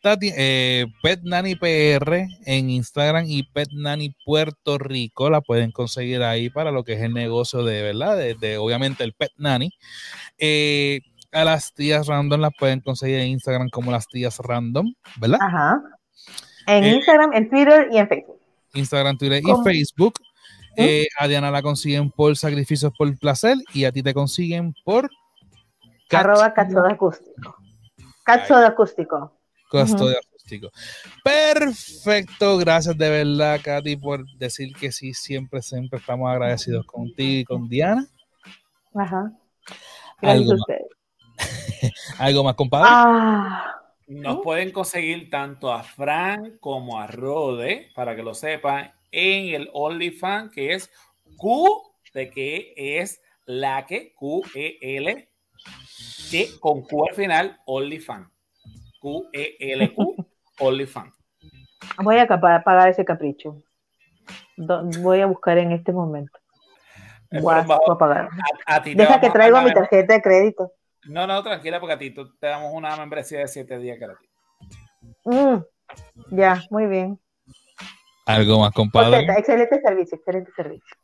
[0.00, 5.30] Tati, eh, Pet Nani PR en Instagram y Pet Nani Puerto Rico.
[5.30, 9.02] La pueden conseguir ahí para lo que es el negocio de verdad, de, de, obviamente
[9.02, 9.70] el Pet Nani.
[10.36, 11.00] Eh,
[11.34, 15.38] a las tías random las pueden conseguir en Instagram como las tías random, ¿verdad?
[15.42, 15.82] Ajá.
[16.66, 18.40] En Eh, Instagram, en Twitter y en Facebook.
[18.74, 19.62] Instagram, Twitter y.
[19.64, 20.14] Facebook.
[20.76, 20.82] ¿Mm?
[20.82, 25.08] Eh, a Diana la consiguen por sacrificios por placer y a ti te consiguen por
[26.10, 27.56] Arroba Cachoda Acústico.
[28.24, 29.38] Cachoda Acústico.
[29.70, 30.06] Costo Ujú.
[30.08, 30.70] de acústico.
[31.24, 37.44] Perfecto, gracias de verdad, Katy, por decir que sí, siempre, siempre estamos agradecidos contigo y
[37.44, 38.06] con Diana.
[38.94, 39.32] Ajá.
[40.20, 40.82] Gracias a ustedes.
[42.18, 42.88] ¿Algo más, compadre?
[42.90, 49.54] Ah, Nos pueden conseguir tanto a Fran como a Rode, para que lo sepan, en
[49.54, 50.90] el OnlyFans, que es
[51.36, 55.28] Q, de que es la que, Q-E-L,
[56.30, 58.28] que con Q al final, OnlyFans.
[59.00, 60.26] Q-E-L-Q,
[60.60, 61.14] OnlyFans.
[62.02, 63.62] voy a pagar ese capricho.
[64.56, 66.38] Voy a buscar en este momento.
[67.30, 67.66] Voy a,
[67.98, 68.28] pagar.
[68.66, 70.72] A, a Deja que traigo mi tarjeta de crédito.
[71.06, 74.28] No, no, tranquila, porque a ti tú- te damos una membresía de 7 días gratis.
[75.24, 75.56] Mm,
[76.30, 77.20] Ya, muy bien.
[78.26, 79.26] Algo más, compadre.
[79.36, 80.96] excelente servicio, excelente servicio.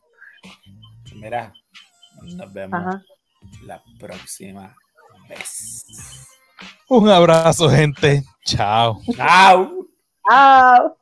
[1.16, 1.52] Mira,
[2.22, 3.02] nos vemos Ajá.
[3.64, 4.74] la próxima
[5.28, 5.84] vez.
[6.88, 8.22] Un abrazo, gente.
[8.46, 9.00] Chao.
[9.14, 9.70] Chao.
[10.28, 10.96] Chao.